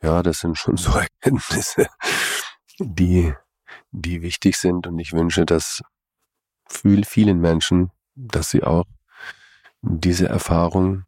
Ja, 0.02 0.22
das 0.22 0.40
sind 0.40 0.58
schon 0.58 0.78
so 0.78 0.92
Erkenntnisse, 0.92 1.88
die, 2.80 3.34
die 3.92 4.22
wichtig 4.22 4.58
sind. 4.58 4.88
Und 4.88 5.00
ich 5.00 5.14
wünsche, 5.14 5.46
dass 5.46 5.82
vielen 6.70 7.40
Menschen, 7.40 7.92
dass 8.16 8.50
sie 8.50 8.64
auch 8.64 8.86
diese 9.90 10.28
Erfahrung 10.28 11.06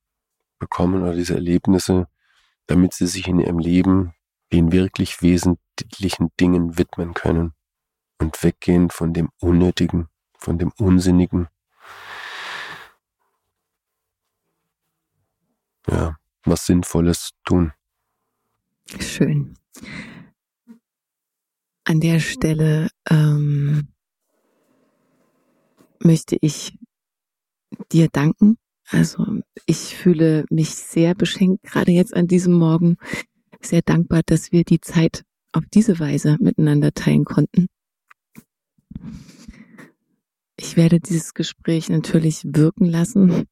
bekommen 0.60 1.01
oder 1.03 1.15
diese 1.15 1.35
Erlebnisse, 1.35 2.07
damit 2.68 2.93
sie 2.93 3.07
sich 3.07 3.27
in 3.27 3.39
ihrem 3.39 3.60
Leben 3.60 4.14
den 4.51 4.72
wirklich 4.72 5.22
wesentlichen 5.22 6.30
Dingen 6.39 6.77
widmen 6.77 7.14
können 7.14 7.53
und 8.19 8.43
weggehen 8.43 8.89
von 8.89 9.14
dem 9.14 9.30
Unnötigen, 9.39 10.07
von 10.38 10.57
dem 10.57 10.72
Unsinnigen. 10.77 11.47
Ja, 15.88 16.18
was 16.43 16.65
Sinnvolles 16.65 17.31
tun. 17.45 17.73
Schön. 18.99 19.56
An 21.85 21.99
der 21.99 22.19
Stelle 22.19 22.89
ähm, 23.10 23.88
möchte 25.99 26.38
ich 26.41 26.77
dir 27.91 28.10
danken. 28.10 28.57
Also 28.91 29.24
ich 29.68 29.95
fühle 29.95 30.45
mich 30.49 30.72
sehr 30.72 31.14
beschenkt, 31.14 31.64
gerade 31.64 31.91
jetzt 31.91 32.16
an 32.16 32.28
diesem 32.28 32.53
Morgen, 32.53 32.98
sehr 33.61 33.82
dankbar, 33.84 34.22
dass 34.26 34.52
wir 34.52 34.64
die 34.64 34.82
Zeit 34.82 35.24
auf 35.52 35.64
diese 35.72 35.99
Weise 35.99 36.38
miteinander 36.40 36.91
teilen 36.94 37.24
konnten. 37.24 37.68
Ich 40.57 40.76
werde 40.76 40.99
dieses 40.99 41.34
Gespräch 41.34 41.90
natürlich 41.90 42.44
wirken 42.45 42.86
lassen 42.86 43.45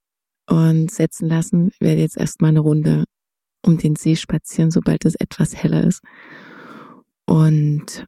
und 0.49 0.91
setzen 0.91 1.27
lassen. 1.27 1.69
Ich 1.69 1.81
werde 1.81 2.01
jetzt 2.01 2.17
erstmal 2.17 2.49
eine 2.49 2.59
Runde 2.59 3.05
um 3.65 3.77
den 3.77 3.95
See 3.95 4.15
spazieren, 4.15 4.71
sobald 4.71 5.05
es 5.05 5.15
etwas 5.15 5.55
heller 5.55 5.85
ist. 5.85 6.01
Und 7.25 8.07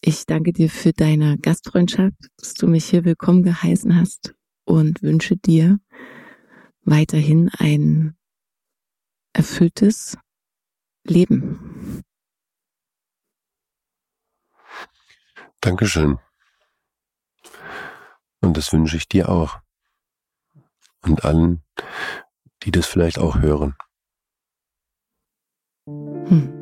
ich 0.00 0.26
danke 0.26 0.52
dir 0.52 0.68
für 0.68 0.92
deine 0.92 1.38
Gastfreundschaft, 1.38 2.16
dass 2.36 2.54
du 2.54 2.66
mich 2.66 2.84
hier 2.84 3.04
willkommen 3.04 3.42
geheißen 3.42 3.96
hast 3.96 4.34
und 4.64 5.02
wünsche 5.02 5.36
dir 5.36 5.78
weiterhin 6.82 7.50
ein 7.58 8.16
erfülltes 9.32 10.16
Leben. 11.04 12.02
Dankeschön. 15.60 16.18
Und 18.40 18.56
das 18.56 18.72
wünsche 18.72 18.96
ich 18.96 19.08
dir 19.08 19.28
auch. 19.28 19.60
Und 21.02 21.24
allen, 21.24 21.62
die 22.62 22.70
das 22.70 22.86
vielleicht 22.86 23.18
auch 23.18 23.40
hören. 23.40 23.76
Hm. 25.86 26.61